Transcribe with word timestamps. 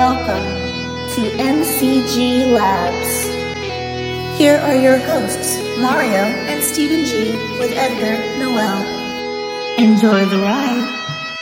Welcome 0.00 0.46
to 1.14 1.30
MCG 1.36 2.52
Labs. 2.52 3.28
Here 4.38 4.56
are 4.56 4.74
your 4.74 4.96
hosts, 4.96 5.58
Mario 5.78 6.24
and 6.48 6.64
Steven 6.64 7.04
G, 7.04 7.32
with 7.58 7.72
Edgar 7.72 8.16
Noel. 8.38 8.82
Enjoy 9.76 10.24
the 10.24 10.38
ride. 10.38 11.36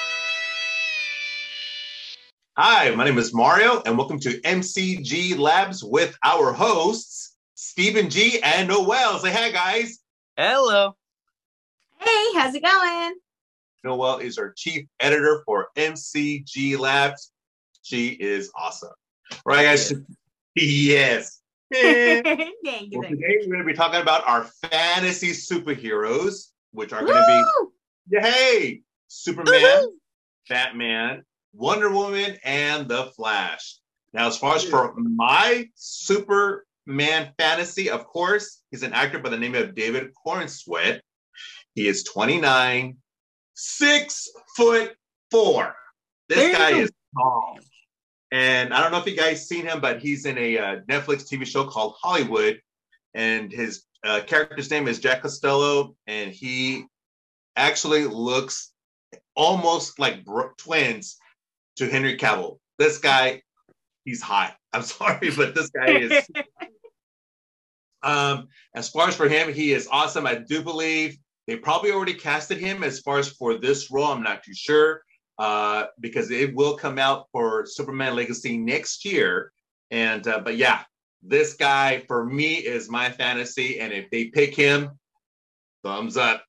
Hi, 2.56 2.92
my 2.96 3.04
name 3.04 3.16
is 3.16 3.32
Mario, 3.32 3.80
and 3.86 3.96
welcome 3.96 4.18
to 4.18 4.40
MCG 4.40 5.38
Labs 5.38 5.84
with 5.84 6.18
our 6.24 6.52
hosts, 6.52 7.36
Steven 7.54 8.10
G 8.10 8.40
and 8.42 8.66
Noel. 8.66 9.20
Say 9.20 9.30
hi, 9.30 9.52
guys. 9.52 10.00
Hello. 10.36 10.96
Hey, 12.00 12.26
how's 12.34 12.56
it 12.56 12.64
going? 12.64 13.14
Noel 13.84 14.18
is 14.18 14.36
our 14.36 14.52
chief 14.52 14.88
editor 14.98 15.44
for 15.46 15.68
MCG 15.76 16.76
Labs. 16.76 17.30
She 17.88 18.08
is 18.08 18.50
awesome. 18.54 18.92
Right, 19.46 19.62
guys? 19.62 19.94
Yes. 20.60 21.40
Thank 21.72 22.24
well, 22.24 22.36
you, 22.38 22.50
thank 22.64 22.92
you. 22.92 23.02
today 23.02 23.36
we're 23.40 23.46
going 23.46 23.58
to 23.60 23.64
be 23.64 23.72
talking 23.72 24.00
about 24.00 24.26
our 24.26 24.44
fantasy 24.68 25.30
superheroes, 25.30 26.48
which 26.72 26.92
are 26.92 27.04
going 27.04 27.14
to 27.14 27.46
be, 28.10 28.18
hey, 28.18 28.82
Superman, 29.06 29.92
Batman, 30.48 31.22
Wonder 31.52 31.92
Woman, 31.92 32.38
and 32.42 32.88
The 32.88 33.04
Flash. 33.14 33.76
Now, 34.12 34.26
as 34.26 34.36
far 34.36 34.56
as 34.56 34.64
for 34.64 34.92
my 34.96 35.68
Superman 35.76 37.32
fantasy, 37.38 37.88
of 37.88 38.04
course, 38.06 38.62
he's 38.72 38.82
an 38.82 38.94
actor 38.94 39.20
by 39.20 39.28
the 39.28 39.38
name 39.38 39.54
of 39.54 39.76
David 39.76 40.10
Corenswet. 40.26 41.00
He 41.74 41.86
is 41.86 42.02
29, 42.02 42.96
six 43.54 44.28
foot 44.56 44.96
four. 45.30 45.76
This 46.28 46.38
There 46.38 46.48
you 46.48 46.56
guy 46.56 46.70
is 46.80 46.90
tall. 47.16 47.58
And 48.30 48.74
I 48.74 48.82
don't 48.82 48.92
know 48.92 48.98
if 48.98 49.06
you 49.06 49.16
guys 49.16 49.48
seen 49.48 49.66
him, 49.66 49.80
but 49.80 50.00
he's 50.00 50.26
in 50.26 50.36
a 50.36 50.58
uh, 50.58 50.76
Netflix 50.88 51.24
TV 51.24 51.46
show 51.46 51.64
called 51.64 51.94
Hollywood. 52.00 52.60
And 53.14 53.50
his 53.50 53.84
uh, 54.04 54.20
character's 54.26 54.70
name 54.70 54.86
is 54.86 54.98
Jack 54.98 55.22
Costello. 55.22 55.94
And 56.06 56.30
he 56.30 56.84
actually 57.56 58.04
looks 58.04 58.72
almost 59.34 59.98
like 59.98 60.24
bro- 60.24 60.50
twins 60.58 61.16
to 61.76 61.88
Henry 61.88 62.18
Cavill. 62.18 62.58
This 62.78 62.98
guy, 62.98 63.42
he's 64.04 64.20
hot. 64.20 64.56
I'm 64.74 64.82
sorry, 64.82 65.30
but 65.30 65.54
this 65.54 65.70
guy 65.70 65.92
is. 65.92 66.28
um, 68.02 68.48
as 68.74 68.90
far 68.90 69.08
as 69.08 69.16
for 69.16 69.28
him, 69.28 69.52
he 69.52 69.72
is 69.72 69.88
awesome. 69.90 70.26
I 70.26 70.34
do 70.34 70.62
believe 70.62 71.16
they 71.46 71.56
probably 71.56 71.92
already 71.92 72.12
casted 72.12 72.58
him. 72.58 72.84
As 72.84 73.00
far 73.00 73.18
as 73.18 73.30
for 73.30 73.56
this 73.56 73.90
role, 73.90 74.12
I'm 74.12 74.22
not 74.22 74.42
too 74.42 74.52
sure 74.54 75.00
uh, 75.38 75.86
because 76.00 76.30
it 76.30 76.54
will 76.54 76.76
come 76.76 76.98
out 76.98 77.26
for 77.32 77.64
Superman 77.66 78.16
Legacy 78.16 78.56
next 78.58 79.04
year. 79.04 79.52
And 79.90 80.26
uh, 80.26 80.40
but 80.40 80.56
yeah, 80.56 80.82
this 81.22 81.54
guy 81.54 82.04
for 82.06 82.24
me 82.24 82.54
is 82.54 82.90
my 82.90 83.10
fantasy, 83.10 83.80
and 83.80 83.92
if 83.92 84.10
they 84.10 84.26
pick 84.26 84.54
him, 84.54 84.90
thumbs 85.82 86.16
up. 86.16 86.44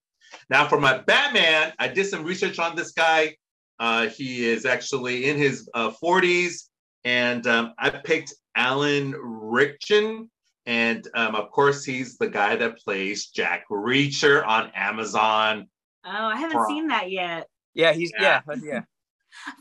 Now 0.50 0.68
for 0.68 0.80
my 0.80 1.00
Batman, 1.00 1.74
I 1.80 1.88
did 1.88 2.06
some 2.06 2.24
research 2.24 2.60
on 2.60 2.76
this 2.76 2.92
guy. 2.92 3.36
Uh, 3.80 4.08
he 4.08 4.46
is 4.46 4.66
actually 4.66 5.30
in 5.30 5.38
his 5.38 5.70
uh, 5.74 5.92
40s, 6.04 6.68
and 7.06 7.48
um, 7.48 7.74
I 7.80 7.90
picked 7.90 8.34
Alan 8.56 9.16
Ritchson, 9.18 10.30
and 10.66 11.08
um, 11.16 11.36
of 11.36 11.50
course 11.52 11.86
he's 11.86 12.18
the 12.18 12.28
guy 12.28 12.58
that 12.58 12.78
plays 12.80 13.28
Jack 13.28 13.64
Reacher 13.72 14.46
on 14.46 14.72
Amazon. 14.76 15.68
Oh, 16.06 16.10
I 16.12 16.36
haven't 16.36 16.58
Pro- 16.58 16.68
seen 16.68 16.88
that 16.88 17.10
yet. 17.10 17.48
Yeah, 17.80 17.94
he's 17.94 18.12
Yeah. 18.20 18.42
yeah, 18.46 18.56
yeah. 18.62 18.82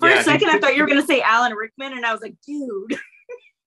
For 0.01 0.09
Yeah, 0.09 0.21
a 0.21 0.25
second, 0.25 0.51
I 0.51 0.59
thought 0.59 0.75
you 0.75 0.83
were 0.83 0.89
going 0.89 1.01
to 1.01 1.07
say 1.07 1.21
Alan 1.21 1.53
Rickman, 1.53 1.93
and 1.93 2.05
I 2.05 2.13
was 2.13 2.21
like, 2.21 2.35
dude, 2.45 2.99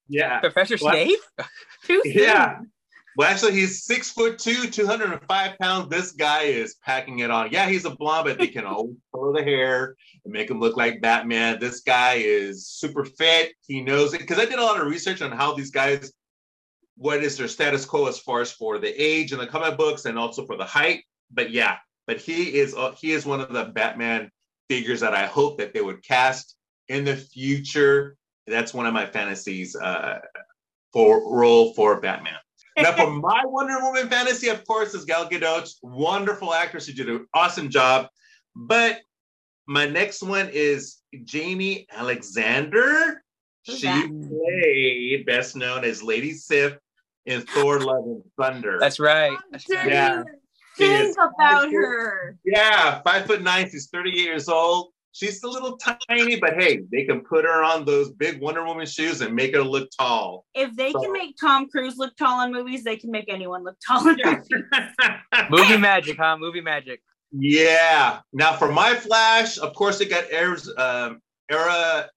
Yeah, 0.09 0.39
Professor 0.41 0.75
What? 0.77 0.91
Snape. 0.91 1.19
too 1.85 2.01
soon. 2.03 2.13
Yeah. 2.13 2.59
Well, 3.15 3.29
actually, 3.29 3.53
he's 3.53 3.85
six 3.85 4.11
foot 4.11 4.39
two, 4.39 4.69
205 4.69 5.57
pounds. 5.57 5.89
This 5.89 6.11
guy 6.11 6.43
is 6.43 6.75
packing 6.83 7.19
it 7.19 7.31
on. 7.31 7.49
Yeah, 7.51 7.69
he's 7.69 7.85
a 7.85 7.95
blonde, 7.95 8.25
but 8.25 8.37
they 8.37 8.47
can 8.47 8.65
always 8.73 8.95
color 9.13 9.33
the 9.33 9.43
hair 9.43 9.95
and 10.25 10.33
make 10.33 10.49
him 10.49 10.59
look 10.59 10.75
like 10.75 11.01
Batman. 11.01 11.59
This 11.59 11.79
guy 11.81 12.15
is 12.15 12.67
super 12.67 13.05
fit. 13.05 13.53
He 13.65 13.81
knows 13.81 14.13
it 14.13 14.19
because 14.19 14.39
I 14.39 14.45
did 14.45 14.59
a 14.59 14.63
lot 14.63 14.81
of 14.81 14.87
research 14.87 15.21
on 15.21 15.31
how 15.31 15.53
these 15.53 15.71
guys, 15.71 16.11
what 16.97 17.23
is 17.23 17.37
their 17.37 17.47
status 17.47 17.85
quo 17.85 18.07
as 18.07 18.19
far 18.19 18.41
as 18.41 18.51
for 18.51 18.79
the 18.79 18.89
age 19.01 19.31
in 19.31 19.39
the 19.39 19.47
comic 19.47 19.77
books 19.77 20.03
and 20.05 20.19
also 20.19 20.45
for 20.45 20.57
the 20.57 20.65
height. 20.65 21.03
But 21.31 21.51
yeah, 21.51 21.77
but 22.05 22.17
he 22.17 22.59
is 22.59 22.73
uh, 22.75 22.91
he 22.99 23.11
is 23.11 23.25
one 23.25 23.39
of 23.39 23.53
the 23.53 23.65
Batman 23.65 24.29
figures 24.71 25.01
that 25.01 25.13
I 25.13 25.25
hope 25.25 25.57
that 25.57 25.73
they 25.73 25.81
would 25.81 26.01
cast 26.01 26.55
in 26.87 27.03
the 27.03 27.17
future. 27.17 28.15
That's 28.47 28.73
one 28.73 28.85
of 28.85 28.93
my 28.93 29.05
fantasies 29.05 29.75
uh, 29.75 30.19
for 30.93 31.37
role 31.37 31.73
for 31.73 31.99
Batman. 31.99 32.37
Now, 32.77 32.93
for 32.93 33.11
my 33.11 33.41
Wonder 33.43 33.81
Woman 33.81 34.07
fantasy, 34.07 34.47
of 34.47 34.65
course, 34.65 34.93
is 34.93 35.03
Gal 35.03 35.27
Gadot, 35.27 35.69
wonderful 35.83 36.53
actress 36.53 36.87
who 36.87 36.93
did 36.93 37.09
an 37.09 37.27
awesome 37.33 37.69
job. 37.69 38.07
But 38.55 39.01
my 39.67 39.87
next 39.87 40.23
one 40.23 40.49
is 40.53 40.99
Jaimie 41.13 41.87
Alexander. 41.91 43.21
Who's 43.67 43.79
she 43.79 43.87
that? 43.87 44.07
played, 44.07 45.25
best 45.25 45.57
known 45.57 45.83
as 45.83 46.01
Lady 46.01 46.31
Sif 46.31 46.77
in 47.25 47.41
Thor: 47.41 47.81
Love 47.81 48.05
and 48.05 48.23
Thunder. 48.39 48.77
That's 48.79 49.01
right. 49.01 49.37
That's 49.51 49.65
Dude, 49.65 49.79
right. 49.79 49.87
Yeah. 49.87 50.23
She 50.77 50.85
Think 50.87 51.15
about 51.17 51.31
five 51.37 51.71
her. 51.71 52.37
yeah, 52.45 53.01
five 53.01 53.25
foot 53.25 53.41
nine. 53.41 53.69
She's 53.69 53.87
38 53.91 54.15
years 54.17 54.47
old. 54.49 54.91
She's 55.13 55.43
a 55.43 55.47
little 55.49 55.77
tiny, 55.77 56.39
but 56.39 56.53
hey, 56.57 56.83
they 56.89 57.03
can 57.03 57.19
put 57.19 57.43
her 57.43 57.61
on 57.63 57.83
those 57.83 58.11
big 58.13 58.39
Wonder 58.39 58.63
Woman 58.63 58.85
shoes 58.85 59.19
and 59.19 59.35
make 59.35 59.53
her 59.53 59.61
look 59.61 59.89
tall. 59.99 60.45
If 60.55 60.73
they 60.77 60.93
So- 60.93 61.01
can 61.01 61.11
make 61.11 61.35
Tom 61.37 61.67
Cruise 61.67 61.97
look 61.97 62.15
tall 62.15 62.45
in 62.45 62.53
movies, 62.53 62.85
they 62.85 62.95
can 62.95 63.11
make 63.11 63.25
anyone 63.27 63.63
look 63.65 63.75
tall 63.85 64.07
in 64.07 64.17
movies. 64.23 64.47
Movie 65.49 65.77
magic, 65.77 66.17
huh? 66.17 66.37
Movie 66.37 66.61
magic. 66.61 67.01
Yeah. 67.33 68.19
Now 68.31 68.53
for 68.55 68.71
my 68.71 68.95
Flash, 68.95 69.57
of 69.57 69.73
course, 69.73 69.99
it 69.99 70.09
got 70.09 70.25
Era's, 70.31 70.71
um, 70.77 71.21
Era 71.49 72.09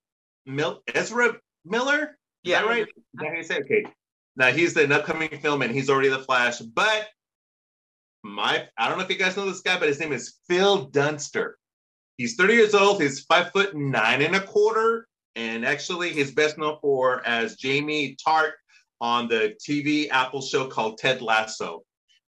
Mil- 0.47 0.81
Ezra 0.95 1.35
Miller. 1.65 2.17
Is 2.45 2.51
Yeah. 2.51 2.63
that 2.63 2.69
right? 2.69 2.83
Is 2.83 2.89
that 3.15 3.27
how 3.29 3.35
you 3.37 3.43
say? 3.43 3.59
Okay. 3.59 3.85
Now 4.37 4.53
he's 4.53 4.77
an 4.77 4.93
upcoming 4.93 5.31
film, 5.41 5.63
and 5.63 5.73
he's 5.75 5.91
already 5.91 6.09
the 6.11 6.19
Flash. 6.21 6.59
But 6.61 7.09
my, 8.25 8.67
I 8.79 8.89
don't 8.89 8.99
know 8.99 9.05
if 9.05 9.11
you 9.11 9.17
guys 9.19 9.37
know 9.37 9.47
this 9.47 9.61
guy, 9.61 9.79
but 9.79 9.89
his 9.89 10.01
name 10.01 10.13
is 10.13 10.39
Phil 10.49 10.87
Dunster. 10.87 11.59
He's 12.17 12.37
30 12.37 12.55
years 12.55 12.75
old. 12.75 13.01
He's 13.03 13.21
five 13.25 13.51
foot 13.53 13.77
nine 13.77 14.23
and 14.23 14.35
a 14.37 14.41
quarter, 14.41 15.07
and 15.37 15.65
actually, 15.65 16.11
he's 16.11 16.31
best 16.31 16.57
known 16.59 16.79
for 16.81 17.27
as 17.27 17.57
Jamie 17.57 18.17
Tartt 18.27 18.53
on 19.01 19.29
the 19.29 19.55
TV 19.61 20.09
Apple 20.11 20.41
show 20.41 20.67
called 20.69 20.99
Ted 20.99 21.21
Lasso. 21.21 21.83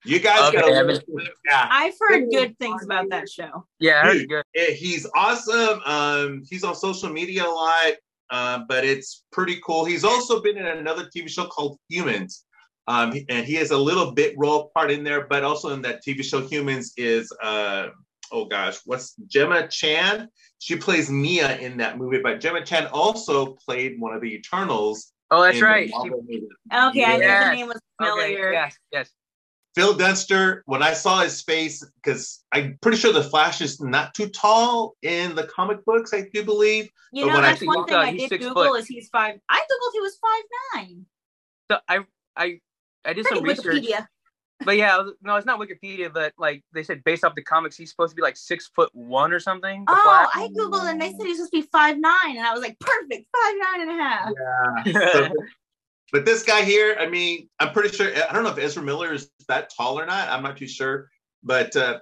You 0.04 0.18
guys 0.20 0.48
Okay, 0.48 0.60
gotta 0.60 0.78
I've 0.78 0.86
look 0.86 1.04
been- 1.06 1.20
at 1.20 1.26
this 1.26 1.38
guy. 1.50 1.68
I've 1.70 1.94
heard 2.00 2.24
good 2.30 2.58
things 2.58 2.84
about 2.84 3.08
that 3.10 3.28
show. 3.28 3.66
Yeah, 3.80 4.00
I 4.02 4.06
heard 4.06 4.12
Dude. 4.12 4.22
it 4.22 4.28
good. 4.28 4.44
Eh, 4.54 4.72
he's 4.74 5.06
awesome. 5.14 5.80
Um, 5.84 6.42
he's 6.48 6.62
on 6.64 6.74
social 6.74 7.10
media 7.10 7.44
a 7.46 7.48
lot, 7.50 7.92
uh, 8.30 8.60
but 8.68 8.84
it's 8.84 9.24
pretty 9.32 9.60
cool. 9.64 9.84
He's 9.84 10.04
also 10.04 10.40
been 10.40 10.56
in 10.56 10.66
another 10.66 11.08
TV 11.14 11.28
show 11.28 11.46
called 11.46 11.78
Humans, 11.88 12.44
um, 12.90 13.12
and 13.28 13.46
he 13.46 13.54
has 13.54 13.70
a 13.70 13.78
little 13.78 14.12
bit 14.12 14.34
role 14.36 14.70
part 14.74 14.90
in 14.90 15.04
there. 15.04 15.26
But 15.32 15.44
also 15.44 15.66
in 15.76 15.82
that 15.82 16.04
TV 16.04 16.24
show 16.24 16.40
Humans 16.46 16.86
is 16.96 17.32
uh, 17.42 17.88
oh 18.32 18.44
gosh, 18.46 18.78
what's 18.84 19.14
Gemma 19.26 19.68
Chan? 19.68 20.28
She 20.58 20.76
plays 20.76 21.10
Mia 21.10 21.56
in 21.58 21.76
that 21.78 21.96
movie, 21.98 22.20
but 22.22 22.40
Gemma 22.40 22.64
Chan 22.64 22.86
also 22.92 23.54
played 23.66 23.92
one 23.98 24.12
of 24.14 24.20
the 24.20 24.32
Eternals. 24.34 25.12
Oh, 25.30 25.42
that's 25.42 25.60
right. 25.62 25.86
She- 25.88 25.92
Marvel 25.96 26.22
movie. 26.28 26.48
Okay, 26.72 27.04
I 27.04 27.16
knew 27.16 27.24
Yes. 27.24 27.44
the 27.48 27.54
name 27.56 27.68
was 27.68 27.80
okay, 28.02 28.10
familiar. 28.10 28.52
yes, 28.52 28.76
yes. 28.92 29.10
Phil 29.76 29.94
Dunster, 29.94 30.64
when 30.66 30.82
I 30.82 30.92
saw 30.94 31.20
his 31.22 31.42
face, 31.42 31.76
because 32.02 32.42
I'm 32.50 32.76
pretty 32.82 32.98
sure 32.98 33.12
the 33.12 33.22
Flash 33.22 33.60
is 33.60 33.80
not 33.80 34.14
too 34.14 34.28
tall 34.28 34.96
in 35.02 35.36
the 35.36 35.44
comic 35.44 35.84
books, 35.84 36.12
I 36.12 36.22
do 36.34 36.44
believe. 36.44 36.90
You 37.12 37.26
But 37.26 37.28
know, 37.28 37.34
when 37.36 37.44
I 37.44 37.48
that's 37.50 37.60
see- 37.60 37.66
one 37.68 37.84
thing 37.86 37.94
uh, 37.94 38.00
I 38.00 38.16
did 38.16 38.30
Google 38.40 38.64
foot. 38.64 38.80
is 38.80 38.86
he's 38.88 39.08
five. 39.10 39.38
I 39.48 39.58
googled 39.60 39.92
he 39.92 40.00
was 40.00 40.18
five 40.26 40.42
nine. 40.74 41.06
So 41.70 41.78
I 41.88 41.96
I 42.36 42.46
I 43.04 43.12
did 43.12 43.24
Pretty 43.24 43.36
some 43.36 43.44
research. 43.44 43.84
Wikipedia. 43.84 44.06
But 44.64 44.76
yeah, 44.76 44.98
was- 44.98 45.14
no, 45.22 45.36
it's 45.36 45.46
not 45.46 45.58
Wikipedia, 45.58 46.12
but 46.12 46.34
like 46.38 46.62
they 46.72 46.82
said 46.82 47.02
based 47.04 47.24
off 47.24 47.34
the 47.34 47.42
comics, 47.42 47.76
he's 47.76 47.90
supposed 47.90 48.10
to 48.10 48.16
be 48.16 48.22
like 48.22 48.36
six 48.36 48.70
foot 48.74 48.90
one 48.92 49.32
or 49.32 49.40
something. 49.40 49.84
Oh, 49.88 50.00
Flash. 50.04 50.28
I 50.34 50.48
googled 50.48 50.90
and 50.90 51.00
they 51.00 51.10
said 51.10 51.22
he's 51.22 51.38
supposed 51.38 51.52
to 51.52 51.62
be 51.62 51.66
five 51.72 51.98
nine, 51.98 52.36
and 52.36 52.46
I 52.46 52.52
was 52.52 52.60
like, 52.60 52.78
perfect, 52.78 53.26
five 53.34 53.54
nine 53.58 53.88
and 53.88 53.90
a 53.90 54.02
half. 54.02 54.32
So, 55.12 55.28
but 56.12 56.24
this 56.24 56.42
guy 56.42 56.62
here, 56.62 56.96
I 56.98 57.06
mean, 57.08 57.48
I'm 57.60 57.72
pretty 57.72 57.94
sure. 57.96 58.10
I 58.28 58.32
don't 58.32 58.42
know 58.42 58.50
if 58.50 58.58
Ezra 58.58 58.82
Miller 58.82 59.12
is 59.14 59.30
that 59.48 59.70
tall 59.74 59.98
or 59.98 60.06
not. 60.06 60.28
I'm 60.28 60.42
not 60.42 60.56
too 60.56 60.66
sure. 60.66 61.08
But 61.42 61.74
uh, 61.76 62.00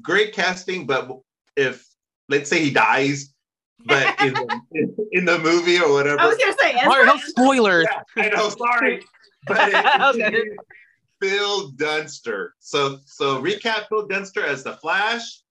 great 0.00 0.32
casting. 0.32 0.86
But 0.86 1.10
if 1.56 1.84
let's 2.28 2.48
say 2.48 2.62
he 2.62 2.70
dies, 2.70 3.34
but 3.86 4.20
in 4.20 4.34
the, 4.34 4.60
in 5.12 5.24
the 5.24 5.38
movie 5.38 5.78
or 5.78 5.92
whatever, 5.92 6.20
I 6.20 6.26
was 6.26 6.38
gonna 6.38 6.54
say 6.60 6.74
Mario, 6.86 7.02
Ezra. 7.02 7.06
no 7.06 7.16
spoilers. 7.18 7.86
Yeah, 8.16 8.24
I 8.24 8.28
know. 8.28 8.48
Sorry, 8.50 9.02
but 9.46 9.68
it, 10.16 10.34
it- 10.34 10.58
Phil 11.20 11.68
Dunster. 11.72 12.54
So 12.60 12.98
so 13.04 13.42
recap 13.42 13.88
Phil 13.88 14.06
Dunster 14.06 14.44
as 14.44 14.64
the 14.64 14.72
Flash. 14.74 15.42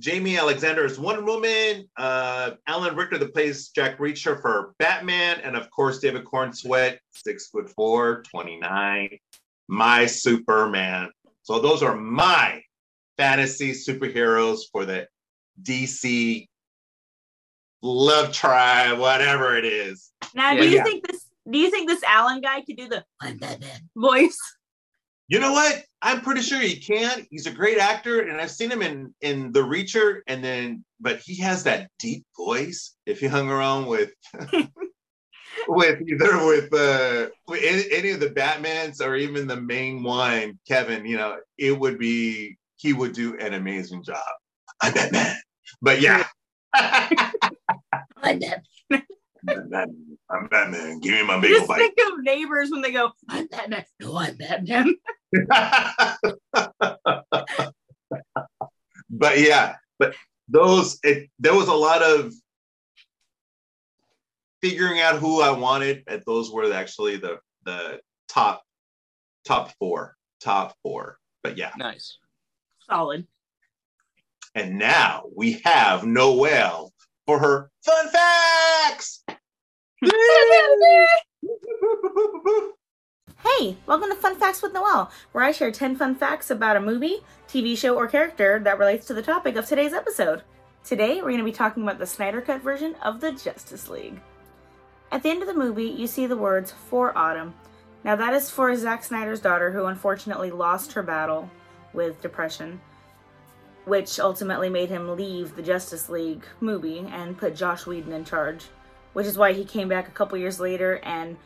Jaimie 0.00 0.38
Alexander 0.38 0.84
is 0.84 0.98
Wonder 0.98 1.24
Woman. 1.24 1.88
Uh, 1.96 2.50
Alan 2.66 2.94
Ritchson 2.94 3.20
that 3.20 3.32
plays 3.32 3.68
Jack 3.68 3.98
Reacher 3.98 4.38
for 4.42 4.74
Batman, 4.78 5.40
and 5.42 5.56
of 5.56 5.70
course 5.70 6.00
David 6.00 6.24
Corenswet, 6.24 6.98
six 7.12 7.46
foot 7.48 7.70
four, 7.70 8.22
29, 8.30 9.16
my 9.68 10.04
Superman. 10.04 11.08
So 11.44 11.60
those 11.60 11.82
are 11.82 11.96
my 11.96 12.60
fantasy 13.16 13.70
superheroes 13.72 14.62
for 14.70 14.84
the 14.84 15.06
DC 15.62 16.46
love 17.82 18.32
tribe, 18.32 18.98
whatever 18.98 19.56
it 19.56 19.64
is. 19.64 20.10
Now, 20.34 20.52
Yeah. 20.52 20.60
do 20.60 20.68
you 20.68 20.82
think 20.84 21.06
this? 21.06 21.24
Do 21.50 21.58
you 21.58 21.70
think 21.70 21.88
this 21.88 22.02
Alan 22.02 22.40
guy 22.40 22.62
could 22.62 22.76
do 22.76 22.88
the 22.88 23.04
Batman" 23.20 23.88
voice? 23.96 24.38
You 25.28 25.40
know 25.40 25.52
what? 25.52 25.82
I'm 26.02 26.20
pretty 26.20 26.42
sure 26.42 26.60
he 26.60 26.76
can. 26.76 27.26
He's 27.30 27.46
a 27.46 27.50
great 27.50 27.78
actor, 27.78 28.20
and 28.20 28.40
I've 28.40 28.50
seen 28.50 28.70
him 28.70 28.82
in 28.82 29.14
in 29.20 29.52
The 29.52 29.62
Reacher, 29.62 30.20
and 30.26 30.42
then 30.42 30.84
but 31.00 31.18
he 31.18 31.40
has 31.42 31.64
that 31.64 31.90
deep 31.98 32.24
voice. 32.36 32.94
If 33.06 33.20
he 33.20 33.26
hung 33.26 33.50
around 33.50 33.86
with 33.86 34.12
with 35.68 36.00
either 36.02 36.46
with 36.46 36.72
uh 36.72 37.28
with 37.48 37.60
any, 37.62 37.84
any 37.90 38.10
of 38.10 38.20
the 38.20 38.30
Batmans 38.30 39.00
or 39.00 39.16
even 39.16 39.46
the 39.46 39.60
main 39.60 40.02
one, 40.02 40.58
Kevin, 40.68 41.04
you 41.04 41.16
know, 41.16 41.38
it 41.58 41.78
would 41.78 41.98
be 41.98 42.56
he 42.76 42.92
would 42.92 43.12
do 43.12 43.36
an 43.38 43.54
amazing 43.54 44.04
job. 44.04 44.22
I'm 44.80 44.92
Batman, 44.92 45.36
but 45.82 46.00
yeah. 46.00 46.26
I'm 46.74 48.38
Batman. 48.38 48.62
I'm 49.48 49.68
Batman. 49.68 50.18
I'm 50.30 50.46
Batman. 50.48 51.00
Give 51.00 51.12
me 51.12 51.22
my 51.24 51.40
big 51.40 51.50
Just 51.50 51.68
bite. 51.68 51.78
think 51.78 51.98
of 52.06 52.22
neighbors 52.22 52.70
when 52.70 52.82
they 52.82 52.92
go, 52.92 53.12
"I'm 53.28 53.46
Batman." 53.46 53.84
No, 54.00 54.16
I'm 54.18 54.36
Batman. 54.36 54.94
but 59.10 59.40
yeah, 59.40 59.76
but 59.98 60.14
those 60.48 60.98
it 61.02 61.30
there 61.38 61.54
was 61.54 61.68
a 61.68 61.74
lot 61.74 62.02
of 62.02 62.32
figuring 64.62 65.00
out 65.00 65.18
who 65.18 65.40
I 65.42 65.50
wanted, 65.50 66.04
and 66.06 66.22
those 66.26 66.50
were 66.50 66.72
actually 66.72 67.16
the 67.16 67.38
the 67.64 68.00
top 68.28 68.62
top 69.44 69.72
four, 69.78 70.16
top 70.40 70.74
four. 70.82 71.18
But 71.42 71.56
yeah, 71.56 71.72
nice. 71.76 72.18
Solid. 72.88 73.26
and 74.54 74.78
now 74.78 75.24
we 75.34 75.60
have 75.64 76.06
Noelle 76.06 76.92
for 77.26 77.38
her 77.40 77.70
fun 77.82 78.08
facts. 78.08 79.22
Hey, 83.58 83.76
welcome 83.86 84.08
to 84.08 84.16
Fun 84.16 84.36
Facts 84.36 84.60
with 84.62 84.72
Noel, 84.72 85.10
where 85.32 85.44
I 85.44 85.52
share 85.52 85.70
10 85.70 85.96
fun 85.96 86.14
facts 86.14 86.50
about 86.50 86.76
a 86.76 86.80
movie, 86.80 87.18
TV 87.48 87.76
show, 87.76 87.94
or 87.94 88.08
character 88.08 88.58
that 88.64 88.78
relates 88.78 89.06
to 89.06 89.14
the 89.14 89.22
topic 89.22 89.56
of 89.56 89.66
today's 89.66 89.92
episode. 89.92 90.42
Today, 90.84 91.16
we're 91.16 91.28
going 91.28 91.38
to 91.38 91.44
be 91.44 91.52
talking 91.52 91.82
about 91.82 91.98
the 91.98 92.06
Snyder 92.06 92.40
Cut 92.40 92.62
version 92.62 92.96
of 93.02 93.20
the 93.20 93.32
Justice 93.32 93.88
League. 93.88 94.20
At 95.12 95.22
the 95.22 95.30
end 95.30 95.42
of 95.42 95.48
the 95.48 95.54
movie, 95.54 95.84
you 95.84 96.06
see 96.06 96.26
the 96.26 96.36
words 96.36 96.72
for 96.72 97.16
Autumn. 97.16 97.54
Now, 98.04 98.16
that 98.16 98.34
is 98.34 98.50
for 98.50 98.74
Zack 98.74 99.04
Snyder's 99.04 99.40
daughter, 99.40 99.70
who 99.70 99.84
unfortunately 99.84 100.50
lost 100.50 100.92
her 100.94 101.02
battle 101.02 101.48
with 101.92 102.20
depression, 102.20 102.80
which 103.86 104.18
ultimately 104.18 104.68
made 104.68 104.90
him 104.90 105.16
leave 105.16 105.54
the 105.54 105.62
Justice 105.62 106.08
League 106.08 106.44
movie 106.60 106.98
and 106.98 107.38
put 107.38 107.54
Joss 107.54 107.86
Whedon 107.86 108.12
in 108.12 108.24
charge, 108.24 108.66
which 109.12 109.26
is 109.26 109.38
why 109.38 109.52
he 109.52 109.64
came 109.64 109.88
back 109.88 110.08
a 110.08 110.12
couple 110.12 110.36
years 110.36 110.60
later 110.60 110.98
and 111.04 111.36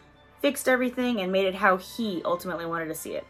fixed 0.41 0.69
everything 0.69 1.21
and 1.21 1.31
made 1.31 1.47
it 1.47 1.55
how 1.55 1.77
he 1.77 2.23
ultimately 2.25 2.65
wanted 2.65 2.87
to 2.87 2.95
see 2.95 3.13
it. 3.13 3.27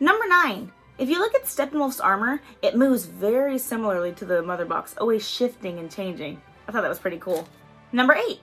Number 0.00 0.26
9. 0.26 0.72
If 0.98 1.08
you 1.08 1.20
look 1.20 1.34
at 1.34 1.44
Steppenwolf's 1.44 2.00
armor, 2.00 2.42
it 2.60 2.76
moves 2.76 3.06
very 3.06 3.56
similarly 3.56 4.12
to 4.14 4.24
the 4.24 4.42
mother 4.42 4.64
box, 4.66 4.96
always 4.98 5.26
shifting 5.26 5.78
and 5.78 5.90
changing. 5.90 6.42
I 6.66 6.72
thought 6.72 6.82
that 6.82 6.88
was 6.88 6.98
pretty 6.98 7.18
cool. 7.18 7.48
Number 7.92 8.14
8. 8.14 8.40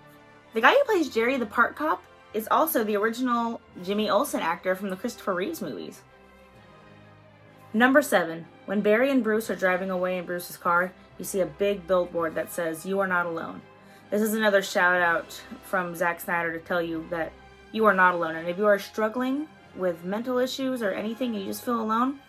The 0.53 0.61
guy 0.61 0.71
who 0.71 0.83
plays 0.85 1.09
Jerry 1.09 1.37
the 1.37 1.45
Park 1.45 1.75
Cop 1.75 2.01
is 2.33 2.47
also 2.49 2.83
the 2.83 2.95
original 2.95 3.59
Jimmy 3.83 4.09
Olsen 4.09 4.39
actor 4.39 4.73
from 4.73 4.89
the 4.89 4.95
Christopher 4.95 5.35
Reeves 5.35 5.61
movies. 5.61 6.01
Number 7.73 8.01
7. 8.01 8.45
When 8.67 8.81
Barry 8.81 9.09
and 9.11 9.23
Bruce 9.23 9.49
are 9.49 9.55
driving 9.55 9.89
away 9.89 10.17
in 10.17 10.25
Bruce's 10.25 10.57
car, 10.57 10.91
you 11.17 11.23
see 11.23 11.39
a 11.39 11.45
big 11.45 11.87
billboard 11.87 12.35
that 12.35 12.51
says, 12.51 12.85
You 12.85 12.99
are 12.99 13.07
not 13.07 13.25
alone. 13.25 13.61
This 14.09 14.21
is 14.21 14.33
another 14.33 14.61
shout 14.61 15.01
out 15.01 15.41
from 15.63 15.95
Zack 15.95 16.19
Snyder 16.19 16.51
to 16.51 16.59
tell 16.59 16.81
you 16.81 17.07
that 17.09 17.31
you 17.71 17.85
are 17.85 17.93
not 17.93 18.15
alone. 18.15 18.35
And 18.35 18.49
if 18.49 18.57
you 18.57 18.65
are 18.65 18.77
struggling 18.77 19.47
with 19.73 20.03
mental 20.03 20.37
issues 20.37 20.81
or 20.81 20.91
anything, 20.91 21.33
you 21.33 21.45
just 21.45 21.63
feel 21.63 21.79
alone, 21.79 22.19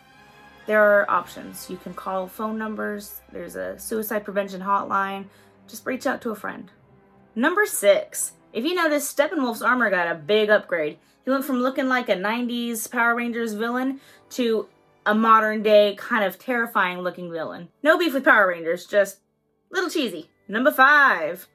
there 0.67 0.81
are 0.81 1.11
options. 1.11 1.69
You 1.69 1.76
can 1.76 1.93
call 1.93 2.29
phone 2.29 2.56
numbers, 2.56 3.20
there's 3.32 3.56
a 3.56 3.76
suicide 3.76 4.25
prevention 4.25 4.61
hotline. 4.61 5.25
Just 5.67 5.87
reach 5.87 6.06
out 6.06 6.23
to 6.23 6.31
a 6.31 6.37
friend. 6.37 6.70
Number 7.35 7.67
six. 7.67 8.35
If 8.52 8.64
you 8.64 8.76
notice, 8.76 9.12
Steppenwolf's 9.12 9.61
armor 9.61 9.90
got 9.90 10.11
a 10.11 10.14
big 10.14 10.50
upgrade. 10.50 10.99
He 11.25 11.32
went 11.32 11.44
from 11.44 11.62
looking 11.62 11.88
like 11.88 12.08
a 12.08 12.14
90s 12.14 12.88
Power 12.88 13.17
Rangers 13.17 13.55
villain 13.55 14.00
to 14.31 14.69
a 15.08 15.14
modern 15.14 15.62
day, 15.62 15.94
kind 15.96 16.22
of 16.22 16.38
terrifying 16.38 16.99
looking 16.99 17.32
villain. 17.32 17.70
No 17.82 17.96
beef 17.96 18.12
with 18.12 18.25
Power 18.25 18.49
Rangers, 18.49 18.84
just 18.84 19.20
little 19.70 19.88
cheesy. 19.88 20.28
Number 20.46 20.70
five. 20.70 21.49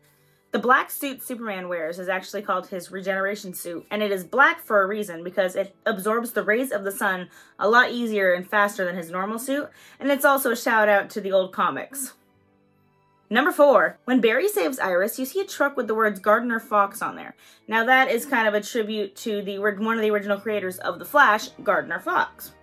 The 0.51 0.59
black 0.59 0.89
suit 0.89 1.21
Superman 1.21 1.69
wears 1.69 1.99
is 1.99 2.09
actually 2.09 2.41
called 2.41 2.67
his 2.67 2.91
regeneration 2.91 3.53
suit, 3.53 3.85
and 3.91 4.01
it 4.01 4.11
is 4.11 4.23
black 4.23 4.59
for 4.59 4.81
a 4.81 4.87
reason 4.87 5.23
because 5.23 5.55
it 5.55 5.75
absorbs 5.85 6.31
the 6.31 6.43
rays 6.43 6.71
of 6.71 6.83
the 6.83 6.91
sun 6.91 7.29
a 7.59 7.69
lot 7.69 7.91
easier 7.91 8.33
and 8.33 8.47
faster 8.47 8.85
than 8.85 8.95
his 8.95 9.11
normal 9.11 9.37
suit, 9.37 9.69
and 9.99 10.11
it's 10.11 10.25
also 10.25 10.51
a 10.51 10.57
shout 10.57 10.89
out 10.89 11.11
to 11.11 11.21
the 11.21 11.31
old 11.31 11.53
comics. 11.53 12.13
Number 13.29 13.51
four, 13.51 13.99
when 14.05 14.21
Barry 14.21 14.47
saves 14.47 14.79
Iris, 14.79 15.19
you 15.19 15.25
see 15.25 15.41
a 15.41 15.45
truck 15.45 15.77
with 15.77 15.87
the 15.87 15.95
words 15.95 16.19
Gardner 16.19 16.59
Fox 16.59 17.03
on 17.03 17.15
there. 17.15 17.35
Now 17.67 17.85
that 17.85 18.09
is 18.09 18.25
kind 18.25 18.47
of 18.47 18.55
a 18.55 18.61
tribute 18.61 19.15
to 19.17 19.43
the 19.43 19.59
one 19.59 19.95
of 19.95 20.01
the 20.01 20.11
original 20.11 20.39
creators 20.39 20.77
of 20.79 20.97
The 20.97 21.05
Flash, 21.05 21.49
Gardner 21.63 21.99
Fox. 21.99 22.53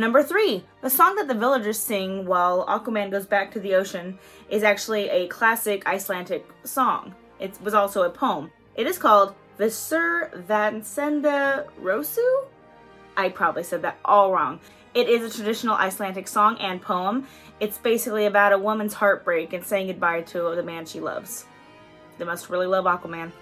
Number 0.00 0.22
three, 0.22 0.64
the 0.80 0.88
song 0.88 1.16
that 1.16 1.28
the 1.28 1.34
villagers 1.34 1.78
sing 1.78 2.24
while 2.24 2.64
Aquaman 2.64 3.10
goes 3.10 3.26
back 3.26 3.52
to 3.52 3.60
the 3.60 3.74
ocean 3.74 4.18
is 4.48 4.62
actually 4.62 5.10
a 5.10 5.28
classic 5.28 5.86
Icelandic 5.86 6.48
song. 6.64 7.14
It 7.38 7.60
was 7.62 7.74
also 7.74 8.04
a 8.04 8.08
poem. 8.08 8.50
It 8.76 8.86
is 8.86 8.96
called 8.96 9.34
Visur 9.58 10.30
Vansenda 10.46 11.68
Rosu? 11.82 12.46
I 13.14 13.28
probably 13.28 13.62
said 13.62 13.82
that 13.82 13.98
all 14.02 14.32
wrong. 14.32 14.60
It 14.94 15.06
is 15.06 15.22
a 15.22 15.36
traditional 15.36 15.76
Icelandic 15.76 16.28
song 16.28 16.56
and 16.60 16.80
poem. 16.80 17.26
It's 17.60 17.76
basically 17.76 18.24
about 18.24 18.54
a 18.54 18.58
woman's 18.58 18.94
heartbreak 18.94 19.52
and 19.52 19.62
saying 19.62 19.88
goodbye 19.88 20.22
to 20.22 20.54
the 20.56 20.62
man 20.62 20.86
she 20.86 21.00
loves. 21.00 21.44
They 22.16 22.24
must 22.24 22.48
really 22.48 22.66
love 22.66 22.86
Aquaman. 22.86 23.32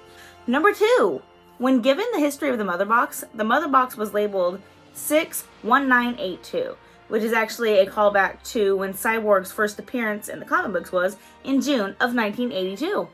Number 0.48 0.72
two, 0.74 1.22
when 1.58 1.82
given 1.82 2.06
the 2.12 2.18
history 2.18 2.48
of 2.50 2.58
the 2.58 2.64
Mother 2.64 2.84
Box, 2.84 3.22
the 3.32 3.44
Mother 3.44 3.68
Box 3.68 3.96
was 3.96 4.12
labeled 4.12 4.60
61982, 4.98 6.76
which 7.08 7.22
is 7.22 7.32
actually 7.32 7.78
a 7.78 7.86
callback 7.86 8.42
to 8.50 8.76
when 8.76 8.92
Cyborg's 8.92 9.52
first 9.52 9.78
appearance 9.78 10.28
in 10.28 10.40
the 10.40 10.44
comic 10.44 10.72
books 10.72 10.92
was 10.92 11.16
in 11.44 11.60
June 11.60 11.96
of 12.00 12.14
1982. 12.14 13.08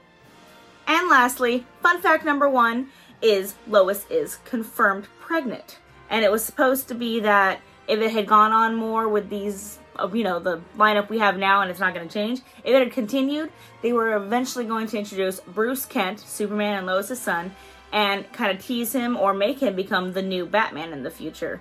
And 0.86 1.08
lastly, 1.08 1.66
fun 1.80 2.00
fact 2.00 2.24
number 2.24 2.48
one 2.48 2.88
is 3.22 3.54
Lois 3.66 4.06
is 4.10 4.36
confirmed 4.44 5.06
pregnant. 5.20 5.78
And 6.10 6.24
it 6.24 6.30
was 6.30 6.44
supposed 6.44 6.88
to 6.88 6.94
be 6.94 7.20
that 7.20 7.60
if 7.88 8.00
it 8.00 8.10
had 8.10 8.26
gone 8.26 8.52
on 8.52 8.74
more 8.74 9.08
with 9.08 9.30
these, 9.30 9.78
uh, 9.96 10.08
you 10.12 10.24
know, 10.24 10.38
the 10.38 10.60
lineup 10.76 11.08
we 11.08 11.18
have 11.18 11.38
now 11.38 11.62
and 11.62 11.70
it's 11.70 11.80
not 11.80 11.94
going 11.94 12.06
to 12.06 12.12
change, 12.12 12.40
if 12.62 12.74
it 12.74 12.78
had 12.78 12.92
continued, 12.92 13.50
they 13.82 13.92
were 13.92 14.14
eventually 14.16 14.64
going 14.64 14.86
to 14.88 14.98
introduce 14.98 15.40
Bruce 15.40 15.86
Kent, 15.86 16.20
Superman 16.20 16.78
and 16.78 16.86
Lois's 16.86 17.20
son, 17.20 17.54
and 17.94 18.30
kind 18.32 18.50
of 18.50 18.62
tease 18.62 18.92
him 18.92 19.16
or 19.16 19.32
make 19.32 19.60
him 19.60 19.76
become 19.76 20.12
the 20.12 20.20
new 20.20 20.44
Batman 20.44 20.92
in 20.92 21.04
the 21.04 21.10
future. 21.10 21.60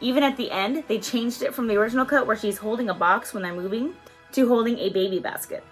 Even 0.00 0.22
at 0.22 0.36
the 0.36 0.50
end, 0.50 0.82
they 0.88 0.98
changed 0.98 1.42
it 1.42 1.54
from 1.54 1.68
the 1.68 1.76
original 1.76 2.06
cut 2.06 2.26
where 2.26 2.36
she's 2.36 2.56
holding 2.56 2.88
a 2.88 2.94
box 2.94 3.34
when 3.34 3.42
they're 3.42 3.54
moving 3.54 3.94
to 4.32 4.48
holding 4.48 4.78
a 4.78 4.88
baby 4.88 5.18
basket. 5.18 5.62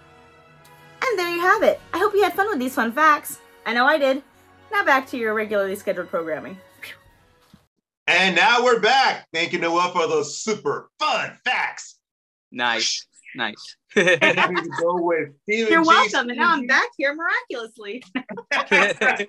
And 1.05 1.19
there 1.19 1.35
you 1.35 1.41
have 1.41 1.63
it. 1.63 1.81
I 1.93 1.97
hope 1.97 2.13
you 2.13 2.23
had 2.23 2.33
fun 2.33 2.47
with 2.47 2.59
these 2.59 2.75
fun 2.75 2.91
facts. 2.91 3.39
I 3.65 3.73
know 3.73 3.85
I 3.85 3.97
did. 3.97 4.21
Now 4.71 4.85
back 4.85 5.07
to 5.07 5.17
your 5.17 5.33
regularly 5.33 5.75
scheduled 5.75 6.09
programming. 6.09 6.57
And 8.05 8.35
now 8.35 8.63
we're 8.63 8.81
back. 8.81 9.27
Thank 9.33 9.51
you, 9.51 9.59
Noel, 9.59 9.91
for 9.91 10.07
those 10.07 10.37
super 10.37 10.89
fun 10.99 11.37
facts. 11.43 11.97
Nice, 12.51 13.07
nice. 13.35 13.75
We 13.95 14.03
go 14.79 15.01
with 15.01 15.29
Steven 15.43 15.71
You're 15.71 15.83
G. 15.83 15.87
welcome. 15.87 16.29
And 16.29 16.37
now 16.37 16.53
I'm 16.53 16.67
back 16.67 16.89
here 16.97 17.15
miraculously. 17.15 18.03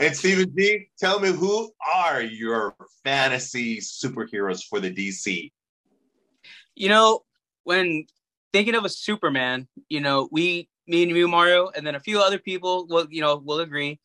And 0.00 0.16
Steven 0.16 0.52
G, 0.58 0.88
tell 0.98 1.20
me 1.20 1.30
who 1.30 1.70
are 1.94 2.20
your 2.20 2.74
fantasy 3.04 3.78
superheroes 3.78 4.64
for 4.68 4.80
the 4.80 4.92
DC? 4.92 5.52
you 6.76 6.90
know, 6.90 7.24
when 7.64 8.04
thinking 8.52 8.74
of 8.74 8.84
a 8.84 8.88
Superman, 8.88 9.66
you 9.88 10.00
know, 10.00 10.28
we, 10.30 10.68
me 10.86 11.02
and 11.02 11.10
you, 11.10 11.26
Mario, 11.26 11.70
and 11.74 11.84
then 11.84 11.96
a 11.96 12.00
few 12.00 12.20
other 12.20 12.38
people 12.38 12.86
will, 12.88 13.06
you 13.10 13.22
know, 13.22 13.36
will 13.36 13.60
agree. 13.60 13.98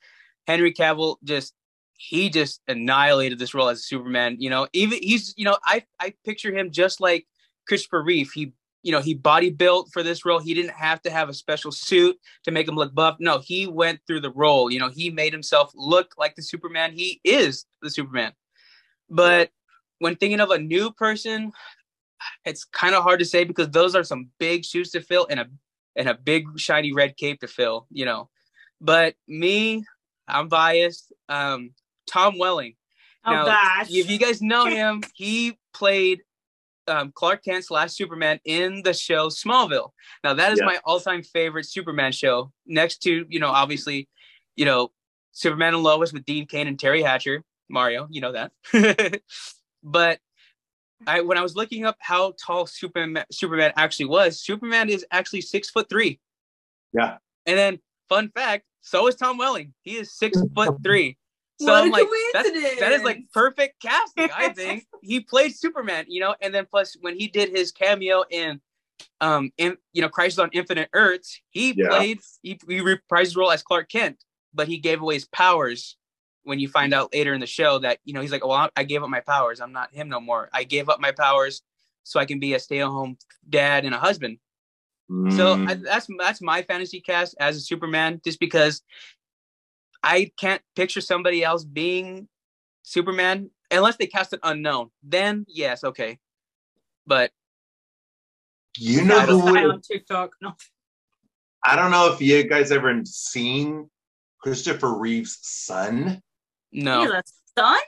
Henry 0.48 0.74
Cavill 0.74 1.18
just 1.24 1.54
he 1.94 2.32
just 2.32 2.62
annihilated 2.68 3.38
this 3.38 3.54
role 3.54 3.70
as 3.70 3.86
Superman. 3.86 4.38
You 4.40 4.50
know, 4.50 4.68
even 4.74 4.98
he's, 5.04 5.36
you 5.38 5.46
know, 5.46 5.58
I 5.64 5.84
I 6.00 6.14
picture 6.26 6.52
him 6.52 6.72
just 6.72 7.00
like 7.00 7.28
Christopher 7.68 8.04
Reeve. 8.04 8.32
He 8.34 8.54
you 8.84 8.92
know, 8.92 9.02
he 9.02 9.14
body 9.14 9.50
built 9.50 9.90
for 9.94 10.02
this 10.02 10.26
role. 10.26 10.40
He 10.40 10.54
didn't 10.54 10.74
have 10.74 11.02
to 11.04 11.12
have 11.12 11.30
a 11.30 11.34
special 11.34 11.72
suit 11.72 12.18
to 12.44 12.52
make 12.52 12.68
him 12.68 12.76
look 12.76 12.94
buff. 12.94 13.18
No, 13.20 13.40
he 13.40 13.68
went 13.68 14.00
through 14.08 14.22
the 14.22 14.32
role. 14.32 14.72
You 14.72 14.80
know, 14.80 14.90
he 14.90 15.10
made 15.12 15.34
himself 15.34 15.72
look 15.76 16.14
like 16.18 16.36
the 16.36 16.42
Superman. 16.42 16.94
He 16.94 17.22
is 17.24 17.66
the 17.82 17.92
Superman. 17.92 18.34
But 19.10 19.52
when 20.00 20.16
thinking 20.16 20.40
of 20.40 20.50
a 20.50 20.58
new 20.58 20.92
person, 20.92 21.52
it's 22.46 22.64
kind 22.64 22.96
of 22.96 23.04
hard 23.04 23.20
to 23.20 23.26
say 23.26 23.44
because 23.44 23.70
those 23.70 23.96
are 23.96 24.04
some 24.04 24.30
big 24.40 24.66
shoes 24.66 24.92
to 24.92 25.02
fill 25.02 25.28
and 25.30 25.40
a 25.40 25.48
and 25.96 26.08
a 26.08 26.16
big 26.16 26.46
shiny 26.58 26.94
red 26.94 27.18
cape 27.18 27.42
to 27.42 27.48
fill, 27.48 27.86
you 27.92 28.06
know. 28.06 28.30
But 28.80 29.16
me, 29.28 29.86
I'm 30.28 30.48
biased. 30.48 31.12
Um, 31.30 31.72
Tom 32.08 32.38
Welling. 32.40 32.76
Oh 33.26 33.32
Now, 33.32 33.46
gosh. 33.46 33.88
If 33.92 34.10
you 34.10 34.18
guys 34.18 34.42
know 34.42 34.66
him, 34.66 35.04
he 35.14 35.60
played 35.74 36.22
um, 36.88 37.12
Clark 37.14 37.44
Kent 37.44 37.66
slash 37.66 37.92
Superman 37.92 38.40
in 38.46 38.82
the 38.84 38.94
show 38.94 39.28
Smallville. 39.30 39.92
Now 40.24 40.34
that 40.34 40.52
is 40.52 40.60
Yeah. 40.60 40.66
my 40.66 40.80
all-time 40.86 41.24
favorite 41.24 41.66
Superman 41.66 42.12
show. 42.12 42.52
Next 42.66 42.98
to 43.04 43.26
you 43.30 43.40
know, 43.40 43.50
obviously, 43.50 44.08
you 44.56 44.66
know, 44.66 44.92
Superman 45.32 45.74
and 45.74 45.84
Lois 45.84 46.12
with 46.14 46.26
Dean 46.26 46.46
Cain 46.48 46.68
and 46.68 46.78
Teri 46.78 47.04
Hatcher, 47.06 47.44
Mario. 47.70 48.08
You 48.10 48.22
know 48.22 48.32
that. 48.34 49.22
but 49.84 50.20
I 51.08 51.22
when 51.22 51.38
I 51.38 51.42
was 51.42 51.56
looking 51.56 51.86
up 51.86 51.98
how 52.00 52.34
tall 52.44 52.66
Superman 52.68 53.26
Superman 53.32 53.74
actually 53.76 54.06
was, 54.06 54.42
Superman 54.42 54.90
is 54.90 55.06
actually 55.12 55.42
six 55.42 55.70
foot 55.70 55.90
three. 55.90 56.20
Yeah. 56.94 57.18
And 57.46 57.58
then 57.58 57.80
fun 58.10 58.30
fact, 58.36 58.66
so 58.82 59.08
is 59.08 59.16
Tom 59.16 59.38
Welling. 59.38 59.74
He 59.82 59.98
is 59.98 60.14
six 60.14 60.38
foot 60.56 60.76
three. 60.84 61.18
So 61.62 61.72
What 61.72 61.84
I'm 61.84 61.90
a 61.90 61.92
like, 61.92 62.08
that's, 62.34 62.50
coincidence. 62.50 62.80
that 62.80 62.92
is 62.94 63.04
like 63.04 63.20
perfect 63.34 63.82
casting, 63.82 64.30
I 64.36 64.50
think. 64.54 64.86
he 65.02 65.20
played 65.20 65.56
Superman, 65.56 66.06
you 66.08 66.20
know, 66.22 66.36
and 66.42 66.54
then 66.54 66.66
plus 66.70 66.96
when 67.02 67.18
he 67.18 67.28
did 67.28 67.50
his 67.50 67.72
cameo 67.72 68.24
in 68.30 68.62
um 69.20 69.52
in 69.58 69.78
you 69.94 70.02
know 70.02 70.10
Crisis 70.10 70.40
on 70.40 70.50
Infinite 70.54 70.90
Earths, 70.94 71.40
he 71.50 71.74
Yeah. 71.78 71.90
played 71.90 72.20
he, 72.42 72.60
he 72.68 72.80
reprised 72.82 73.20
his 73.26 73.36
role 73.38 73.52
as 73.52 73.64
Clark 73.64 73.90
Kent, 73.90 74.24
but 74.54 74.68
he 74.68 74.78
gave 74.78 75.02
away 75.02 75.16
his 75.16 75.26
powers 75.28 75.98
when 76.44 76.60
you 76.60 76.68
find 76.68 76.94
out 76.94 77.14
later 77.14 77.34
in 77.34 77.40
the 77.40 77.48
show 77.48 77.78
that 77.80 78.00
you 78.04 78.14
know 78.14 78.22
he's 78.22 78.32
like, 78.32 78.44
well, 78.46 78.54
I- 78.58 78.70
I 78.76 78.84
gave 78.84 79.04
up 79.04 79.10
my 79.10 79.22
powers. 79.22 79.60
I'm 79.62 79.72
not 79.72 79.94
him 79.94 80.10
no 80.10 80.20
more. 80.20 80.50
I 80.54 80.64
gave 80.64 80.90
up 80.90 81.00
my 81.00 81.12
powers 81.12 81.62
so 82.04 82.20
I 82.20 82.26
can 82.26 82.40
be 82.40 82.54
a 82.56 82.60
stay-at-home 82.60 83.18
dad 83.48 83.86
and 83.86 83.94
a 83.94 84.00
husband. 84.00 84.40
So 85.30 85.58
Mm. 85.58 85.70
I, 85.70 85.74
that's 85.76 86.08
that's 86.18 86.42
my 86.42 86.62
fantasy 86.64 87.02
cast 87.02 87.36
as 87.40 87.58
a 87.58 87.60
Superman, 87.62 88.22
just 88.24 88.40
because 88.40 88.82
I 90.04 90.32
can't 90.40 90.62
picture 90.76 91.02
somebody 91.02 91.44
else 91.44 91.64
being 91.64 92.28
Superman 92.84 93.52
unless 93.70 93.98
they 93.98 94.08
cast 94.08 94.34
an 94.34 94.40
unknown. 94.44 94.90
Then 95.04 95.46
yes, 95.48 95.84
okay, 95.84 96.18
but 97.06 97.32
you 98.78 99.04
know 99.04 99.18
I 99.20 99.26
don't- 99.26 99.40
who 99.42 99.48
I 99.58 99.62
would 99.66 99.72
on 99.76 99.82
TikTok. 99.82 100.36
No. 100.42 100.54
I 101.64 101.76
don't 101.76 101.92
know 101.92 102.12
if 102.12 102.20
you 102.22 102.44
guys 102.44 102.72
ever 102.72 103.00
seen 103.06 103.90
Christopher 104.42 104.98
Reeve's 104.98 105.38
son. 105.42 106.22
no. 106.72 107.02
He 107.02 107.12
has 107.12 107.24
a 107.56 107.60
son? 107.62 107.80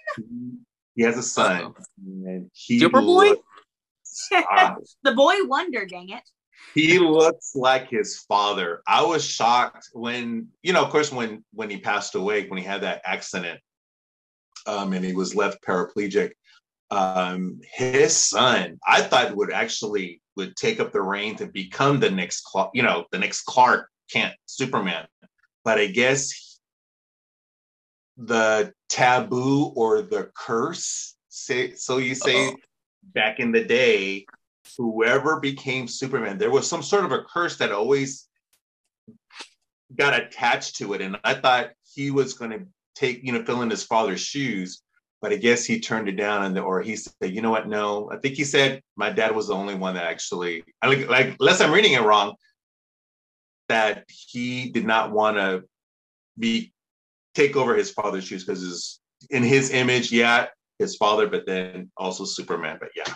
He 0.95 1.03
has 1.03 1.17
a 1.17 1.23
son. 1.23 1.61
Oh. 1.63 1.75
And 2.27 2.51
he 2.53 2.79
Superboy? 2.79 3.29
looks- 3.29 4.95
the 5.03 5.13
boy 5.13 5.33
wonder, 5.45 5.87
dang 5.87 6.09
it. 6.09 6.21
He 6.73 6.99
looks 6.99 7.55
like 7.55 7.89
his 7.89 8.19
father. 8.19 8.81
I 8.87 9.03
was 9.03 9.23
shocked 9.23 9.89
when, 9.93 10.47
you 10.63 10.73
know, 10.73 10.83
of 10.83 10.89
course, 10.89 11.11
when 11.11 11.43
when 11.53 11.69
he 11.69 11.77
passed 11.77 12.15
away, 12.15 12.47
when 12.47 12.57
he 12.57 12.65
had 12.65 12.81
that 12.81 13.01
accident, 13.05 13.59
um, 14.65 14.93
and 14.93 15.05
he 15.05 15.13
was 15.13 15.35
left 15.35 15.63
paraplegic. 15.63 16.31
Um, 16.91 17.59
his 17.73 18.15
son, 18.15 18.79
I 18.87 19.01
thought 19.01 19.35
would 19.35 19.51
actually 19.51 20.21
would 20.35 20.55
take 20.55 20.79
up 20.79 20.91
the 20.91 21.01
reins 21.01 21.41
and 21.41 21.53
become 21.53 21.99
the 21.99 22.09
next, 22.09 22.41
Clark, 22.41 22.71
you 22.73 22.83
know, 22.83 23.05
the 23.11 23.19
next 23.19 23.43
Clark 23.43 23.89
Kent 24.11 24.33
Superman. 24.45 25.07
But 25.63 25.79
I 25.79 25.87
guess 25.87 26.59
the 28.17 28.73
taboo 28.89 29.73
or 29.75 30.01
the 30.01 30.29
curse, 30.35 31.15
say 31.29 31.73
so 31.75 31.97
you 31.97 32.15
say, 32.15 32.47
Uh-oh. 32.47 32.55
back 33.03 33.39
in 33.39 33.51
the 33.51 33.63
day, 33.63 34.25
whoever 34.77 35.39
became 35.39 35.87
Superman, 35.87 36.37
there 36.37 36.51
was 36.51 36.67
some 36.67 36.83
sort 36.83 37.05
of 37.05 37.11
a 37.11 37.23
curse 37.23 37.57
that 37.57 37.71
always 37.71 38.27
got 39.95 40.19
attached 40.19 40.77
to 40.77 40.93
it. 40.93 41.01
And 41.01 41.17
I 41.23 41.33
thought 41.35 41.71
he 41.93 42.11
was 42.11 42.33
going 42.33 42.51
to 42.51 42.65
take, 42.95 43.23
you 43.23 43.31
know, 43.31 43.43
fill 43.43 43.61
in 43.61 43.69
his 43.69 43.83
father's 43.83 44.21
shoes. 44.21 44.81
But 45.21 45.31
I 45.31 45.37
guess 45.37 45.63
he 45.63 45.79
turned 45.79 46.09
it 46.09 46.17
down, 46.17 46.43
and 46.43 46.59
or 46.59 46.81
he 46.81 46.97
said, 46.97 47.13
"You 47.21 47.41
know 47.41 47.49
what? 47.49 47.69
No, 47.69 48.11
I 48.11 48.17
think 48.17 48.35
he 48.35 48.43
said 48.43 48.81
my 48.97 49.09
dad 49.09 49.33
was 49.33 49.47
the 49.47 49.55
only 49.55 49.73
one 49.73 49.93
that 49.93 50.03
actually, 50.03 50.65
like, 50.85 51.07
like 51.07 51.37
unless 51.39 51.61
I'm 51.61 51.71
reading 51.71 51.93
it 51.93 52.01
wrong, 52.01 52.35
that 53.69 54.03
he 54.09 54.69
did 54.69 54.85
not 54.85 55.13
want 55.13 55.37
to 55.37 55.63
be 56.37 56.73
take 57.35 57.55
over 57.55 57.73
his 57.73 57.89
father's 57.89 58.25
shoes 58.25 58.43
because 58.43 58.99
in 59.29 59.43
his 59.43 59.71
image, 59.71 60.11
yeah, 60.11 60.47
his 60.77 60.97
father, 60.97 61.27
but 61.27 61.45
then 61.45 61.89
also 61.95 62.25
Superman. 62.25 62.77
But 62.79 62.89
yeah, 62.93 63.13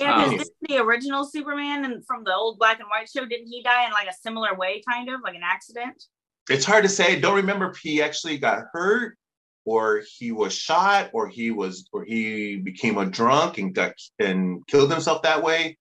Yeah, 0.00 0.24
Um, 0.24 0.30
because 0.30 0.50
the 0.62 0.78
original 0.78 1.24
Superman 1.24 1.84
and 1.84 2.06
from 2.06 2.24
the 2.24 2.34
old 2.34 2.58
black 2.58 2.78
and 2.80 2.88
white 2.88 3.08
show, 3.08 3.26
didn't 3.26 3.48
he 3.48 3.62
die 3.62 3.86
in 3.86 3.92
like 3.92 4.08
a 4.08 4.14
similar 4.22 4.54
way, 4.54 4.82
kind 4.88 5.08
of 5.08 5.20
like 5.22 5.34
an 5.34 5.42
accident? 5.44 6.02
it's 6.48 6.64
hard 6.64 6.82
to 6.82 6.88
say. 6.88 7.16
I 7.16 7.20
don't 7.20 7.36
remember 7.36 7.70
if 7.70 7.78
he 7.78 8.02
actually 8.02 8.38
got 8.38 8.64
hurt 8.72 9.16
or 9.64 10.02
he 10.16 10.32
was 10.32 10.54
shot 10.54 11.10
or 11.12 11.28
he 11.28 11.50
was 11.50 11.88
or 11.92 12.04
he 12.04 12.56
became 12.56 12.98
a 12.98 13.06
drunk 13.06 13.58
and 13.58 13.74
got 13.74 13.92
and 14.18 14.66
killed 14.66 14.90
himself 14.90 15.22
that 15.22 15.42
way. 15.42 15.76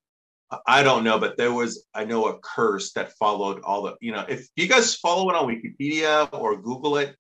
I 0.65 0.81
don't 0.81 1.03
know, 1.03 1.19
but 1.19 1.37
there 1.37 1.51
was 1.51 1.85
I 1.93 2.05
know 2.05 2.27
a 2.27 2.39
curse 2.39 2.93
that 2.93 3.13
followed 3.13 3.61
all 3.63 3.83
the 3.83 3.95
you 4.01 4.11
know 4.11 4.25
if 4.27 4.47
you 4.55 4.67
guys 4.67 4.95
follow 4.95 5.29
it 5.29 5.35
on 5.35 5.47
Wikipedia 5.47 6.29
or 6.33 6.61
Google 6.61 6.97
it, 6.97 7.15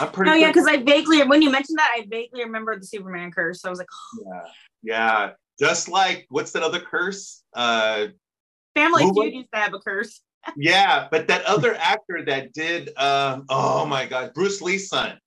I'm 0.00 0.10
pretty. 0.10 0.30
No, 0.30 0.36
yeah, 0.36 0.48
because 0.48 0.66
I 0.66 0.78
vaguely 0.78 1.22
when 1.22 1.42
you 1.42 1.50
mentioned 1.50 1.78
that, 1.78 1.92
I 1.96 2.06
vaguely 2.08 2.44
remember 2.44 2.78
the 2.78 2.86
Superman 2.86 3.30
curse. 3.30 3.60
So 3.60 3.68
I 3.68 3.70
was 3.70 3.78
like, 3.78 3.88
yeah, 4.26 4.42
yeah, 4.82 5.30
just 5.58 5.88
like 5.88 6.26
what's 6.30 6.52
that 6.52 6.62
other 6.62 6.80
curse? 6.80 7.42
Uh, 7.54 8.06
Family 8.74 9.04
Who 9.04 9.10
was- 9.12 9.24
Feud 9.26 9.34
used 9.34 9.48
to 9.52 9.58
have 9.60 9.74
a 9.74 9.78
curse. 9.78 10.20
yeah, 10.56 11.08
but 11.10 11.26
that 11.28 11.44
other 11.46 11.74
actor 11.76 12.22
that 12.26 12.52
did 12.52 12.96
um, 12.98 13.44
oh 13.48 13.86
my 13.86 14.06
god, 14.06 14.32
Bruce 14.34 14.60
Lee's 14.60 14.88
son. 14.88 15.18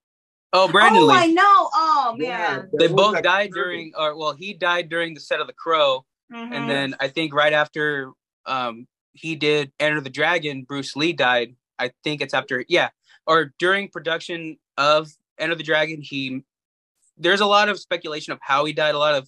Oh, 0.54 0.68
Brandon 0.70 1.02
Lee. 1.08 1.14
oh, 1.14 1.18
Lee. 1.18 1.24
I 1.24 1.28
know. 1.28 1.70
Oh 1.74 2.16
Yeah, 2.20 2.38
man. 2.38 2.70
there 2.74 2.88
they 2.88 2.94
both 2.94 3.22
died 3.22 3.52
curse. 3.54 3.64
during, 3.64 3.92
or 3.98 4.18
well, 4.18 4.34
he 4.34 4.54
died 4.54 4.90
during 4.90 5.14
the 5.14 5.20
set 5.20 5.40
of 5.42 5.48
The 5.48 5.54
Crow, 5.54 6.06
Mhm. 6.32 6.52
and 6.54 6.70
then 6.70 6.96
I 7.00 7.08
think 7.10 7.34
right 7.34 7.54
after 7.54 8.12
um 8.46 8.88
he 9.14 9.36
did 9.36 9.72
Enter 9.80 10.00
the 10.02 10.10
Dragon, 10.12 10.64
Bruce 10.64 10.96
Lee 10.96 11.14
died. 11.14 11.56
I 11.80 11.92
think 12.04 12.22
it's 12.22 12.34
after, 12.36 12.64
yeah, 12.68 12.90
or 13.26 13.54
during 13.60 13.90
production 13.90 14.58
of 14.78 15.10
Enter 15.40 15.56
the 15.56 15.64
Dragon, 15.64 16.02
he. 16.02 16.44
There's 17.20 17.42
a 17.42 17.46
lot 17.48 17.68
of 17.70 17.80
speculation 17.80 18.32
of 18.34 18.40
how 18.44 18.66
he 18.66 18.74
died, 18.74 18.94
a 18.94 19.00
lot 19.00 19.16
of 19.16 19.28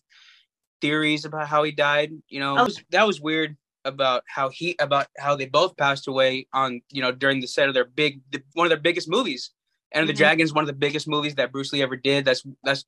theories 0.82 1.26
about 1.26 1.48
how 1.48 1.64
he 1.64 1.72
died. 1.72 2.12
You 2.30 2.40
know, 2.40 2.54
Oh. 2.54 2.56
that 2.58 2.66
was, 2.66 2.84
that 2.92 3.08
was 3.08 3.22
weird 3.22 3.58
about 3.86 4.24
how 4.28 4.50
he 4.50 4.76
about 4.80 5.08
how 5.18 5.36
they 5.36 5.46
both 5.46 5.78
passed 5.78 6.08
away 6.08 6.46
on 6.54 6.82
you 6.92 7.02
know 7.02 7.12
during 7.12 7.40
the 7.40 7.48
set 7.48 7.68
of 7.70 7.74
their 7.74 7.86
big 7.86 8.22
the, 8.32 8.42
one 8.54 8.66
of 8.66 8.70
their 8.70 8.80
biggest 8.80 9.10
movies. 9.10 9.52
Enter 9.94 10.08
the 10.08 10.14
Mhm. 10.14 10.18
Dragon 10.18 10.44
is 10.44 10.54
one 10.54 10.64
of 10.64 10.68
the 10.68 10.74
biggest 10.74 11.08
movies 11.08 11.36
that 11.36 11.52
Bruce 11.52 11.72
Lee 11.74 11.82
ever 11.82 11.96
did. 11.96 12.26
That's 12.26 12.44
that's 12.64 12.86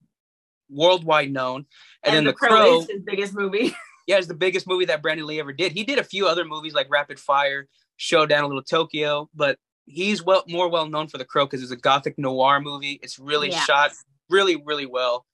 worldwide 0.70 1.32
known. 1.32 1.66
and, 2.04 2.16
And, 2.16 2.16
then 2.16 2.24
the, 2.26 2.32
the 2.32 2.36
Crow, 2.38 2.48
Crow, 2.50 2.80
is 2.82 2.88
his 2.90 3.02
biggest 3.02 3.34
movie. 3.34 3.74
yeah, 4.08 4.18
it's 4.18 4.28
the 4.28 4.34
biggest 4.34 4.68
movie 4.68 4.86
that 4.86 5.02
Brandon 5.02 5.26
Lee 5.28 5.40
ever 5.40 5.54
did. 5.54 5.72
He 5.72 5.84
did 5.84 6.00
a 6.00 6.04
few 6.04 6.28
other 6.28 6.46
movies 6.46 6.74
like 6.74 6.88
Rapid 6.90 7.20
Fire, 7.20 7.68
Showdown, 7.98 8.44
a 8.44 8.48
Little 8.48 8.64
Tokyo, 8.64 9.30
but 9.36 9.58
he's 9.86 10.24
well 10.24 10.44
more 10.48 10.70
well 10.70 10.88
known 10.88 11.08
for 11.08 11.18
The 11.18 11.26
Crow 11.26 11.46
because 11.46 11.62
it's 11.64 11.72
a 11.72 11.76
gothic 11.78 12.18
noir 12.18 12.60
movie. 12.62 13.00
It's 13.04 13.18
really 13.20 13.50
Yeah. 13.50 13.60
shot 13.62 13.92
really 14.30 14.56
really 14.56 14.86
well, 14.86 15.26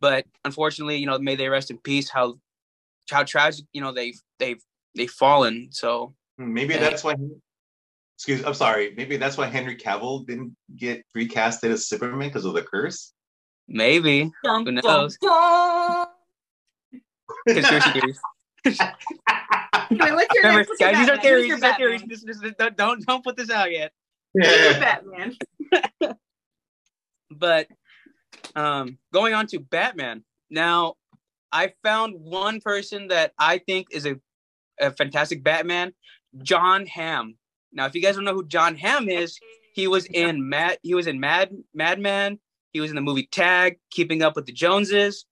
but 0.00 0.24
unfortunately, 0.44 0.96
you 0.96 1.06
know, 1.06 1.18
may 1.18 1.36
they 1.36 1.48
rest 1.48 1.70
in 1.70 1.78
peace. 1.78 2.08
How 2.10 2.38
how 3.10 3.24
tragic, 3.24 3.64
you 3.72 3.80
know, 3.80 3.92
they've 3.92 4.18
they've 4.38 4.62
they've 4.94 5.10
fallen. 5.10 5.68
So 5.70 6.14
hmm, 6.38 6.52
Maybe 6.52 6.74
Yeah. 6.74 6.80
that's 6.80 7.04
why. 7.04 7.14
Excuse, 8.16 8.44
I'm 8.44 8.54
sorry. 8.54 8.94
Maybe 8.96 9.16
that's 9.16 9.36
why 9.36 9.46
Henry 9.46 9.76
Cavill 9.76 10.26
didn't 10.26 10.56
get 10.76 11.04
recasted 11.16 11.70
as 11.70 11.86
Superman 11.86 12.28
because 12.28 12.44
of 12.44 12.52
the 12.54 12.62
curse. 12.62 13.12
maybe 13.68 14.28
Dun, 14.42 14.64
Who 14.66 14.72
knows? 14.72 15.16
dun. 15.18 16.06
conspiracy 17.46 17.90
theories. 17.92 18.20
Anyway, 18.64 20.10
what's 20.12 20.34
your 20.34 20.42
Remember, 20.42 20.58
next? 20.58 20.68
What's 20.68 20.80
your 20.80 20.90
guys, 20.92 20.98
these 20.98 21.08
are 21.08 21.20
theories. 21.22 21.44
These 21.54 21.62
are 21.62 21.76
theories. 21.76 22.02
This- 22.08 22.24
this- 22.24 22.40
this- 22.40 22.54
don't 22.76 23.06
don't 23.06 23.22
put 23.22 23.36
this 23.36 23.50
out 23.50 23.70
yet. 23.70 23.92
Yeah. 24.34 24.78
Batman? 24.80 25.36
but 27.30 27.68
um 28.58 28.98
going 29.12 29.34
on 29.34 29.46
to 29.46 29.58
batman 29.58 30.22
now 30.50 30.94
i 31.52 31.72
found 31.82 32.14
one 32.18 32.60
person 32.60 33.08
that 33.08 33.32
i 33.38 33.58
think 33.58 33.86
is 33.90 34.06
a, 34.06 34.16
a 34.80 34.90
fantastic 34.90 35.42
batman 35.42 35.92
john 36.42 36.86
hamm 36.86 37.36
now 37.72 37.86
if 37.86 37.94
you 37.94 38.02
guys 38.02 38.16
don't 38.16 38.24
know 38.24 38.34
who 38.34 38.46
john 38.46 38.76
hamm 38.76 39.08
is 39.08 39.38
he 39.74 39.86
was 39.86 40.06
in 40.06 40.48
mad 40.48 40.78
he 40.82 40.94
was 40.94 41.06
in 41.06 41.20
mad 41.20 41.50
madman 41.74 42.38
he 42.72 42.80
was 42.80 42.90
in 42.90 42.96
the 42.96 43.02
movie 43.02 43.28
tag 43.30 43.78
keeping 43.90 44.22
up 44.22 44.36
with 44.36 44.46
the 44.46 44.52
joneses 44.52 45.24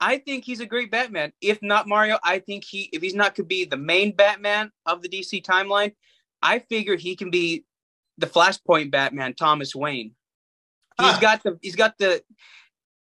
I 0.00 0.18
think 0.18 0.44
he's 0.44 0.60
a 0.60 0.66
great 0.66 0.90
Batman. 0.90 1.32
If 1.40 1.62
not 1.62 1.88
Mario, 1.88 2.18
I 2.22 2.38
think 2.40 2.64
he 2.64 2.90
if 2.92 3.00
he's 3.00 3.14
not 3.14 3.34
could 3.34 3.48
be 3.48 3.64
the 3.64 3.76
main 3.76 4.14
Batman 4.14 4.70
of 4.84 5.02
the 5.02 5.08
DC 5.08 5.42
timeline, 5.44 5.94
I 6.42 6.58
figure 6.58 6.96
he 6.96 7.16
can 7.16 7.30
be 7.30 7.64
the 8.18 8.26
Flashpoint 8.26 8.90
Batman, 8.90 9.34
Thomas 9.34 9.74
Wayne. 9.74 10.14
He's 10.98 11.10
Huh. 11.12 11.20
got 11.20 11.42
the 11.42 11.58
he's 11.62 11.76
got 11.76 11.96
the 11.98 12.22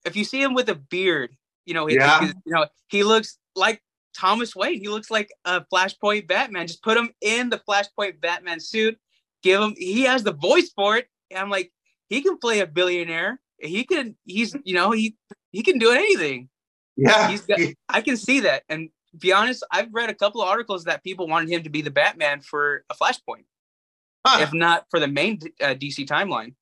if 0.05 0.15
you 0.15 0.23
see 0.23 0.41
him 0.41 0.53
with 0.53 0.69
a 0.69 0.75
beard, 0.75 1.35
you 1.65 1.73
know, 1.73 1.85
he, 1.87 1.95
you 2.45 2.53
know, 2.53 2.65
he 2.89 3.03
looks 3.03 3.37
like 3.55 3.81
Thomas 4.17 4.55
Wayne. 4.55 4.79
He 4.79 4.87
looks 4.87 5.11
like 5.11 5.31
a 5.45 5.61
Flashpoint 5.71 6.27
Batman. 6.27 6.67
Just 6.67 6.83
put 6.83 6.97
him 6.97 7.11
in 7.21 7.49
the 7.49 7.59
Flashpoint 7.59 8.19
Batman 8.19 8.59
suit, 8.59 8.97
give 9.43 9.61
him 9.61 9.73
he 9.77 10.03
has 10.03 10.23
the 10.23 10.33
voice 10.33 10.69
for 10.75 10.97
it. 10.97 11.07
And 11.29 11.39
I'm 11.39 11.49
like, 11.49 11.71
he 12.09 12.21
can 12.21 12.37
play 12.37 12.59
a 12.59 12.67
billionaire. 12.67 13.39
He 13.59 13.83
can 13.83 14.15
he's 14.25 14.55
you 14.63 14.73
know, 14.73 14.91
he 14.91 15.15
he 15.51 15.61
can 15.63 15.77
do 15.77 15.91
anything. 15.91 16.49
Yeah. 16.97 17.29
He's 17.29 17.41
got- 17.41 17.59
I 17.89 18.01
can 18.01 18.17
see 18.17 18.41
that. 18.41 18.63
And 18.69 18.89
be 19.17 19.31
honest, 19.33 19.63
I've 19.71 19.93
read 19.93 20.09
a 20.09 20.13
couple 20.15 20.41
of 20.41 20.47
articles 20.47 20.85
that 20.85 21.03
people 21.03 21.27
wanted 21.27 21.49
him 21.49 21.63
to 21.63 21.69
be 21.69 21.81
the 21.81 21.91
Batman 21.91 22.41
for 22.41 22.83
a 22.89 22.95
Flashpoint, 22.95 23.45
Huh. 24.25 24.41
if 24.41 24.53
not 24.53 24.85
for 24.89 24.99
the 24.99 25.07
main 25.07 25.39
uh, 25.61 25.67
DC 25.75 26.05
timeline. 26.07 26.53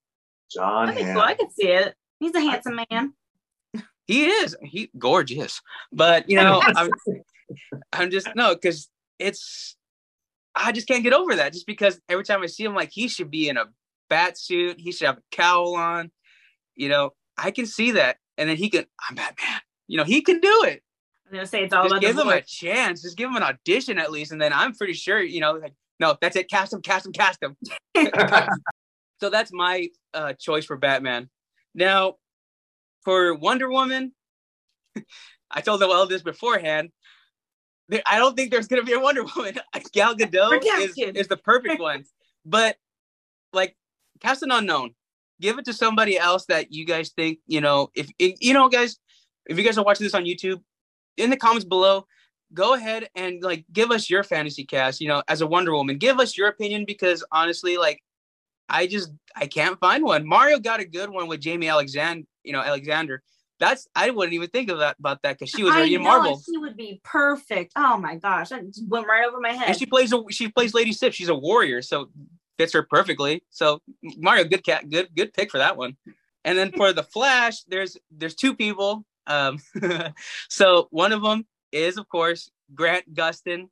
John 0.51 0.88
That'd 0.88 1.05
be 1.05 1.12
cool. 1.13 1.22
I 1.22 1.34
can 1.36 1.50
see 1.51 1.67
it. 1.67 1.96
He's 2.19 2.34
a 2.36 2.41
handsome 2.41 2.79
man. 2.89 3.13
He 4.09 4.25
is 4.25 4.57
he 4.63 4.89
gorgeous, 4.97 5.61
but 5.91 6.27
you 6.27 6.35
know, 6.35 6.63
I'm, 6.75 6.89
I'm 7.93 8.09
just 8.09 8.27
no 8.35 8.55
because 8.55 8.89
it's 9.19 9.75
I 10.55 10.71
just 10.71 10.87
can't 10.87 11.03
get 11.03 11.13
over 11.13 11.35
that. 11.35 11.53
Just 11.53 11.67
because 11.67 12.01
every 12.09 12.23
time 12.23 12.41
I 12.41 12.47
see 12.47 12.63
him, 12.63 12.73
like 12.73 12.89
he 12.91 13.07
should 13.07 13.29
be 13.29 13.49
in 13.49 13.57
a 13.57 13.65
bat 14.09 14.35
suit, 14.35 14.79
he 14.79 14.91
should 14.91 15.05
have 15.05 15.19
a 15.19 15.23
cowl 15.29 15.75
on. 15.75 16.09
You 16.75 16.89
know, 16.89 17.11
I 17.37 17.51
can 17.51 17.67
see 17.67 17.91
that, 17.91 18.17
and 18.35 18.49
then 18.49 18.57
he 18.57 18.71
can. 18.71 18.87
I'm 19.07 19.13
Batman. 19.13 19.61
You 19.87 19.97
know, 19.97 20.05
he 20.05 20.23
can 20.23 20.39
do 20.39 20.63
it. 20.63 20.81
I'm 21.27 21.33
gonna 21.33 21.45
say 21.45 21.63
it's 21.63 21.71
all 21.75 21.83
just 21.83 21.93
about 21.93 22.01
give 22.01 22.17
him 22.17 22.29
a 22.29 22.41
chance. 22.41 23.03
Just 23.03 23.15
give 23.15 23.29
him 23.29 23.35
an 23.35 23.43
audition 23.43 23.99
at 23.99 24.09
least, 24.09 24.31
and 24.31 24.41
then 24.41 24.53
I'm 24.53 24.73
pretty 24.73 24.93
sure 24.93 25.21
you 25.21 25.39
know, 25.39 25.51
like, 25.51 25.75
no, 25.99 26.17
that's 26.19 26.35
it. 26.35 26.49
Cast 26.49 26.73
him, 26.73 26.81
cast 26.81 27.05
him, 27.05 27.11
cast 27.11 27.43
him. 27.43 27.55
So 29.19 29.29
that's 29.29 29.51
my 29.51 29.89
uh, 30.13 30.33
choice 30.33 30.65
for 30.65 30.77
Batman. 30.77 31.29
Now, 31.75 32.15
for 33.03 33.36
Wonder 33.36 33.70
Woman, 33.70 34.13
I 35.51 35.62
told 35.62 35.82
Noel 35.82 36.08
this 36.08 36.22
beforehand. 36.22 36.89
I 38.06 38.20
don't 38.20 38.36
think 38.36 38.51
there's 38.51 38.68
gonna 38.68 38.84
be 38.84 38.94
a 38.94 39.00
Wonder 39.00 39.24
Woman. 39.36 39.60
Gal 39.94 40.15
Gadot 40.15 40.62
is, 40.63 40.96
is 40.98 41.27
the 41.27 41.38
perfect 41.38 41.79
one, 41.82 42.03
but 42.46 42.75
like 43.51 43.75
cast 44.20 44.44
an 44.44 44.51
unknown. 44.51 44.91
Give 45.41 45.58
it 45.58 45.65
to 45.65 45.74
somebody 45.74 46.18
else 46.18 46.46
that 46.48 46.72
you 46.72 46.86
guys 46.86 47.12
think 47.15 47.39
you 47.48 47.62
know. 47.62 47.89
If 47.96 48.10
if- 48.20 48.38
you 48.41 48.53
know, 48.53 48.70
guys, 48.70 48.98
if 49.48 49.58
you 49.58 49.63
guys 49.63 49.77
are 49.77 49.84
watching 49.86 50.06
this 50.06 50.13
on 50.13 50.25
YouTube, 50.25 50.62
in 51.18 51.29
the 51.29 51.38
comments 51.38 51.65
below, 51.65 52.06
go 52.53 52.74
ahead 52.74 53.10
and 53.15 53.41
like 53.41 53.65
give 53.72 53.89
us 53.91 54.10
your 54.10 54.24
fantasy 54.24 54.65
cast. 54.65 55.01
You 55.01 55.08
know, 55.08 55.24
as 55.27 55.41
a 55.41 55.48
Wonder 55.48 55.74
Woman, 55.74 55.98
give 55.98 56.20
us 56.20 56.38
your 56.38 56.48
opinion 56.48 56.86
because 56.86 57.24
honestly, 57.32 57.77
like 57.77 58.03
I 58.68 58.86
just 58.86 59.12
I 59.36 59.48
can't 59.48 59.79
find 59.79 60.03
one. 60.03 60.27
Mario 60.27 60.60
got 60.60 60.79
a 60.79 60.86
good 60.86 61.10
one 61.10 61.27
with 61.27 61.41
Jaimie 61.41 61.72
Alexander. 61.72 62.27
You 62.43 62.53
know, 62.53 62.62
Alexander. 62.62 63.24
That's 63.60 63.88
I 63.93 64.10
wouldn't 64.10 64.34
even 64.34 64.50
think 64.50 64.69
of 64.69 64.79
that 64.79 64.96
about 65.00 65.22
that 65.24 65.38
because 65.38 65.50
she 65.50 65.63
was 65.63 65.74
already 65.74 65.96
in 65.96 66.03
Marvel. 66.03 66.41
She 66.46 66.58
would 66.58 66.77
be 66.77 67.01
perfect. 67.03 67.74
Oh 67.75 67.98
my 67.98 68.15
gosh, 68.15 68.50
that 68.50 68.65
just 68.65 68.88
went 68.88 69.05
right 69.05 69.27
over 69.27 69.39
my 69.41 69.51
head. 69.51 69.69
and 69.69 69.77
she 69.77 69.86
plays 69.86 70.13
a 70.13 70.24
she 70.29 70.48
plays 70.48 70.74
Lady 70.74 70.93
Sif. 70.93 71.13
She's 71.13 71.27
a 71.27 71.36
warrior, 71.36 71.81
so 71.81 72.10
fits 72.58 72.74
her 72.74 72.84
perfectly. 72.84 73.43
So 73.50 73.81
Mario, 74.17 74.46
good 74.46 74.63
cat, 74.63 74.89
good 74.89 75.10
good 75.15 75.34
pick 75.34 75.51
for 75.51 75.58
that 75.58 75.75
one. 75.75 75.98
And 76.46 76.58
then 76.58 76.72
for 76.72 76.93
the 76.93 77.03
Flash, 77.03 77.63
there's 77.63 77.98
there's 78.12 78.36
two 78.36 78.55
people. 78.55 79.05
Um, 79.27 79.60
so 80.50 80.88
one 80.91 81.12
of 81.12 81.22
them 81.22 81.46
is 81.74 81.98
of 81.98 82.08
course 82.08 82.50
Grant 82.74 83.13
Gustin 83.13 83.67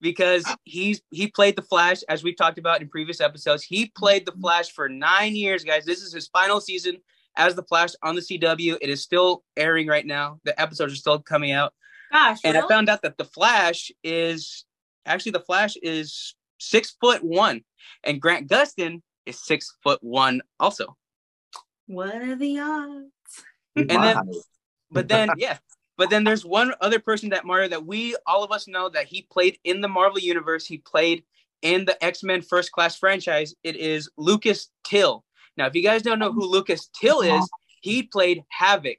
because 0.00 0.46
he's 0.64 1.02
he 1.10 1.28
played 1.28 1.56
the 1.56 1.62
Flash 1.62 2.02
as 2.08 2.24
we've 2.24 2.36
talked 2.36 2.58
about 2.58 2.80
in 2.80 2.88
previous 2.88 3.20
episodes. 3.20 3.62
He 3.62 3.92
played 3.94 4.24
the 4.24 4.32
Flash 4.32 4.70
for 4.70 4.88
nine 4.88 5.36
years, 5.36 5.62
guys. 5.62 5.84
This 5.84 6.02
is 6.02 6.12
his 6.12 6.26
final 6.28 6.60
season 6.60 6.98
as 7.36 7.54
the 7.54 7.62
Flash 7.62 7.90
on 8.02 8.14
the 8.14 8.20
CW. 8.20 8.78
It 8.80 8.88
is 8.88 9.02
still 9.02 9.42
airing 9.56 9.86
right 9.86 10.06
now. 10.06 10.40
The 10.44 10.58
episodes 10.60 10.92
are 10.92 10.96
still 10.96 11.18
coming 11.18 11.52
out 11.52 11.72
Gosh, 12.12 12.38
and 12.44 12.56
I 12.56 12.66
found 12.68 12.88
out 12.88 13.02
that 13.02 13.18
the 13.18 13.24
Flash 13.24 13.90
is 14.02 14.64
actually 15.04 15.32
the 15.32 15.40
Flash 15.40 15.76
is 15.82 16.34
six 16.58 16.96
foot 17.00 17.22
one, 17.22 17.62
and 18.04 18.20
Grant 18.20 18.48
Gustin 18.48 19.02
is 19.26 19.44
six 19.44 19.76
foot 19.82 19.98
one 20.02 20.40
also. 20.60 20.96
what 21.86 22.14
are 22.14 22.36
the 22.36 22.58
odds? 22.58 23.10
And 23.76 23.90
then, 23.90 24.18
but 24.90 25.08
then, 25.08 25.30
yeah, 25.36 25.58
but 25.98 26.08
then 26.08 26.24
there's 26.24 26.44
one 26.44 26.72
other 26.80 26.98
person 26.98 27.30
that 27.30 27.44
Mario 27.44 27.68
that 27.68 27.84
we 27.84 28.16
all 28.26 28.42
of 28.42 28.52
us 28.52 28.66
know 28.66 28.88
that 28.88 29.06
he 29.06 29.26
played 29.30 29.58
in 29.64 29.80
the 29.80 29.88
Marvel 29.88 30.18
universe. 30.18 30.66
He 30.66 30.78
played 30.78 31.24
in 31.62 31.84
the 31.84 32.02
X 32.02 32.22
Men 32.22 32.40
First 32.40 32.72
Class 32.72 32.96
franchise. 32.96 33.54
It 33.62 33.76
is 33.76 34.08
Lucas 34.16 34.70
Till. 34.84 35.24
Now, 35.56 35.66
if 35.66 35.74
you 35.74 35.82
guys 35.82 36.02
don't 36.02 36.18
know 36.18 36.32
who 36.32 36.46
Lucas 36.46 36.88
Till 36.98 37.20
is, 37.22 37.48
he 37.80 38.02
played 38.02 38.42
Havoc, 38.48 38.98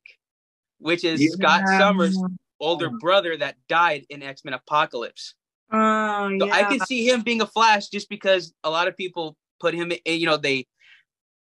which 0.79 1.03
is 1.03 1.33
Scott 1.33 1.67
Summers' 1.67 2.17
older 2.59 2.89
brother 2.89 3.37
that 3.37 3.55
died 3.67 4.05
in 4.09 4.23
X 4.23 4.43
Men 4.43 4.53
Apocalypse. 4.53 5.35
Oh 5.71 6.29
So 6.39 6.45
yeah. 6.45 6.53
I 6.53 6.63
can 6.63 6.79
see 6.81 7.07
him 7.07 7.21
being 7.21 7.41
a 7.41 7.45
Flash 7.45 7.89
just 7.89 8.09
because 8.09 8.53
a 8.63 8.69
lot 8.69 8.87
of 8.87 8.95
people 8.95 9.37
put 9.59 9.73
him 9.73 9.91
in, 9.91 10.19
you 10.19 10.25
know, 10.25 10.37
they 10.37 10.67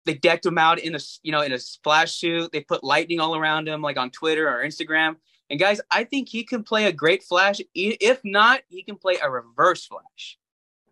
they 0.05 0.15
decked 0.15 0.47
him 0.47 0.59
out 0.59 0.79
in 0.79 0.95
a 0.95 0.99
you 1.23 1.33
know 1.33 1.43
in 1.43 1.53
a 1.53 1.59
Flash 1.85 2.13
suit. 2.13 2.53
They 2.53 2.61
put 2.61 2.85
lightning 2.85 3.21
all 3.21 3.37
around 3.37 3.69
him, 3.69 3.83
like 3.83 3.99
on 3.99 4.11
Twitter 4.11 4.49
or 4.49 4.65
Instagram. 4.65 5.17
And 5.51 5.61
guys, 5.61 5.81
I 5.91 6.05
think 6.05 6.29
he 6.29 6.45
can 6.45 6.63
play 6.63 6.87
a 6.87 6.93
great 6.93 7.23
Flash. 7.23 7.61
If 7.75 8.21
not, 8.25 8.63
he 8.69 8.83
can 8.83 8.97
play 8.97 9.17
a 9.23 9.31
reverse 9.31 9.87
Flash. 9.87 10.39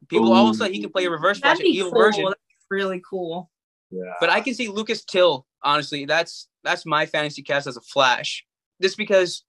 People 0.09 0.31
Ooh. 0.31 0.35
always 0.35 0.59
say 0.59 0.73
he 0.73 0.81
can 0.81 0.91
play 0.91 1.07
a 1.07 1.11
reverse 1.11 1.39
Flash, 1.39 1.59
That'd 1.59 1.67
an 1.67 1.73
be 1.73 1.79
evil 1.79 1.93
cool. 1.93 2.03
version. 2.03 2.25
That's 2.25 2.67
really 2.71 3.03
cool. 3.09 3.51
Yeah. 3.91 4.13
But 4.21 4.31
I 4.31 4.41
can 4.41 4.55
see 4.55 4.69
Lucas 4.69 5.05
Till. 5.05 5.47
Honestly, 5.63 6.05
that's 6.05 6.49
that's 6.65 6.87
my 6.87 7.07
fantasy 7.07 7.43
cast 7.43 7.67
as 7.67 7.77
a 7.77 7.81
Flash. 7.81 8.45
Just 8.81 8.97
because 8.97 9.45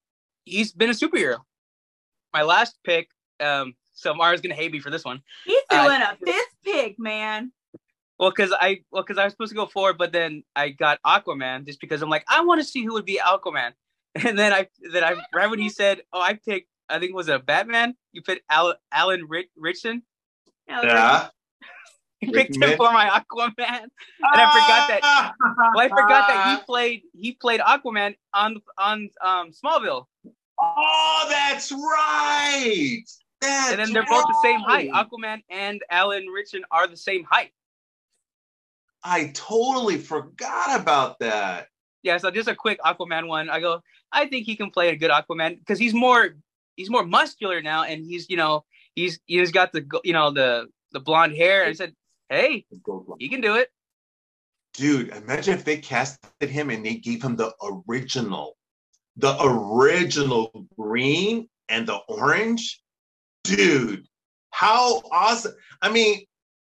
he's 0.46 0.72
been 0.74 0.90
a 0.90 0.94
superhero. 0.94 1.38
My 2.34 2.44
last 2.44 2.78
pick. 2.84 3.10
Um, 3.40 3.76
so 3.94 4.14
Mara's 4.14 4.42
gonna 4.42 4.56
hate 4.56 4.72
me 4.72 4.80
for 4.80 4.90
this 4.90 5.06
one. 5.06 5.22
He's 5.46 5.62
threw 5.70 5.80
Uh, 5.80 5.96
in 5.96 6.02
a 6.02 6.18
fifth 6.26 6.56
pick, 6.64 7.00
man. 7.00 7.52
Well, 8.20 8.30
because 8.30 8.54
I 8.60 8.82
well 8.92 9.04
because 9.04 9.18
I 9.18 9.24
was 9.24 9.34
supposed 9.34 9.52
to 9.52 9.56
go 9.56 9.66
forward, 9.66 9.98
but 9.98 10.12
then 10.12 10.44
I 10.56 10.70
got 10.70 11.00
Aquaman 11.06 11.66
just 11.66 11.80
because 11.80 12.02
I'm 12.02 12.10
like 12.10 12.26
I 12.28 12.44
want 12.44 12.62
to 12.62 12.66
see 12.66 12.84
who 12.84 12.94
would 12.94 13.06
be 13.06 13.20
Aquaman, 13.24 13.72
and 14.16 14.38
then 14.38 14.54
I 14.54 14.68
then 14.92 15.04
I 15.04 15.16
right 15.34 15.50
when 15.50 15.60
he 15.60 15.70
said 15.70 16.02
oh 16.14 16.22
I 16.22 16.34
picked 16.34 16.68
I 16.90 17.00
think 17.00 17.12
it 17.12 17.16
was 17.16 17.30
a 17.30 17.40
Batman 17.40 17.96
you 18.12 18.22
picked 18.22 18.44
Al, 18.50 18.76
Alan 18.92 19.26
Rich, 19.28 19.48
Ritchson 19.56 20.04
Yeah. 20.84 21.30
Picked 22.22 22.56
him 22.56 22.78
for 22.78 22.92
my 22.94 23.08
Aquaman 23.08 23.54
and 23.58 23.90
I 24.22 24.46
forgot 24.52 24.88
that 24.90 25.00
Ah! 25.04 25.34
well 25.74 25.86
I 25.86 25.90
forgot 25.90 26.28
that 26.28 26.58
he 26.60 26.64
played 26.68 27.02
he 27.14 27.32
played 27.34 27.60
Aquaman 27.62 28.16
on 28.34 28.62
on 28.78 29.10
um 29.24 29.52
Smallville 29.52 30.06
Oh, 30.64 31.26
that's 31.28 31.72
right. 31.72 33.02
That's 33.42 33.72
and 33.72 33.80
then 33.80 33.92
they're 33.94 34.06
both 34.08 34.26
the 34.28 34.40
same 34.44 34.60
height. 34.60 34.92
Aquaman 34.92 35.42
and 35.50 35.82
Alan 35.90 36.28
Ritchson 36.28 36.64
are 36.70 36.86
the 36.86 36.96
same 36.98 37.24
height 37.24 37.52
I 39.04 39.32
totally 39.34 39.98
forgot 39.98 40.80
about 40.80 41.18
that. 41.20 41.68
yeah 42.04 42.18
so 42.18 42.30
just 42.30 42.48
a 42.48 42.56
quick 42.56 42.80
Aquaman 42.82 43.28
one 43.28 43.50
I 43.50 43.60
go 43.60 43.82
I 44.12 44.28
think 44.28 44.46
he 44.46 44.56
can 44.56 44.70
play 44.70 44.90
a 44.90 44.96
good 44.96 45.10
Aquaman 45.12 45.58
because 45.58 45.80
he's 45.80 45.94
more 45.94 46.36
he's 46.76 46.90
more 46.90 47.06
muscular 47.06 47.62
now 47.62 47.84
and 47.84 48.06
he's 48.06 48.30
you 48.30 48.38
know 48.38 48.64
he's 48.94 49.20
he's 49.26 49.52
got 49.52 49.72
the 49.74 49.84
you 50.04 50.14
know 50.14 50.30
the 50.32 50.68
the 50.92 51.00
blonde 51.00 51.36
hair 51.36 51.66
I 51.66 51.74
said 51.74 51.96
hey 52.32 52.66
he 53.20 53.30
can 53.30 53.42
do 53.42 53.56
it 53.56 53.70
Dude, 54.74 55.10
imagine 55.10 55.54
if 55.54 55.66
they 55.66 55.78
casted 55.78 56.50
him 56.50 56.70
and 56.70 56.84
they 56.86 56.96
gave 56.96 57.22
him 57.22 57.36
the 57.36 57.54
original, 57.62 58.56
the 59.18 59.36
original 59.44 60.66
green 60.80 61.50
and 61.68 61.86
the 61.86 61.98
orange. 62.08 62.82
Dude, 63.44 64.06
how 64.52 65.02
awesome. 65.12 65.56
I 65.82 65.92
mean, 65.92 66.22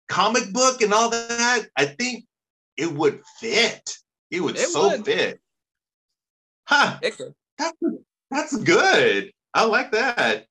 comic 0.10 0.52
book 0.52 0.82
and 0.82 0.94
all 0.94 1.10
that, 1.12 1.62
I 1.78 1.86
think 1.86 2.26
it 2.76 2.92
would 2.92 3.22
fit. 3.40 3.90
It 4.32 4.42
would 4.42 4.58
It 4.58 4.68
so 4.68 4.90
would. 4.90 5.06
fit. 5.06 5.40
Huh. 6.68 7.00
It 7.02 7.16
could. 7.16 7.34
That's, 7.58 7.78
that's 8.30 8.58
good. 8.58 9.32
I 9.54 9.64
like 9.64 9.94
that. 9.94 10.46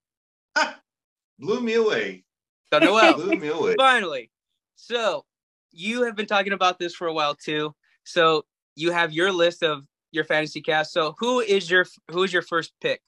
Blew 1.39 1.61
me 1.61 1.75
away. 1.75 2.25
so 2.73 2.79
Noel 2.79 3.13
Blew 3.13 3.37
me 3.37 3.49
away. 3.49 3.75
finally 3.77 4.31
so 4.83 5.25
you 5.71 6.03
have 6.03 6.17
been 6.17 6.27
talking 6.27 6.53
about 6.53 6.79
this 6.79 6.95
for 6.95 7.07
a 7.07 7.13
while 7.13 7.35
too 7.35 7.75
so 8.05 8.45
you 8.75 8.91
have 8.91 9.13
your 9.13 9.33
list 9.33 9.63
of 9.63 9.85
your 10.11 10.25
fantasy 10.25 10.61
cast 10.61 10.93
so 10.93 11.15
who 11.19 11.41
is 11.41 11.71
your 11.71 11.87
who 12.11 12.23
is 12.23 12.33
your 12.33 12.43
first 12.43 12.73
pick 12.81 13.01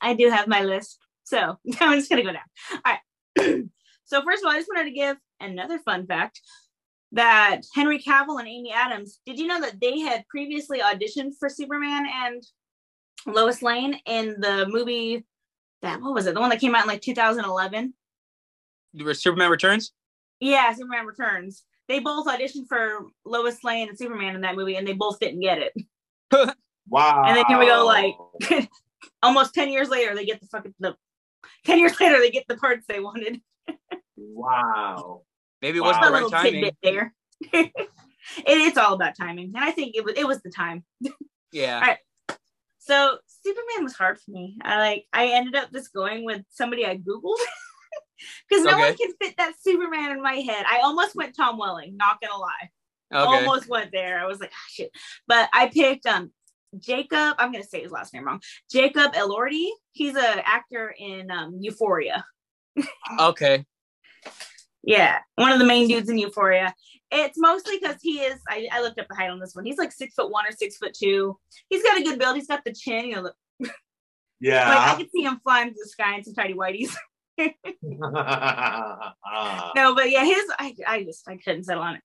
I 0.00 0.14
do 0.14 0.30
have 0.30 0.48
my 0.48 0.62
list. 0.62 0.98
So 1.24 1.58
I'm 1.80 1.98
just 1.98 2.10
gonna 2.10 2.22
go 2.22 2.32
down. 2.32 2.42
All 2.84 2.94
right. 2.94 3.64
so 4.04 4.22
first 4.22 4.42
of 4.42 4.46
all, 4.46 4.52
I 4.52 4.58
just 4.58 4.70
wanted 4.74 4.88
to 4.88 4.94
give 4.94 5.16
another 5.40 5.78
fun 5.78 6.06
fact 6.06 6.40
that 7.12 7.62
Henry 7.74 7.98
Cavill 7.98 8.38
and 8.38 8.48
Amy 8.48 8.72
Adams, 8.72 9.20
did 9.26 9.38
you 9.38 9.46
know 9.46 9.60
that 9.60 9.80
they 9.80 9.98
had 9.98 10.26
previously 10.28 10.80
auditioned 10.80 11.32
for 11.38 11.48
Superman 11.48 12.06
and 12.24 12.42
Lois 13.26 13.62
Lane 13.62 13.98
in 14.06 14.40
the 14.40 14.66
movie 14.68 15.24
that 15.82 16.00
what 16.00 16.14
was 16.14 16.26
it? 16.26 16.34
The 16.34 16.40
one 16.40 16.50
that 16.50 16.60
came 16.60 16.74
out 16.74 16.84
in 16.84 16.88
like 16.88 17.02
2011. 17.02 17.94
Superman 19.12 19.50
Returns. 19.50 19.92
Yeah, 20.40 20.72
Superman 20.72 21.06
Returns. 21.06 21.64
They 21.88 21.98
both 21.98 22.26
auditioned 22.26 22.66
for 22.68 23.06
Lois 23.24 23.62
Lane 23.62 23.88
and 23.88 23.98
Superman 23.98 24.34
in 24.34 24.40
that 24.42 24.56
movie, 24.56 24.76
and 24.76 24.86
they 24.86 24.92
both 24.92 25.18
didn't 25.20 25.40
get 25.40 25.58
it. 25.58 25.74
Wow. 26.88 27.22
And 27.24 27.36
then 27.36 27.44
here 27.46 27.58
we 27.58 27.66
go, 27.66 27.86
like 27.86 28.68
almost 29.22 29.54
10 29.54 29.68
years 29.68 29.88
later, 29.88 30.14
they 30.14 30.24
get 30.24 30.40
the 30.40 30.48
fucking 30.48 30.74
the 30.80 30.96
10 31.64 31.78
years 31.78 31.98
later, 32.00 32.18
they 32.18 32.30
get 32.30 32.46
the 32.48 32.56
parts 32.56 32.84
they 32.88 32.98
wanted. 32.98 33.40
wow. 34.16 35.22
Maybe 35.62 35.78
it 35.78 35.82
wasn't 35.82 36.04
A 36.04 36.08
the 36.08 36.12
right 36.12 36.22
little 36.24 36.30
timing. 36.30 36.70
there. 36.82 37.14
it, 37.52 37.72
it's 38.44 38.76
all 38.76 38.94
about 38.94 39.14
timing, 39.16 39.52
and 39.54 39.64
I 39.64 39.70
think 39.70 39.94
it 39.94 40.04
was 40.04 40.14
it 40.16 40.26
was 40.26 40.42
the 40.42 40.50
time. 40.50 40.82
Yeah. 41.52 41.76
Alright. 41.76 41.98
So 42.78 43.18
Superman 43.44 43.84
was 43.84 43.94
hard 43.94 44.18
for 44.18 44.30
me. 44.32 44.56
I 44.62 44.78
like 44.78 45.06
I 45.12 45.28
ended 45.28 45.54
up 45.54 45.72
just 45.72 45.92
going 45.92 46.24
with 46.24 46.42
somebody 46.50 46.86
I 46.86 46.96
googled 46.96 47.38
because 48.48 48.64
no 48.64 48.76
one 48.78 48.96
can 48.96 49.12
fit 49.20 49.36
that 49.38 49.54
Superman 49.60 50.12
in 50.12 50.22
my 50.22 50.34
head. 50.34 50.64
I 50.68 50.80
almost 50.80 51.14
went 51.14 51.36
Tom 51.36 51.58
Welling. 51.58 51.96
Not 51.96 52.20
gonna 52.20 52.36
lie, 52.38 52.70
Okay. 53.12 53.26
almost 53.26 53.68
went 53.68 53.90
there. 53.92 54.18
I 54.20 54.26
was 54.26 54.40
like, 54.40 54.52
ah, 54.52 54.68
shit, 54.70 54.90
but 55.26 55.48
I 55.52 55.68
picked 55.68 56.06
um 56.06 56.30
Jacob. 56.78 57.34
I'm 57.38 57.52
gonna 57.52 57.64
say 57.64 57.82
his 57.82 57.92
last 57.92 58.14
name 58.14 58.24
wrong. 58.24 58.40
Jacob 58.70 59.12
Elordi. 59.14 59.68
He's 59.92 60.16
a 60.16 60.48
actor 60.48 60.94
in 60.98 61.30
um, 61.30 61.58
Euphoria. 61.60 62.24
Okay. 63.18 63.64
Yeah, 64.82 65.18
one 65.34 65.52
of 65.52 65.58
the 65.58 65.66
main 65.66 65.88
dudes 65.88 66.08
in 66.08 66.16
Euphoria. 66.16 66.74
It's 67.10 67.36
mostly 67.38 67.78
because 67.78 67.96
he 68.00 68.20
is. 68.20 68.40
I, 68.48 68.66
I 68.72 68.80
looked 68.80 68.98
up 68.98 69.08
the 69.08 69.14
height 69.14 69.28
on 69.28 69.38
this 69.40 69.54
one. 69.54 69.66
He's 69.66 69.76
like 69.76 69.92
six 69.92 70.14
foot 70.14 70.30
one 70.30 70.46
or 70.46 70.52
six 70.52 70.76
foot 70.78 70.94
two. 70.94 71.38
He's 71.68 71.82
got 71.82 71.98
a 72.00 72.02
good 72.02 72.18
build. 72.18 72.36
He's 72.36 72.46
got 72.46 72.64
the 72.64 72.72
chin. 72.72 73.06
You 73.06 73.16
know, 73.16 73.22
the, 73.24 73.34
like 73.60 73.72
I 74.42 74.92
Yeah. 74.92 74.96
could 74.96 75.10
see 75.10 75.22
him 75.22 75.38
flying 75.42 75.68
through 75.68 75.82
the 75.82 75.88
sky 75.88 76.16
in 76.16 76.24
some 76.24 76.34
tidy 76.34 76.54
whities. 76.54 76.94
No, 79.76 79.94
but 79.94 80.10
yeah, 80.10 80.24
his. 80.24 80.44
I 80.58 80.74
I 80.86 81.04
just 81.04 81.28
I 81.28 81.36
couldn't 81.36 81.64
settle 81.64 81.82
on 81.82 81.96
it. 81.96 82.02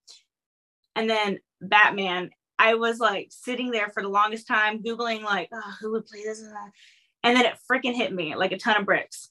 And 0.96 1.10
then 1.10 1.40
Batman. 1.62 2.30
I 2.58 2.76
was 2.76 3.00
like 3.00 3.28
sitting 3.32 3.70
there 3.70 3.90
for 3.90 4.02
the 4.02 4.08
longest 4.08 4.48
time 4.48 4.82
googling 4.82 5.24
like, 5.24 5.50
oh, 5.54 5.74
who 5.82 5.92
would 5.92 6.06
play 6.06 6.24
this 6.24 6.42
and 7.26 7.36
then 7.36 7.46
it 7.46 7.58
freaking 7.70 7.96
hit 7.96 8.14
me 8.14 8.36
like 8.36 8.52
a 8.52 8.58
ton 8.58 8.78
of 8.78 8.86
bricks. 8.86 9.30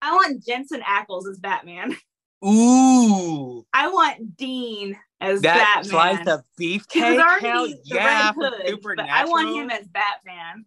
I 0.00 0.12
want 0.12 0.44
Jensen 0.46 0.80
Ackles 0.82 1.28
as 1.28 1.38
Batman. 1.38 1.96
Ooh. 2.44 3.66
I 3.74 3.88
want 3.88 4.36
Dean 4.36 4.96
as 5.20 5.42
That 5.42 5.82
Batman. 5.82 5.84
slice 5.90 6.26
of 6.26 6.40
beefcake. 6.58 7.40
Hell 7.40 7.68
yeah. 7.84 8.32
Hood, 8.32 8.80
but 8.82 9.00
I 9.00 9.26
want 9.26 9.54
him 9.54 9.68
as 9.68 9.86
Batman. 9.88 10.64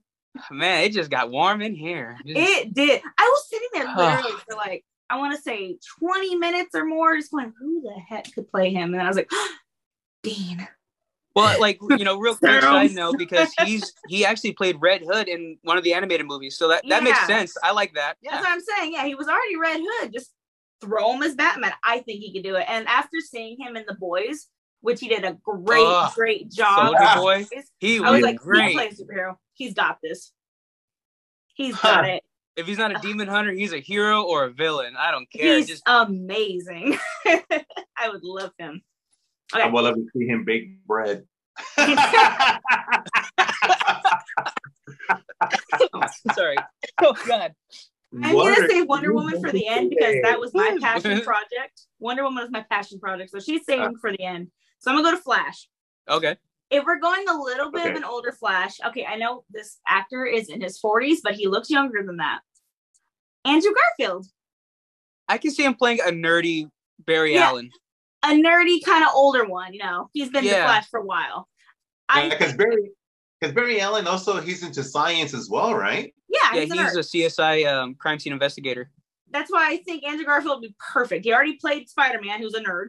Man, 0.51 0.83
it 0.83 0.93
just 0.93 1.09
got 1.11 1.29
warm 1.31 1.61
in 1.61 1.75
here. 1.75 2.17
Just- 2.25 2.39
It 2.39 2.73
did. 2.73 3.01
I 3.17 3.23
was 3.23 3.47
sitting 3.49 3.69
there 3.73 3.95
literally 3.95 4.37
for 4.49 4.55
like 4.55 4.83
I 5.09 5.17
want 5.17 5.35
to 5.35 5.41
say 5.41 5.77
20 5.99 6.35
minutes 6.37 6.73
or 6.73 6.85
more, 6.85 7.15
just 7.15 7.31
going, 7.31 7.53
who 7.59 7.81
the 7.81 7.93
heck 8.07 8.33
could 8.33 8.49
play 8.49 8.71
him? 8.73 8.93
And 8.93 9.03
I 9.03 9.07
was 9.07 9.17
like, 9.17 9.29
Dean. 10.23 10.67
well, 11.35 11.59
like 11.59 11.77
you 11.89 12.03
know, 12.05 12.17
real 12.17 12.35
quick 12.35 12.61
side 12.61 12.91
note 12.95 13.17
because 13.17 13.49
he's 13.63 13.93
he 14.07 14.25
actually 14.25 14.53
played 14.53 14.77
Red 14.79 15.01
Hood 15.01 15.27
in 15.27 15.57
one 15.63 15.77
of 15.77 15.83
the 15.83 15.93
animated 15.93 16.25
movies, 16.25 16.57
so 16.57 16.67
that 16.69 16.83
that 16.89 17.03
makes 17.03 17.23
sense. 17.27 17.55
I 17.63 17.71
like 17.71 17.93
that. 17.95 18.17
That's 18.23 18.33
Yeah. 18.35 18.39
what 18.39 18.49
I'm 18.49 18.61
saying. 18.61 18.93
Yeah, 18.93 19.05
he 19.05 19.15
was 19.15 19.27
already 19.27 19.57
Red 19.57 19.81
Hood. 19.83 20.13
Just 20.13 20.31
throw 20.81 21.13
him 21.13 21.21
as 21.23 21.35
Batman. 21.35 21.73
I 21.83 21.99
think 21.99 22.21
he 22.21 22.33
could 22.33 22.43
do 22.43 22.55
it. 22.55 22.65
And 22.67 22.87
after 22.87 23.17
seeing 23.19 23.57
him 23.59 23.75
in 23.77 23.83
The 23.87 23.95
Boys, 23.95 24.47
which 24.83 24.99
he 24.99 25.07
did 25.07 25.23
a 25.23 25.37
great, 25.43 25.85
Ugh, 25.87 26.13
great 26.13 26.51
job. 26.51 26.93
Soldier. 26.97 27.19
Boy. 27.21 27.47
He 27.79 27.99
I 27.99 28.01
was, 28.01 28.11
was 28.11 28.21
like, 28.21 28.33
he 28.33 28.37
great. 28.37 28.75
plays 28.75 29.01
superhero. 29.01 29.37
He's 29.53 29.73
got 29.73 29.99
this. 30.03 30.33
He's 31.55 31.73
got 31.77 32.03
Huh. 32.03 32.11
it. 32.11 32.23
If 32.57 32.67
he's 32.67 32.77
not 32.77 32.91
a 32.91 32.99
demon 32.99 33.29
hunter, 33.29 33.51
he's 33.53 33.71
a 33.71 33.79
hero 33.79 34.23
or 34.23 34.43
a 34.43 34.51
villain. 34.51 34.95
I 34.99 35.11
don't 35.11 35.31
care. 35.31 35.55
He's 35.57 35.67
Just 35.67 35.83
amazing. 35.87 36.97
I 37.25 38.09
would 38.09 38.23
love 38.23 38.51
him. 38.59 38.83
I 39.53 39.67
will 39.67 39.83
love 39.83 39.95
to 39.95 40.05
see 40.15 40.27
him 40.27 40.43
bake 40.43 40.85
bread. 40.85 41.23
sorry. 46.33 46.57
Oh 47.01 47.13
God. 47.25 47.53
I'm 48.21 48.35
gonna 48.35 48.67
say 48.67 48.81
Wonder 48.81 49.13
Woman 49.13 49.41
for 49.41 49.51
the 49.51 49.65
end 49.65 49.89
because 49.91 50.15
that 50.23 50.39
was 50.39 50.53
my 50.53 50.77
passion 50.81 51.21
project. 51.21 51.83
Wonder 51.99 52.23
Woman 52.23 52.43
was 52.43 52.51
my 52.51 52.65
passion 52.69 52.99
project, 52.99 53.31
so 53.31 53.39
she's 53.39 53.61
uh, 53.61 53.63
saving 53.67 53.97
for 53.97 54.11
the 54.11 54.23
end. 54.23 54.51
So 54.83 54.91
I'm 54.91 54.97
gonna 54.97 55.11
go 55.11 55.15
to 55.17 55.23
Flash. 55.23 55.69
Okay. 56.09 56.35
If 56.69 56.83
we're 56.85 56.99
going 56.99 57.25
a 57.29 57.33
little 57.41 57.71
bit 57.71 57.89
of 57.89 57.95
an 57.95 58.03
older 58.03 58.33
Flash, 58.33 58.77
okay, 58.85 59.05
I 59.05 59.15
know 59.15 59.45
this 59.49 59.79
actor 59.87 60.25
is 60.25 60.49
in 60.49 60.59
his 60.59 60.77
40s, 60.81 61.17
but 61.23 61.35
he 61.35 61.47
looks 61.47 61.69
younger 61.69 62.03
than 62.05 62.17
that. 62.17 62.39
Andrew 63.45 63.71
Garfield, 63.97 64.25
I 65.29 65.37
can 65.37 65.51
see 65.51 65.63
him 65.63 65.75
playing 65.75 65.99
a 66.01 66.11
nerdy 66.11 66.69
Barry 67.05 67.33
Yeah. 67.35 67.47
Allen. 67.49 67.69
a 68.23 68.29
nerdy 68.29 68.83
kind 68.83 69.03
of 69.05 69.11
older 69.13 69.45
one. 69.45 69.73
You 69.73 69.83
know, 69.83 70.09
he's 70.13 70.29
been 70.29 70.43
the 70.43 70.49
Flash 70.51 70.87
for 70.89 70.99
a 70.99 71.05
while. 71.05 71.47
I 72.09 72.27
because 72.29 72.53
Barry, 72.53 72.89
because 73.39 73.53
Barry 73.55 73.79
Allen 73.79 74.05
also 74.07 74.41
he's 74.41 74.63
into 74.63 74.83
science 74.83 75.33
as 75.33 75.49
well, 75.49 75.73
right? 75.75 76.13
yeah, 76.27 76.39
Yeah, 76.55 76.61
he's 76.61 76.71
a 76.71 76.75
he's 76.75 76.97
nerd. 76.97 76.97
a 76.97 77.29
CSI 77.29 77.73
um, 77.73 77.95
crime 77.95 78.19
scene 78.19 78.33
investigator. 78.33 78.89
That's 79.31 79.49
why 79.51 79.69
I 79.69 79.77
think 79.77 80.03
Andrew 80.03 80.25
Garfield 80.25 80.59
would 80.61 80.67
be 80.67 80.75
perfect. 80.79 81.23
He 81.25 81.33
already 81.33 81.55
played 81.57 81.87
Spider 81.89 82.19
Man, 82.21 82.41
who's 82.41 82.53
a 82.55 82.61
nerd. 82.61 82.87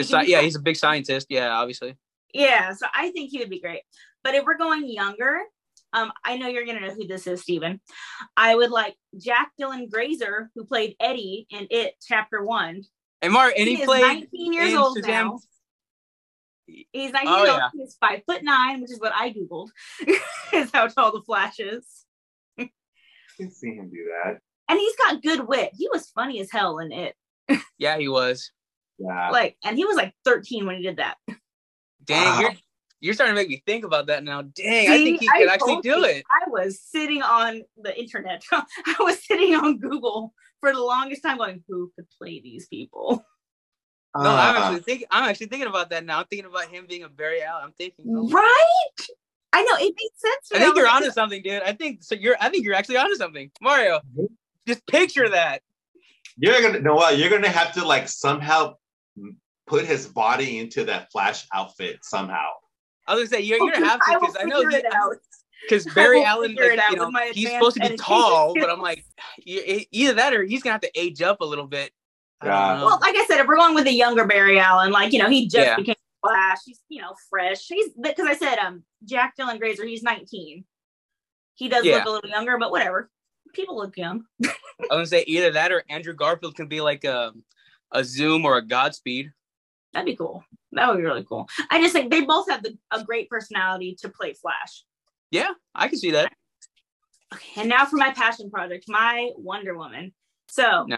The 0.00 0.06
He 0.06 0.12
can 0.12 0.20
sci- 0.20 0.26
be 0.26 0.32
yeah, 0.32 0.40
he's 0.42 0.56
a 0.56 0.60
big 0.60 0.76
scientist. 0.76 1.26
Yeah, 1.30 1.50
obviously. 1.50 1.96
Yeah, 2.34 2.72
so 2.74 2.86
I 2.94 3.10
think 3.10 3.30
he 3.30 3.38
would 3.38 3.50
be 3.50 3.60
great. 3.60 3.82
But 4.22 4.34
if 4.34 4.44
we're 4.44 4.58
going 4.58 4.88
younger, 4.88 5.40
um, 5.92 6.12
I 6.24 6.36
know 6.36 6.46
you're 6.48 6.64
gonna 6.66 6.80
know 6.80 6.94
who 6.94 7.06
this 7.06 7.26
is, 7.26 7.42
Steven. 7.42 7.80
I 8.36 8.54
would 8.54 8.70
like 8.70 8.94
Jack 9.18 9.50
Dylan 9.60 9.90
Grazer, 9.90 10.50
who 10.54 10.64
played 10.64 10.94
Eddie 11.00 11.46
in 11.50 11.66
It 11.70 11.94
Chapter 12.06 12.44
One. 12.44 12.82
And 13.22 13.32
Mark, 13.32 13.54
and 13.58 13.68
he, 13.68 13.76
he, 13.76 13.84
played 13.84 14.02
19 14.32 14.52
years 14.52 14.74
old 14.74 14.96
Shazam. 14.98 15.06
now. 15.08 15.38
He's 16.92 17.10
19 17.12 17.28
Oh, 17.28 17.38
years 17.38 17.48
old. 17.50 17.58
yeah. 17.58 17.68
He's 17.74 17.96
five 18.00 18.20
foot 18.26 18.42
nine, 18.44 18.80
which 18.80 18.92
is 18.92 19.00
what 19.00 19.12
I 19.14 19.32
googled. 19.32 19.70
is 20.52 20.70
how 20.72 20.86
tall 20.86 21.12
the 21.12 21.22
Flash 21.22 21.58
is. 21.58 21.84
I 22.58 22.70
can 23.36 23.50
see 23.50 23.74
him 23.74 23.90
do 23.90 24.08
that. 24.24 24.38
And 24.68 24.78
he's 24.78 24.94
got 24.96 25.22
good 25.22 25.48
wit. 25.48 25.70
He 25.76 25.88
was 25.92 26.08
funny 26.10 26.40
as 26.40 26.50
hell 26.52 26.78
in 26.78 26.92
it. 26.92 27.16
Yeah, 27.78 27.98
he 27.98 28.06
was. 28.08 28.52
Yeah. 29.00 29.30
Like, 29.30 29.56
and 29.64 29.76
he 29.76 29.84
was 29.84 29.96
like 29.96 30.14
13 30.24 30.66
when 30.66 30.76
he 30.76 30.82
did 30.82 30.98
that. 30.98 31.16
Dang, 32.04 32.24
Wow. 32.24 32.40
you're 32.40 32.52
you're 33.02 33.14
starting 33.14 33.34
to 33.34 33.40
make 33.40 33.48
me 33.48 33.62
think 33.66 33.84
about 33.84 34.08
that 34.08 34.22
now. 34.24 34.42
Dang, 34.42 34.90
I 34.90 34.98
think 34.98 35.20
he 35.20 35.28
I 35.32 35.38
could 35.38 35.48
actually 35.48 35.80
do 35.80 36.04
it. 36.04 36.22
I 36.30 36.48
was 36.50 36.78
sitting 36.80 37.22
on 37.22 37.62
the 37.82 37.98
internet. 37.98 38.42
I 38.52 38.94
was 39.00 39.24
sitting 39.24 39.54
on 39.54 39.78
Google 39.78 40.34
for 40.60 40.70
the 40.72 40.80
longest 40.82 41.22
time 41.22 41.38
going, 41.38 41.64
who 41.66 41.90
could 41.96 42.06
play 42.18 42.40
these 42.40 42.68
people? 42.68 43.24
No, 44.14 44.22
I'm 44.22 44.26
Ah. 44.56 44.66
actually 44.66 44.80
thinking. 44.82 45.06
I'm 45.10 45.30
actually 45.30 45.46
thinking 45.46 45.68
about 45.68 45.90
that 45.90 46.04
now. 46.04 46.18
I'm 46.18 46.26
thinking 46.26 46.44
about 46.50 46.68
him 46.68 46.84
being 46.88 47.04
a 47.04 47.08
Barry 47.08 47.42
Allen. 47.42 47.62
I'm 47.64 47.72
thinking. 47.72 48.04
oh, 48.14 48.28
Right? 48.28 49.06
I 49.52 49.62
know 49.62 49.76
it 49.76 49.94
makes 49.96 50.20
sense. 50.20 50.48
I 50.52 50.58
think 50.58 50.74
was 50.74 50.78
you're 50.78 50.86
like, 50.86 50.94
onto 50.96 51.10
something, 51.10 51.42
dude. 51.42 51.62
I 51.62 51.72
think 51.72 52.02
so. 52.02 52.14
You're. 52.16 52.36
I 52.40 52.48
think 52.50 52.64
you're 52.64 52.74
actually 52.74 52.96
onto 52.98 53.14
something, 53.14 53.50
Mario. 53.62 54.00
Just 54.66 54.86
picture 54.86 55.28
that. 55.28 55.62
You're 56.36 56.60
gonna 56.60 56.80
know 56.80 56.94
what? 56.96 57.18
You're 57.18 57.30
gonna 57.30 57.48
have 57.48 57.72
to 57.74 57.84
like 57.84 58.08
somehow 58.08 58.74
put 59.66 59.84
his 59.86 60.06
body 60.08 60.58
into 60.58 60.84
that 60.84 61.10
Flash 61.12 61.46
outfit 61.54 61.98
somehow. 62.02 62.48
I 63.06 63.14
was 63.14 63.28
gonna 63.28 63.40
say 63.40 63.46
you're, 63.46 63.58
you're 63.58 63.72
gonna 63.72 63.88
have 63.88 64.00
to 64.00 64.18
because 64.20 64.36
I 64.38 64.44
know 64.44 64.62
figure 64.68 64.82
because 65.68 65.84
Barry 65.94 66.22
Allen, 66.24 66.54
like, 66.56 66.86
you 66.90 66.96
know, 66.96 67.10
he's 67.32 67.50
supposed 67.50 67.74
to 67.74 67.80
be 67.80 67.86
editing 67.86 68.04
tall, 68.04 68.54
but. 68.54 68.70
I'm 68.70 68.80
like, 68.82 69.04
either 69.44 70.14
that 70.14 70.34
or 70.34 70.44
he's 70.44 70.62
gonna 70.62 70.72
have 70.72 70.80
to 70.82 70.90
age 70.98 71.22
up 71.22 71.40
a 71.40 71.44
little 71.44 71.66
bit. 71.66 71.92
Yeah. 72.42 72.82
Well, 72.82 72.98
like 73.00 73.16
I 73.16 73.24
said, 73.26 73.40
if 73.40 73.46
we're 73.46 73.56
going 73.56 73.74
with 73.74 73.84
the 73.84 73.92
younger 73.92 74.24
Barry 74.24 74.58
Allen, 74.58 74.92
like 74.92 75.12
you 75.12 75.18
know, 75.18 75.28
he 75.28 75.46
just 75.46 75.66
Yeah. 75.66 75.76
became 75.76 75.94
Flash. 76.22 76.58
He's 76.64 76.80
you 76.88 77.00
know 77.02 77.14
fresh. 77.28 77.66
He's 77.66 77.92
because 78.00 78.26
I 78.26 78.34
said 78.34 78.58
um 78.58 78.82
Jack 79.04 79.34
Dylan 79.38 79.58
Grazer. 79.58 79.84
He's 79.84 80.02
19. 80.02 80.64
He 81.54 81.68
does 81.68 81.84
Yeah. 81.84 81.96
look 81.96 82.06
a 82.06 82.10
little 82.10 82.30
younger, 82.30 82.58
but 82.58 82.70
whatever. 82.70 83.10
People 83.52 83.76
look 83.76 83.96
young. 83.96 84.24
I 84.44 84.48
was 84.80 84.88
gonna 84.90 85.06
say 85.06 85.24
either 85.26 85.50
that 85.52 85.72
or 85.72 85.84
Andrew 85.90 86.14
Garfield 86.14 86.54
can 86.56 86.68
be 86.68 86.80
like 86.80 87.04
a 87.04 87.32
a 87.92 88.04
Zoom 88.04 88.44
or 88.44 88.56
a 88.56 88.62
Godspeed. 88.62 89.32
That'd 89.92 90.06
be 90.06 90.16
cool. 90.16 90.44
That 90.72 90.88
would 90.88 90.98
be 90.98 91.04
really 91.04 91.24
cool. 91.24 91.48
I 91.70 91.80
just 91.80 91.92
think 91.92 92.10
they 92.10 92.20
both 92.22 92.48
have 92.48 92.62
the, 92.62 92.76
a 92.92 93.02
great 93.02 93.28
personality 93.28 93.96
to 94.02 94.08
play 94.08 94.34
Flash. 94.34 94.84
Yeah, 95.30 95.50
I 95.74 95.88
can 95.88 95.98
see 95.98 96.12
that. 96.12 96.32
Okay, 97.34 97.60
and 97.60 97.68
now 97.68 97.84
for 97.86 97.96
my 97.96 98.12
passion 98.12 98.50
project, 98.50 98.84
my 98.88 99.30
Wonder 99.36 99.76
Woman. 99.76 100.12
So, 100.48 100.84
No. 100.88 100.96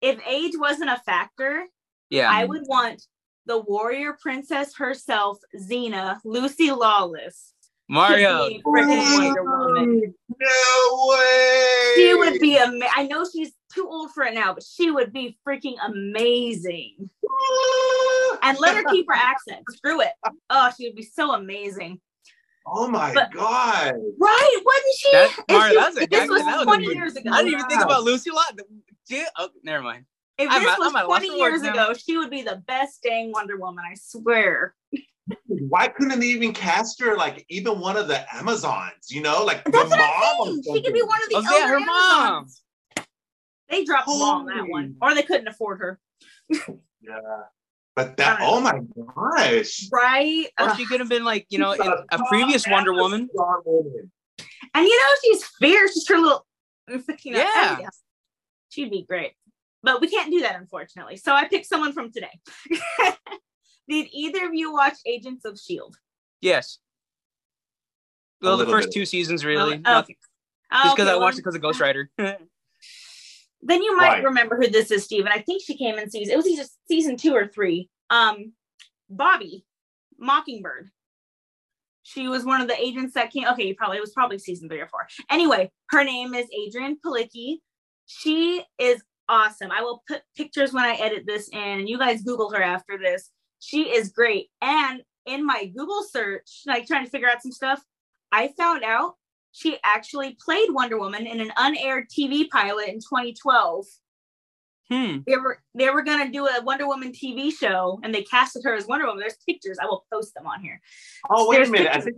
if 0.00 0.18
age 0.26 0.54
wasn't 0.56 0.90
a 0.90 1.00
factor, 1.06 1.64
Yeah. 2.10 2.30
I 2.30 2.44
would 2.44 2.62
want 2.66 3.02
the 3.46 3.60
warrior 3.60 4.16
princess 4.20 4.76
herself, 4.76 5.38
Xena, 5.56 6.18
Lucy 6.24 6.70
Lawless. 6.70 7.53
To 7.94 8.00
Mario. 8.00 8.50
Wonder 8.64 9.44
Woman. 9.44 10.14
No 10.40 11.06
way. 11.08 11.92
She 11.96 12.14
would 12.14 12.40
be 12.40 12.58
ama- 12.58 12.86
I 12.94 13.06
know 13.06 13.24
she's 13.30 13.52
too 13.72 13.86
old 13.88 14.10
for 14.12 14.24
it 14.24 14.34
now, 14.34 14.52
but 14.54 14.62
she 14.64 14.90
would 14.90 15.12
be 15.12 15.38
freaking 15.46 15.76
amazing. 15.86 17.08
And 18.42 18.58
let 18.58 18.76
her 18.76 18.84
keep 18.90 19.06
her 19.08 19.14
accent. 19.16 19.64
Screw 19.70 20.00
it. 20.02 20.10
Oh, 20.50 20.70
she 20.76 20.86
would 20.88 20.96
be 20.96 21.02
so 21.02 21.32
amazing. 21.34 21.98
Oh 22.66 22.88
my 22.88 23.12
But- 23.14 23.32
god! 23.32 23.94
Right? 24.20 24.60
Wasn't 24.64 24.96
she? 24.98 25.12
That- 25.12 25.38
if 25.48 25.56
Mario, 25.56 25.68
she- 25.70 25.76
that 25.76 25.94
was 25.94 26.02
a- 26.02 26.06
this 26.06 26.28
was 26.28 26.42
that 26.42 26.62
20 26.64 26.84
good- 26.86 26.96
years 26.96 27.16
ago. 27.16 27.30
I 27.32 27.42
didn't 27.42 27.54
even 27.60 27.66
think 27.70 27.82
about 27.82 28.02
Lucy 28.04 28.30
a 28.30 28.34
Lot. 28.34 28.58
Dude, 29.08 29.24
oh, 29.38 29.48
never 29.62 29.82
mind. 29.82 30.04
If 30.36 30.50
I'm 30.50 30.62
this 30.62 30.72
at- 30.72 30.78
was 30.78 30.88
I'm 30.88 30.96
at 30.96 31.04
a 31.04 31.08
loss 31.08 31.18
20 31.20 31.38
years 31.38 31.52
words 31.52 31.62
now. 31.62 31.72
ago, 31.72 31.94
she 31.94 32.16
would 32.18 32.30
be 32.30 32.42
the 32.42 32.56
best 32.66 33.02
dang 33.02 33.32
Wonder 33.32 33.56
Woman. 33.56 33.84
I 33.88 33.94
swear. 33.94 34.74
Why 35.46 35.88
couldn't 35.88 36.20
they 36.20 36.26
even 36.26 36.52
cast 36.52 37.00
her 37.00 37.16
like 37.16 37.44
even 37.48 37.80
one 37.80 37.96
of 37.96 38.08
the 38.08 38.24
Amazons? 38.34 39.10
You 39.10 39.22
know, 39.22 39.44
like 39.44 39.64
That's 39.64 39.90
the 39.90 39.96
what 39.96 40.38
mom. 40.38 40.48
I'm. 40.48 40.62
She 40.62 40.82
could 40.82 40.92
be 40.92 41.02
one 41.02 41.22
of 41.22 41.28
the 41.30 41.36
Oh, 41.36 41.40
yeah, 41.40 41.62
elder 41.62 41.80
her 41.80 41.86
mom. 41.86 42.46
They 43.70 43.84
dropped 43.84 44.06
the 44.06 44.12
ball 44.12 44.22
on 44.40 44.46
that 44.46 44.68
one, 44.68 44.96
or 45.00 45.14
they 45.14 45.22
couldn't 45.22 45.48
afford 45.48 45.80
her. 45.80 45.98
Yeah, 46.50 47.18
but 47.96 48.16
that. 48.18 48.38
Oh 48.42 48.60
my 48.60 48.80
gosh! 49.14 49.88
Right? 49.90 50.46
Or 50.60 50.68
Ugh. 50.68 50.76
she 50.76 50.84
could 50.86 51.00
have 51.00 51.08
been 51.08 51.24
like, 51.24 51.46
you 51.48 51.58
know, 51.58 51.72
in 51.72 51.80
a 52.10 52.18
previous 52.28 52.66
Wonder 52.68 52.92
Woman. 52.92 53.28
woman. 53.34 54.10
And 54.74 54.86
you 54.86 54.96
know, 54.96 55.08
she's 55.22 55.44
fierce. 55.60 55.94
Just 55.94 56.08
her 56.08 56.18
little. 56.18 56.46
You 56.88 56.98
know, 57.32 57.38
Yeah. 57.38 57.78
oh, 57.80 57.88
She'd 58.68 58.90
be 58.90 59.02
great. 59.08 59.32
But 59.82 60.00
we 60.00 60.08
can't 60.08 60.30
do 60.30 60.40
that, 60.40 60.56
unfortunately. 60.56 61.16
So 61.16 61.32
I 61.32 61.46
picked 61.48 61.66
someone 61.66 61.92
from 61.92 62.10
today. 62.12 62.40
Did 63.88 64.08
either 64.12 64.46
of 64.46 64.54
you 64.54 64.72
watch 64.72 64.94
Agents 65.06 65.44
of 65.44 65.54
S.H.I.E.L.D.? 65.54 65.96
Yes. 66.40 66.78
Well, 68.40 68.56
the 68.56 68.66
first 68.66 68.88
bit. 68.88 68.94
two 68.94 69.06
seasons, 69.06 69.44
really. 69.44 69.76
Oh, 69.84 69.92
Nothing- 69.92 70.16
Just 70.72 70.82
because 70.82 70.92
okay, 70.92 71.02
I 71.02 71.14
well, 71.14 71.20
watched 71.20 71.38
it 71.38 71.42
because 71.42 71.54
of 71.54 71.62
Ghost 71.62 71.80
Rider. 71.80 72.10
Then 73.66 73.82
you 73.82 73.96
might 73.96 74.08
Right. 74.16 74.24
remember 74.24 74.56
who 74.56 74.68
this 74.68 74.90
is, 74.90 75.04
Steven. 75.04 75.32
I 75.32 75.38
think 75.40 75.62
she 75.64 75.74
came 75.74 75.98
in 75.98 76.10
season, 76.10 76.34
it 76.34 76.36
was 76.36 76.46
either 76.46 76.64
season 76.86 77.16
two 77.16 77.34
or 77.34 77.46
three. 77.48 77.88
Um, 78.10 78.52
Bobbi, 79.10 79.64
Mockingbird. 80.18 80.90
She 82.02 82.28
was 82.28 82.44
one 82.44 82.60
of 82.60 82.68
the 82.68 82.78
agents 82.78 83.14
that 83.14 83.30
came. 83.32 83.46
Okay, 83.48 83.72
probably 83.72 83.96
it 83.96 84.02
was 84.02 84.12
probably 84.12 84.38
season 84.38 84.68
three 84.68 84.80
or 84.82 84.86
four. 84.88 85.06
Anyway, 85.30 85.72
her 85.88 86.04
name 86.04 86.34
is 86.34 86.46
Adrianne 86.54 86.96
Palicki. 87.02 87.60
She 88.04 88.62
is 88.78 89.02
awesome. 89.30 89.70
I 89.70 89.80
will 89.80 90.02
put 90.06 90.20
pictures 90.36 90.74
when 90.74 90.84
I 90.84 90.96
edit 90.96 91.24
this 91.26 91.48
in, 91.48 91.58
and 91.58 91.88
you 91.88 91.98
guys 91.98 92.20
Google 92.22 92.50
her 92.50 92.62
after 92.62 92.98
this. 93.02 93.30
She 93.64 93.94
is 93.94 94.10
great. 94.10 94.50
And 94.60 95.02
in 95.26 95.44
my 95.46 95.66
Google 95.76 96.02
search, 96.02 96.62
like 96.66 96.86
trying 96.86 97.04
to 97.04 97.10
figure 97.10 97.28
out 97.28 97.42
some 97.42 97.52
stuff, 97.52 97.82
I 98.30 98.52
found 98.58 98.84
out 98.84 99.14
she 99.52 99.78
actually 99.84 100.36
played 100.44 100.68
Wonder 100.70 100.98
Woman 100.98 101.26
in 101.26 101.40
an 101.40 101.52
unaired 101.56 102.08
TV 102.10 102.48
pilot 102.50 102.88
in 102.88 102.96
2012. 102.96 103.86
hmm. 104.90 105.16
They 105.26 105.36
were 105.36 105.62
they 105.74 105.88
were 105.90 106.02
gonna 106.02 106.30
do 106.30 106.46
a 106.46 106.62
Wonder 106.62 106.86
Woman 106.86 107.12
TV 107.12 107.50
show, 107.52 108.00
and 108.02 108.14
they 108.14 108.22
casted 108.22 108.64
her 108.64 108.74
as 108.74 108.86
Wonder 108.86 109.06
Woman. 109.06 109.20
There's 109.20 109.38
pictures. 109.48 109.78
I 109.82 109.86
will 109.86 110.04
post 110.12 110.34
them 110.34 110.46
on 110.46 110.60
here. 110.60 110.80
Oh 111.30 111.48
wait 111.48 111.56
There's 111.56 111.68
a 111.68 111.72
minute! 111.72 111.88
I 111.88 111.94
pictures. 111.94 112.04
think 112.04 112.16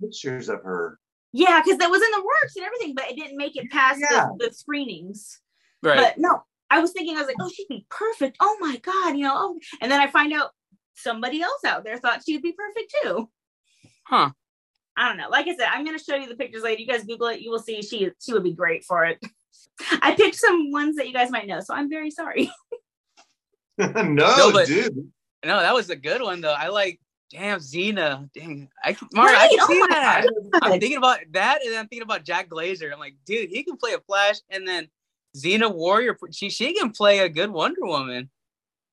there's 0.00 0.10
pictures 0.12 0.48
of 0.48 0.62
her. 0.62 0.98
Yeah, 1.32 1.60
because 1.64 1.78
that 1.78 1.90
was 1.90 2.02
in 2.02 2.10
the 2.10 2.24
works 2.24 2.56
and 2.56 2.64
everything, 2.64 2.94
but 2.94 3.10
it 3.10 3.16
didn't 3.16 3.36
make 3.38 3.56
it 3.56 3.70
past 3.70 4.00
Yeah. 4.00 4.28
the, 4.38 4.48
the 4.48 4.54
screenings. 4.54 5.40
Right. 5.82 5.96
But 5.96 6.14
no, 6.18 6.42
I 6.70 6.80
was 6.80 6.92
thinking, 6.92 7.16
I 7.16 7.20
was 7.20 7.26
like, 7.26 7.36
oh, 7.40 7.48
she'd 7.54 7.68
be 7.68 7.86
perfect. 7.90 8.36
Oh 8.40 8.56
my 8.60 8.76
god, 8.78 9.16
you 9.16 9.22
know. 9.24 9.34
Oh, 9.34 9.58
and 9.80 9.90
then 9.90 10.00
I 10.00 10.08
find 10.08 10.32
out 10.32 10.50
somebody 10.94 11.42
else 11.42 11.64
out 11.64 11.84
there 11.84 11.98
thought 11.98 12.22
she'd 12.24 12.42
be 12.42 12.52
perfect 12.52 12.94
too. 13.02 13.28
huh. 14.04 14.30
I 14.96 15.08
don't 15.08 15.16
know. 15.16 15.30
Like 15.30 15.46
I 15.48 15.56
said, 15.56 15.68
I'm 15.72 15.84
gonna 15.86 15.98
show 15.98 16.16
you 16.16 16.28
the 16.28 16.36
pictures 16.36 16.62
later. 16.62 16.80
You 16.82 16.86
guys 16.86 17.04
Google 17.04 17.28
it, 17.28 17.40
you 17.40 17.50
will 17.50 17.58
see 17.58 17.80
she 17.82 18.10
she 18.20 18.32
would 18.34 18.44
be 18.44 18.52
great 18.52 18.84
for 18.84 19.04
it. 19.06 19.18
I 20.02 20.14
picked 20.14 20.36
some 20.36 20.70
ones 20.70 20.96
that 20.96 21.06
you 21.08 21.14
guys 21.14 21.30
might 21.30 21.46
know, 21.46 21.60
so 21.60 21.72
I'm 21.74 21.88
very 21.88 22.10
sorry. 22.10 22.50
no, 23.78 24.02
No, 24.04 24.52
but- 24.52 24.66
dude. 24.66 25.10
No, 25.44 25.58
that 25.58 25.74
was 25.74 25.90
a 25.90 25.96
good 25.96 26.22
one 26.22 26.40
though. 26.40 26.52
I 26.54 26.68
like. 26.68 27.00
Damn, 27.30 27.60
Xena. 27.60 28.30
Dang, 28.34 28.68
I 28.84 28.92
can, 28.92 29.08
Mario, 29.14 29.34
I 29.38 29.48
can 29.48 29.58
Oh 29.62 29.66
see 29.66 29.80
my 29.80 29.86
that. 29.88 30.26
I'm 30.60 30.78
thinking 30.78 30.98
about 30.98 31.20
that, 31.30 31.62
and 31.64 31.72
then 31.72 31.78
I'm 31.80 31.88
thinking 31.88 32.02
about 32.02 32.24
Jack 32.24 32.50
Glazer. 32.50 32.92
I'm 32.92 32.98
like, 33.00 33.14
dude, 33.24 33.48
he 33.48 33.62
can 33.62 33.78
play 33.78 33.94
a 33.94 34.00
Flash, 34.00 34.36
and 34.50 34.68
then 34.68 34.88
Xena 35.34 35.74
Warrior. 35.74 36.18
She 36.30 36.50
she 36.50 36.74
can 36.74 36.90
play 36.90 37.20
a 37.20 37.30
good 37.30 37.50
Wonder 37.50 37.80
Woman. 37.86 38.28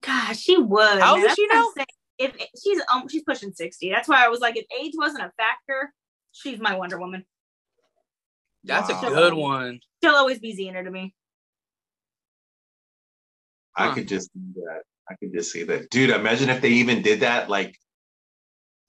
Gosh, 0.01 0.39
she 0.39 0.57
would. 0.57 0.99
How 1.01 1.15
old 1.15 1.25
is 1.25 1.35
she 1.35 1.43
what 1.47 1.55
now? 1.55 1.65
saying. 1.75 1.85
If 2.17 2.35
if 2.35 2.49
she's 2.61 2.81
um 2.93 3.07
she's 3.07 3.23
pushing 3.23 3.51
60. 3.53 3.89
That's 3.89 4.07
why 4.07 4.23
I 4.25 4.27
was 4.29 4.39
like, 4.39 4.57
if 4.57 4.65
age 4.81 4.93
wasn't 4.97 5.23
a 5.23 5.31
factor, 5.37 5.93
she's 6.31 6.59
my 6.59 6.75
Wonder 6.75 6.99
Woman. 6.99 7.25
That's 8.63 8.89
Wow. 8.89 9.01
a 9.03 9.09
good 9.09 9.33
one. 9.33 9.79
She'll 10.03 10.15
always 10.15 10.39
be 10.39 10.55
Xena 10.55 10.83
to 10.83 10.91
me. 10.91 11.13
I 13.75 13.87
Huh. 13.87 13.95
could 13.95 14.07
just 14.07 14.31
see 14.33 14.39
that. 14.55 14.81
I 15.09 15.15
could 15.15 15.33
just 15.33 15.51
see 15.51 15.63
that, 15.63 15.89
dude. 15.89 16.09
Imagine 16.11 16.49
if 16.49 16.61
they 16.61 16.69
even 16.69 17.01
did 17.01 17.21
that, 17.21 17.49
like 17.49 17.75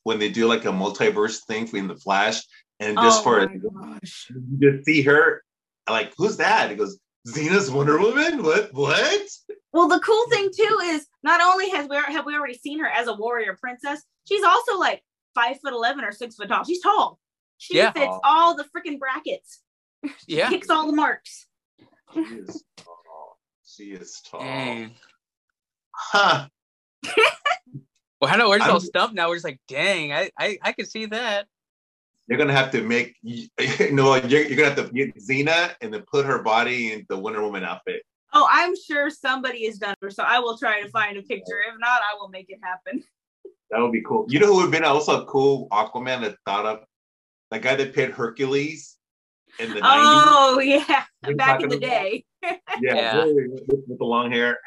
when 0.03 0.19
they 0.19 0.29
do 0.31 0.47
like 0.47 0.65
a 0.65 0.69
multiverse 0.69 1.45
thing 1.47 1.69
in 1.75 1.87
the 1.89 1.97
Flash, 1.97 2.43
and 2.81 2.99
just 3.01 3.21
Oh 3.21 3.23
for 3.25 3.47
my 3.47 3.57
gosh. 3.57 4.31
you 4.31 4.73
just 4.73 4.85
see 4.87 5.03
her, 5.03 5.43
like, 5.89 6.13
who's 6.17 6.39
that? 6.39 6.71
It 6.73 6.77
goes, 6.79 6.99
Xena's 7.29 7.71
Wonder 7.71 7.99
Woman. 7.99 8.43
What? 8.43 8.73
What? 8.75 9.29
Well, 9.73 9.89
the 9.89 10.01
cool 10.01 10.29
thing 10.31 10.51
too 10.57 10.79
is 10.85 11.07
not 11.23 11.41
only 11.41 11.71
has 11.71 11.89
we 11.89 11.97
have 11.97 12.27
we 12.27 12.35
already 12.35 12.55
seen 12.59 12.79
her 12.81 12.89
as 12.89 13.07
a 13.07 13.13
warrior 13.15 13.57
princess, 13.61 14.03
she's 14.27 14.43
also 14.43 14.79
like 14.79 15.03
five 15.35 15.61
foot 15.61 15.73
eleven 15.73 16.05
or 16.05 16.13
six 16.13 16.35
foot 16.37 16.49
tall. 16.49 16.65
She's 16.65 16.81
tall. 16.81 17.19
She 17.59 17.77
Yeah. 17.77 17.93
fits 17.93 18.13
all 18.25 18.57
the 18.57 18.65
freaking 18.65 18.99
brackets. 18.99 19.61
Yeah. 20.27 20.49
Kicks 20.49 20.71
all 20.71 20.87
the 20.87 20.93
marks. 20.95 21.47
She 22.15 22.21
is 22.21 22.65
tall. 22.77 23.39
She 23.65 23.85
is 23.93 24.21
tall. 24.29 24.41
Dang. 24.41 24.95
Huh. 25.93 26.49
Well, 28.21 28.31
I 28.31 28.37
know 28.37 28.49
we're 28.49 28.59
just 28.59 28.69
all 28.69 28.77
I'm- 28.77 28.85
stumped 28.85 29.15
now. 29.15 29.29
We're 29.29 29.37
just 29.37 29.45
like, 29.45 29.61
dang, 29.69 30.13
I 30.13 30.31
I, 30.39 30.59
I 30.63 30.73
can 30.73 30.87
see 30.87 31.07
that. 31.07 31.47
You're 32.29 32.39
gonna 32.39 32.53
have 32.53 32.71
to 32.73 32.83
make 32.83 33.17
you 33.23 33.49
know 33.93 34.15
you're, 34.17 34.43
you're 34.43 34.57
gonna 34.57 34.75
have 34.75 34.89
to 34.89 34.93
get 34.93 35.15
Xena 35.17 35.75
and 35.81 35.93
then 35.93 36.03
put 36.11 36.27
her 36.27 36.43
body 36.43 36.93
in 36.93 37.07
the 37.09 37.17
Wonder 37.19 37.43
Woman 37.43 37.65
outfit. 37.65 38.03
Oh, 38.33 38.47
I'm 38.51 38.75
sure 38.77 39.11
somebody 39.11 39.67
has 39.67 39.79
done 39.79 39.95
her, 40.03 40.11
so 40.11 40.23
I 40.23 40.39
will 40.39 40.57
try 40.57 40.81
to 40.83 40.89
find 40.91 41.17
a 41.17 41.23
picture. 41.23 41.61
If 41.69 41.75
not, 41.79 42.01
I 42.03 42.17
will 42.19 42.29
make 42.29 42.47
it 42.49 42.59
happen. 42.63 43.03
That 43.73 43.79
would 43.81 43.93
be 43.93 44.03
cool. 44.03 44.27
You 44.29 44.41
know 44.41 44.47
who 44.49 44.55
would 44.57 44.63
have 44.63 44.71
been 44.73 44.83
also 44.83 45.23
a 45.23 45.27
cool 45.27 45.69
Aquaman 45.71 46.23
that 46.23 46.35
thought 46.45 46.67
of 46.67 46.81
that 47.53 47.63
guy 47.63 47.77
that 47.77 47.95
played 47.95 48.11
Hercules 48.11 48.97
in 49.61 49.69
the 49.71 49.77
90s? 49.77 49.83
Oh 49.85 50.59
yeah, 50.61 51.05
You're 51.25 51.37
back 51.37 51.63
in 51.63 51.69
the 51.69 51.77
about- 51.77 51.89
day. 51.89 52.25
Yeah, 52.43 52.57
Yeah. 52.81 53.25
with, 53.27 53.85
with 53.87 53.99
the 54.01 54.05
long 54.05 54.33
hair. 54.33 54.59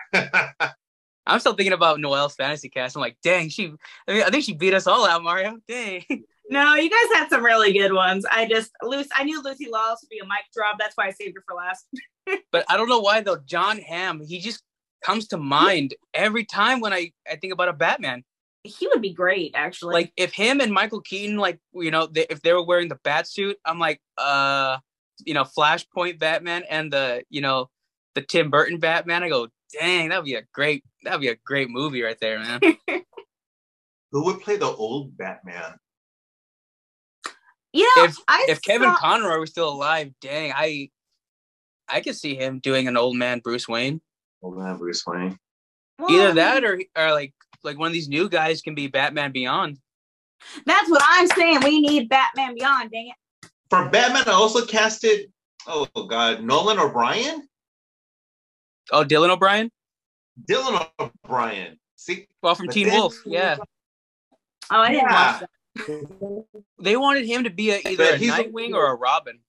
I'm 1.26 1.40
still 1.42 1.54
thinking 1.54 1.74
about 1.74 2.00
Noel's 2.00 2.36
fantasy 2.36 2.70
cast. 2.70 2.96
I'm 2.96 3.02
like, 3.02 3.18
dang, 3.22 3.50
she. 3.50 3.74
I, 4.08 4.14
mean, 4.14 4.24
I 4.24 4.30
think 4.30 4.46
she 4.46 4.54
beat 4.54 4.74
us 4.74 4.88
all 4.88 5.06
out, 5.06 5.22
Mario. 5.22 5.58
Dang. 5.68 6.06
No, 6.54 6.76
you 6.76 6.88
guys 6.88 7.18
had 7.18 7.30
some 7.30 7.44
really 7.44 7.74
good 7.74 7.94
ones. 7.94 8.28
I 8.32 8.46
just 8.46 8.70
Lucy, 8.84 9.10
I 9.18 9.24
knew 9.24 9.42
Lucy 9.42 9.68
Lawless 9.72 10.02
would 10.04 10.10
be 10.10 10.20
a 10.20 10.24
mic 10.24 10.46
drop. 10.54 10.76
That's 10.78 10.96
why 10.96 11.08
I 11.08 11.10
saved 11.10 11.36
her 11.36 11.44
for 11.48 11.56
last. 11.56 11.86
But 12.54 12.64
I 12.70 12.78
don't 12.78 12.88
know 12.88 13.02
why 13.02 13.20
though. 13.20 13.40
John 13.46 13.80
Hamm, 13.80 14.22
he 14.22 14.40
just 14.40 14.64
comes 15.04 15.28
to 15.30 15.38
mind 15.38 15.94
every 16.14 16.46
time 16.46 16.80
when 16.80 16.94
I 16.94 17.12
I 17.30 17.36
think 17.36 17.52
about 17.52 17.68
a 17.68 17.74
Batman. 17.74 18.24
He 18.64 18.88
would 18.88 19.02
be 19.02 19.12
great, 19.12 19.52
actually. 19.56 19.94
Like 19.94 20.14
if 20.16 20.32
him 20.32 20.62
and 20.62 20.72
Michael 20.72 21.02
Keaton, 21.02 21.36
like 21.36 21.60
you 21.74 21.92
know, 21.92 22.06
they, 22.06 22.26
if 22.30 22.42
they 22.42 22.54
were 22.54 22.64
wearing 22.64 22.88
the 22.88 23.00
bat 23.04 23.28
suit, 23.28 23.58
I'm 23.66 23.78
like, 23.78 24.00
uh, 24.18 24.78
you 25.26 25.34
know, 25.34 25.44
Flashpoint 25.44 26.18
Batman 26.18 26.64
and 26.70 26.94
the 26.94 27.24
you 27.30 27.42
know 27.42 27.70
the 28.16 28.22
Tim 28.22 28.50
Burton 28.50 28.80
Batman. 28.80 29.24
I 29.24 29.28
go, 29.30 29.50
dang, 29.78 30.10
that'd 30.10 30.24
be 30.24 30.36
a 30.36 30.44
great 30.54 30.86
that'd 31.04 31.20
be 31.20 31.28
a 31.28 31.36
great 31.44 31.70
movie 31.70 32.04
right 32.04 32.20
there, 32.22 32.40
man. 32.40 32.62
who 34.12 34.24
would 34.24 34.40
play 34.40 34.56
the 34.56 34.72
old 34.72 35.18
Batman? 35.18 35.74
You 37.74 37.84
know, 37.98 38.04
if- 38.06 38.18
I 38.28 38.46
if 38.50 38.62
Kevin 38.62 38.90
saw- 38.90 38.98
Conroy 38.98 39.40
was 39.40 39.50
still 39.50 39.70
alive, 39.70 40.12
dang, 40.22 40.54
I 40.56 40.90
I 41.90 42.02
could 42.02 42.16
see 42.16 42.36
him 42.36 42.60
doing 42.60 42.88
an 42.88 42.96
old 42.98 43.18
man 43.18 43.40
Bruce 43.40 43.68
Wayne. 43.68 44.02
Old 44.42 44.58
man 44.58 44.78
Bruce 44.78 45.06
Wayne. 45.06 45.38
Well, 46.00 46.10
Either 46.12 46.34
that 46.34 46.64
or 46.64 46.80
or 46.98 47.12
like 47.12 47.34
like 47.64 47.78
one 47.78 47.88
of 47.88 47.94
these 47.94 48.10
new 48.10 48.30
guys 48.30 48.62
can 48.62 48.76
be 48.76 48.88
Batman 48.88 49.32
Beyond. 49.32 49.80
That's 50.66 50.90
what 50.90 51.02
I'm 51.06 51.28
saying. 51.28 51.62
We 51.64 51.80
need 51.82 52.10
Batman 52.10 52.54
Beyond. 52.56 52.92
Dang 52.92 53.10
it. 53.10 53.50
For 53.70 53.90
Batman, 53.90 54.24
I 54.28 54.32
also 54.34 54.66
casted, 54.66 55.32
oh 55.68 55.88
God, 56.08 56.44
Nolan 56.44 56.78
O'Brien? 56.80 57.48
Oh, 58.92 59.04
Dylan 59.06 59.30
O'Brien. 59.30 59.72
Dylan 60.50 60.86
O'Brien. 61.00 61.80
See, 61.96 62.28
Well, 62.42 62.56
from 62.56 62.66
But 62.68 62.74
Teen 62.74 62.88
then- 62.88 62.98
Wolf, 63.00 63.16
yeah. 63.26 63.56
Oh, 64.70 64.80
I 64.82 64.90
didn't 64.92 65.04
Yeah. 65.10 65.32
watch 65.32 65.40
that. 65.42 65.50
They 66.80 66.98
wanted 66.98 67.26
him 67.26 67.44
to 67.46 67.50
be 67.50 67.72
a, 67.72 67.78
either 67.86 67.98
But 67.98 68.14
a 68.16 68.18
he's 68.18 68.30
a- 68.34 68.44
Nightwing 68.44 68.74
or 68.74 68.92
a 68.92 68.96
Robin. 68.96 69.40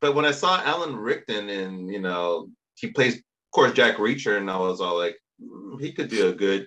but 0.00 0.14
when 0.14 0.24
I 0.24 0.30
saw 0.30 0.60
Alan 0.62 0.96
Ritchson 0.96 1.48
and, 1.48 1.90
you 1.90 2.00
know, 2.00 2.48
he 2.74 2.88
plays, 2.90 3.14
of 3.16 3.22
course, 3.52 3.72
Jack 3.72 3.96
Reacher, 3.96 4.36
and 4.36 4.50
I 4.50 4.56
was 4.58 4.80
all 4.80 4.98
like, 4.98 5.16
"Mm, 5.42 5.80
he 5.80 5.92
could 5.92 6.08
do 6.08 6.28
a 6.28 6.32
good 6.32 6.66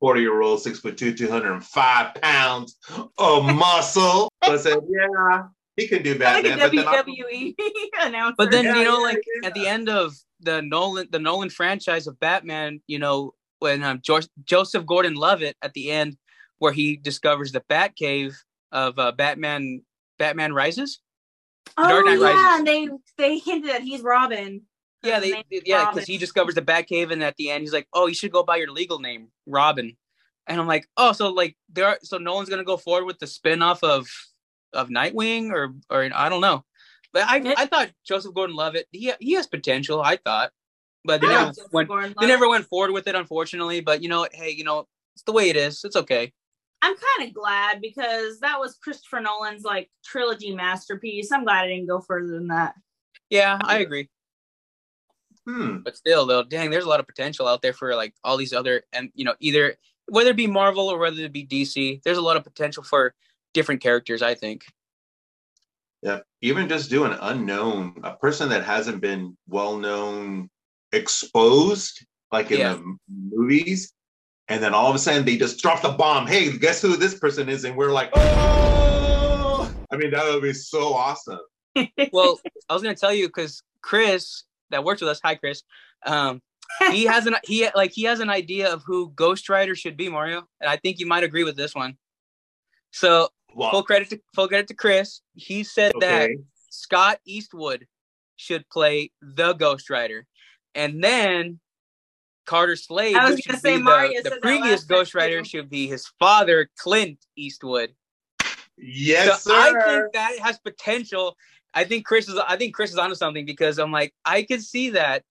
40 0.00 0.20
year 0.20 0.40
old, 0.40 0.60
six 0.62 0.80
foot 0.80 0.96
two, 0.96 1.14
205 1.14 2.14
pounds 2.16 2.76
of 3.18 3.44
muscle. 3.54 4.32
so 4.44 4.52
I 4.52 4.56
said, 4.56 4.78
yeah, 4.88 5.44
he 5.76 5.86
can 5.88 6.02
do 6.02 6.14
Like 6.14 6.44
a 6.44 6.48
Batman. 6.48 6.58
But 6.58 6.72
then 6.72 7.04
WWE 7.04 7.54
announcer. 8.02 8.34
But 8.38 8.50
then 8.50 8.64
Yeah, 8.64 8.76
you 8.78 8.84
know, 8.84 8.98
yeah, 8.98 9.04
like 9.04 9.22
yeah. 9.42 9.48
at 9.48 9.54
the 9.54 9.66
end 9.66 9.88
of 9.88 10.14
the 10.40 10.60
Nolan 10.62 11.08
the 11.10 11.18
Nolan 11.18 11.50
franchise 11.50 12.06
of 12.06 12.18
Batman, 12.20 12.80
you 12.86 12.98
know, 12.98 13.32
when 13.60 13.82
um, 13.82 14.00
George, 14.02 14.26
Joseph 14.44 14.84
Gordon-Levitt 14.84 15.56
at 15.62 15.72
the 15.72 15.90
end, 15.90 16.16
where 16.58 16.72
he 16.72 16.96
discovers 16.96 17.52
the 17.52 17.60
Batcave, 17.60 18.34
of 18.72 18.98
uh, 18.98 19.12
Batman 19.12 19.82
Batman 20.18 20.52
Rises. 20.52 21.00
Oh 21.76 21.88
Dark 21.88 22.06
Knight 22.06 22.18
yeah, 22.20 22.26
Rises. 22.26 22.58
and 22.58 22.66
they 22.66 22.88
they 23.16 23.38
hinted 23.38 23.70
that 23.70 23.82
he's 23.82 24.02
Robin. 24.02 24.62
Yeah, 25.02 25.20
they 25.20 25.44
yeah 25.50 25.90
because 25.90 26.06
he 26.06 26.18
discovers 26.18 26.54
the 26.54 26.62
Batcave 26.62 27.12
and 27.12 27.22
at 27.22 27.36
the 27.36 27.50
end 27.50 27.62
he's 27.62 27.72
like, 27.72 27.88
oh, 27.92 28.06
you 28.06 28.14
should 28.14 28.32
go 28.32 28.42
by 28.42 28.56
your 28.56 28.70
legal 28.70 28.98
name, 28.98 29.28
Robin. 29.46 29.96
And 30.46 30.60
I'm 30.60 30.66
like, 30.66 30.88
oh, 30.96 31.12
so 31.12 31.30
like 31.30 31.56
there 31.72 31.86
are 31.86 31.98
so 32.02 32.18
no 32.18 32.34
one's 32.34 32.48
gonna 32.48 32.64
go 32.64 32.76
forward 32.76 33.06
with 33.06 33.18
the 33.18 33.26
spin-off 33.26 33.82
of 33.82 34.08
of 34.72 34.88
Nightwing 34.88 35.50
or 35.50 35.74
or 35.90 36.08
I 36.14 36.28
don't 36.28 36.40
know. 36.40 36.64
But 37.12 37.24
I 37.24 37.38
It- 37.38 37.58
I 37.58 37.66
thought 37.66 37.90
Joseph 38.06 38.34
Gordon-Levitt 38.34 38.88
he 38.90 39.12
he 39.20 39.32
has 39.34 39.46
potential. 39.46 40.02
I 40.02 40.16
thought, 40.16 40.50
but 41.04 41.20
they 41.20 41.28
never 41.28 41.52
went 41.72 41.90
they 42.20 42.26
never 42.26 42.48
went 42.48 42.66
forward 42.66 42.92
with 42.92 43.06
it, 43.06 43.14
unfortunately. 43.14 43.80
But 43.80 44.02
you 44.02 44.08
know, 44.08 44.26
hey, 44.32 44.50
you 44.50 44.64
know, 44.64 44.86
it's 45.14 45.22
the 45.22 45.32
way 45.32 45.48
it 45.48 45.56
is. 45.56 45.82
It's 45.84 45.96
okay. 45.96 46.32
I'm 46.86 46.94
kind 46.94 47.28
of 47.28 47.34
glad 47.34 47.80
because 47.80 48.38
that 48.40 48.60
was 48.60 48.76
Christopher 48.76 49.20
Nolan's 49.20 49.64
like 49.64 49.90
trilogy 50.04 50.54
masterpiece. 50.54 51.32
I'm 51.32 51.42
glad 51.42 51.64
I 51.64 51.66
didn't 51.66 51.88
go 51.88 52.00
further 52.00 52.28
than 52.28 52.46
that. 52.48 52.74
Yeah, 53.28 53.58
I 53.60 53.78
agree. 53.78 54.08
Hmm. 55.46 55.78
But 55.78 55.96
still, 55.96 56.26
though, 56.26 56.44
dang, 56.44 56.70
there's 56.70 56.84
a 56.84 56.88
lot 56.88 57.00
of 57.00 57.06
potential 57.08 57.48
out 57.48 57.60
there 57.60 57.72
for 57.72 57.96
like 57.96 58.14
all 58.22 58.36
these 58.36 58.52
other, 58.52 58.84
and 58.92 59.10
you 59.14 59.24
know, 59.24 59.34
either 59.40 59.74
whether 60.08 60.30
it 60.30 60.36
be 60.36 60.46
Marvel 60.46 60.88
or 60.88 60.98
whether 60.98 61.20
it 61.22 61.32
be 61.32 61.44
DC, 61.44 62.02
there's 62.04 62.18
a 62.18 62.22
lot 62.22 62.36
of 62.36 62.44
potential 62.44 62.84
for 62.84 63.14
different 63.52 63.80
characters. 63.80 64.22
I 64.22 64.34
think. 64.34 64.62
Yeah. 66.02 66.20
Even 66.40 66.68
just 66.68 66.88
do 66.88 67.04
an 67.04 67.18
unknown, 67.20 67.96
a 68.04 68.14
person 68.14 68.48
that 68.50 68.62
hasn't 68.62 69.00
been 69.00 69.36
well 69.48 69.76
known, 69.76 70.50
exposed, 70.92 72.06
like 72.30 72.52
in 72.52 72.60
Yeah. 72.60 72.74
the 72.74 72.96
movies, 73.08 73.92
and 74.48 74.62
then 74.62 74.74
all 74.74 74.88
of 74.88 74.94
a 74.94 74.98
sudden 74.98 75.24
they 75.24 75.36
just 75.36 75.60
drop 75.60 75.82
the 75.82 75.90
bomb. 75.90 76.26
Hey, 76.26 76.56
guess 76.56 76.80
who 76.80 76.96
this 76.96 77.14
person 77.14 77.48
is? 77.48 77.64
And 77.64 77.76
we're 77.76 77.90
like, 77.90 78.10
oh! 78.14 79.74
I 79.90 79.96
mean, 79.96 80.10
that 80.10 80.24
would 80.24 80.42
be 80.42 80.52
so 80.52 80.94
awesome. 80.94 81.40
Well, 82.10 82.40
I 82.70 82.74
was 82.74 82.82
gonna 82.82 82.94
tell 82.94 83.12
you 83.12 83.28
because 83.28 83.62
Chris 83.82 84.44
that 84.70 84.82
works 84.82 85.02
with 85.02 85.10
us, 85.10 85.20
hi 85.22 85.34
Chris, 85.34 85.62
um, 86.06 86.40
he 86.90 87.04
has 87.04 87.26
an 87.26 87.36
he 87.44 87.68
like 87.74 87.92
he 87.92 88.04
has 88.04 88.20
an 88.20 88.30
idea 88.30 88.72
of 88.72 88.82
who 88.86 89.10
Ghost 89.10 89.48
Rider 89.50 89.74
should 89.74 89.96
be, 89.96 90.08
Mario, 90.08 90.48
and 90.60 90.70
I 90.70 90.76
think 90.76 90.98
you 90.98 91.06
might 91.06 91.22
agree 91.22 91.44
with 91.44 91.56
this 91.56 91.74
one. 91.74 91.98
So 92.92 93.28
full 93.54 93.82
credit 93.82 94.08
to 94.10 94.20
full 94.34 94.48
credit 94.48 94.68
to 94.68 94.74
Chris. 94.74 95.20
He 95.34 95.64
said 95.64 95.92
that. 96.00 96.30
Scott 96.70 97.20
Eastwood 97.24 97.86
should 98.36 98.68
play 98.68 99.10
the 99.22 99.54
Ghost 99.54 99.88
Rider, 99.88 100.26
and 100.74 101.02
then 101.02 101.58
Carter 102.46 102.76
Slade, 102.76 103.16
I 103.16 103.30
was 103.30 103.40
gonna 103.40 103.58
say 103.58 103.76
be 103.76 103.82
Mario 103.82 104.22
the, 104.22 104.30
the 104.30 104.36
previous 104.36 104.80
last 104.80 104.88
time, 104.88 104.96
Ghost 104.98 105.14
Rider, 105.14 105.44
should 105.44 105.68
be 105.68 105.86
his 105.86 106.06
father, 106.18 106.70
Clint 106.78 107.18
Eastwood. 107.36 107.94
Yes, 108.78 109.42
so 109.42 109.52
I 109.54 109.72
think 109.84 110.12
that 110.12 110.38
has 110.38 110.58
potential. 110.58 111.36
I 111.74 111.84
think 111.84 112.06
Chris 112.06 112.28
is. 112.28 112.38
I 112.38 112.56
think 112.56 112.74
Chris 112.74 112.90
is 112.90 112.98
onto 112.98 113.14
something 113.14 113.44
because 113.44 113.78
I'm 113.78 113.92
like 113.92 114.14
I 114.24 114.42
can 114.42 114.60
see 114.60 114.90
that, 114.90 115.24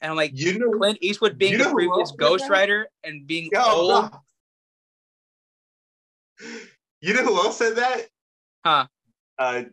and 0.00 0.10
I'm 0.10 0.16
like 0.16 0.32
you 0.34 0.58
know, 0.58 0.70
Clint 0.78 0.98
Eastwood 1.00 1.38
being 1.38 1.52
You 1.52 1.58
know 1.58 1.64
the 1.64 1.70
who 1.70 1.76
previous 1.76 1.98
else 1.98 2.10
did 2.12 2.18
Ghost? 2.18 2.50
Rider 2.50 2.88
and 3.04 3.26
being 3.26 3.50
Yo, 3.52 3.60
old. 3.64 3.90
no. 3.90 4.10
You 7.00 7.14
know 7.14 7.24
who 7.24 7.36
else 7.36 7.58
said 7.58 7.76
that? 7.76 8.06
Huh. 8.64 8.86
Uh, 9.38 9.64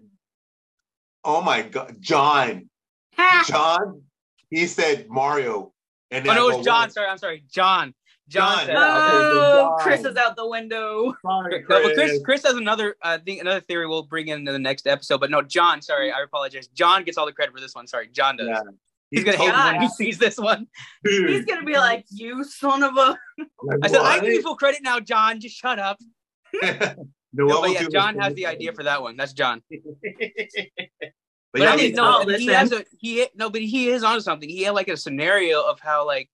oh 1.24 1.42
my 1.42 1.62
God, 1.62 1.98
John. 2.00 2.70
John. 3.46 4.02
He 4.50 4.66
said 4.66 5.08
Mario. 5.10 5.74
And 6.12 6.26
Oh 6.26 6.30
then 6.30 6.38
I 6.38 6.40
no, 6.40 6.50
it 6.50 6.58
was 6.58 6.66
John. 6.66 6.82
"What?" 6.82 6.94
Sorry, 6.94 7.08
I'm 7.08 7.18
sorry, 7.18 7.44
John. 7.52 7.94
John, 8.28 8.58
John. 8.58 8.66
said. 8.68 8.76
Okay, 8.76 8.80
oh, 8.80 9.76
Chris 9.80 10.06
is 10.06 10.16
out 10.16 10.36
the 10.36 10.48
window. 10.48 11.16
Sorry, 11.26 11.62
No, 11.62 11.66
but 11.68 11.82
Chris, 11.96 11.96
Chris. 11.96 12.22
Chris 12.24 12.44
has 12.44 12.54
another. 12.56 12.96
Uh, 13.04 13.18
I 13.20 13.24
think 13.24 13.42
another 13.42 13.60
theory 13.62 13.88
we'll 13.88 14.04
bring 14.04 14.28
in 14.28 14.44
the 14.44 14.60
next 14.60 14.86
episode. 14.86 15.20
But 15.20 15.32
no, 15.32 15.42
John. 15.42 15.82
Sorry, 15.82 16.12
I 16.12 16.22
apologize. 16.22 16.68
John 16.68 17.04
gets 17.04 17.18
all 17.18 17.26
the 17.26 17.34
credit 17.34 17.54
for 17.56 17.60
this 17.62 17.74
one. 17.74 17.88
Sorry, 17.88 18.08
John 18.08 18.38
does. 18.38 18.48
Yeah. 18.48 18.62
He's 19.10 19.22
He 19.22 19.26
gonna 19.26 19.38
hate 19.38 19.52
told 19.52 19.74
when 19.74 19.82
he 19.82 19.90
sees 19.90 20.20
this 20.20 20.38
one. 20.38 20.68
Dude, 21.04 21.30
He's 21.32 21.46
gonna 21.46 21.66
be 21.66 21.74
like, 21.74 22.06
"You 22.12 22.44
son 22.44 22.84
of 22.84 22.96
a." 22.98 23.18
I 23.82 23.88
said, 23.88 24.02
I 24.02 24.20
give 24.20 24.30
you 24.30 24.42
full 24.44 24.56
credit 24.56 24.84
now, 24.84 25.00
John. 25.00 25.40
Just 25.40 25.56
shut 25.56 25.80
up. 25.80 26.00
No, 27.32 27.46
No, 27.46 27.62
but 27.62 27.72
yeah, 27.74 27.86
John 27.92 28.18
has 28.18 28.34
the 28.34 28.48
idea 28.48 28.74
for 28.74 28.82
that 28.84 29.04
one. 29.04 29.16
That's 29.16 29.34
John. 29.34 29.62
but 31.54 31.60
But 31.60 31.62
yeah, 31.62 31.74
I 31.74 31.78
think 31.78 31.96
no, 31.96 32.26
he 32.38 32.48
has 32.48 32.72
a 32.72 32.86
he 33.00 33.28
no, 33.36 33.50
but 33.50 33.62
he 33.62 33.90
is 33.90 34.04
onto 34.04 34.22
something. 34.22 34.50
He 34.50 34.64
had 34.64 34.76
like 34.76 34.88
a 34.88 34.98
scenario 34.98 35.62
of 35.62 35.80
how 35.80 36.06
like 36.06 36.30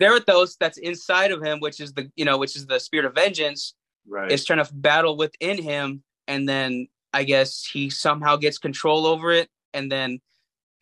Zarathos 0.00 0.56
that's 0.58 0.78
inside 0.78 1.32
of 1.32 1.42
him, 1.42 1.60
which 1.60 1.80
is 1.80 1.92
the 1.92 2.10
you 2.16 2.24
know, 2.24 2.38
which 2.38 2.56
is 2.56 2.66
the 2.66 2.78
spirit 2.78 3.04
of 3.04 3.14
vengeance, 3.14 3.74
right. 4.06 4.30
is 4.30 4.44
trying 4.44 4.64
to 4.64 4.72
battle 4.72 5.16
within 5.16 5.62
him, 5.62 6.02
and 6.26 6.48
then 6.48 6.88
I 7.12 7.24
guess 7.24 7.64
he 7.64 7.90
somehow 7.90 8.36
gets 8.36 8.58
control 8.58 9.06
over 9.06 9.32
it, 9.32 9.48
and 9.74 9.90
then 9.92 10.20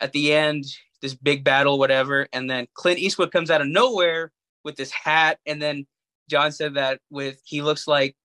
at 0.01 0.13
the 0.13 0.33
end, 0.33 0.65
this 1.03 1.15
big 1.15 1.43
battle, 1.43 1.79
whatever, 1.79 2.29
and 2.33 2.49
then 2.49 2.67
Clint 2.75 2.99
Eastwood 2.99 3.33
comes 3.33 3.51
out 3.51 3.61
of 3.61 3.67
nowhere 3.67 4.33
with 4.65 4.77
this 4.77 4.91
hat, 4.91 5.39
and 5.47 5.61
then 5.61 5.87
John 6.29 6.53
said 6.53 6.75
that 6.75 7.01
with 7.11 7.41
he 7.45 7.63
looks 7.63 7.89
like 7.89 8.17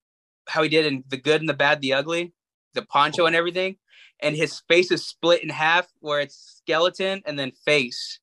how 0.48 0.64
he 0.64 0.70
did 0.70 0.86
in 0.86 1.04
The 1.08 1.18
Good 1.18 1.42
and 1.42 1.50
the 1.50 1.54
Bad, 1.54 1.82
the 1.82 1.94
Ugly, 1.94 2.34
the 2.74 2.82
poncho 2.84 3.26
and 3.26 3.36
everything, 3.36 3.78
and 4.22 4.36
his 4.36 4.62
face 4.68 4.92
is 4.92 5.06
split 5.06 5.44
in 5.44 5.50
half 5.50 5.88
where 6.00 6.20
it's 6.20 6.62
skeleton 6.64 7.22
and 7.26 7.38
then 7.38 7.52
face, 7.66 8.20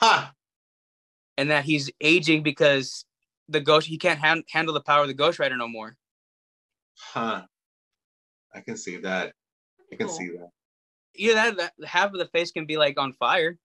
Ha! 0.00 0.32
and 1.36 1.50
that 1.50 1.64
he's 1.64 1.90
aging 2.00 2.42
because 2.42 3.04
the 3.48 3.60
ghost 3.60 3.86
he 3.86 3.98
can't 3.98 4.20
han- 4.20 4.44
handle 4.50 4.72
the 4.74 4.80
power 4.80 5.02
of 5.02 5.08
the 5.08 5.14
Ghost 5.14 5.38
Rider 5.38 5.56
no 5.56 5.68
more. 5.68 5.96
Huh. 6.98 7.42
I 8.54 8.60
can 8.60 8.76
see 8.76 8.96
that. 8.98 9.32
I 9.92 9.96
can 9.96 10.06
Cool. 10.06 10.16
see 10.16 10.28
that. 10.28 10.48
Yeah, 11.14 11.34
that, 11.34 11.56
that 11.78 11.86
half 11.86 12.12
of 12.12 12.18
the 12.18 12.26
face 12.26 12.50
can 12.52 12.66
be 12.66 12.76
like 12.76 12.98
on 12.98 13.12
fire. 13.14 13.58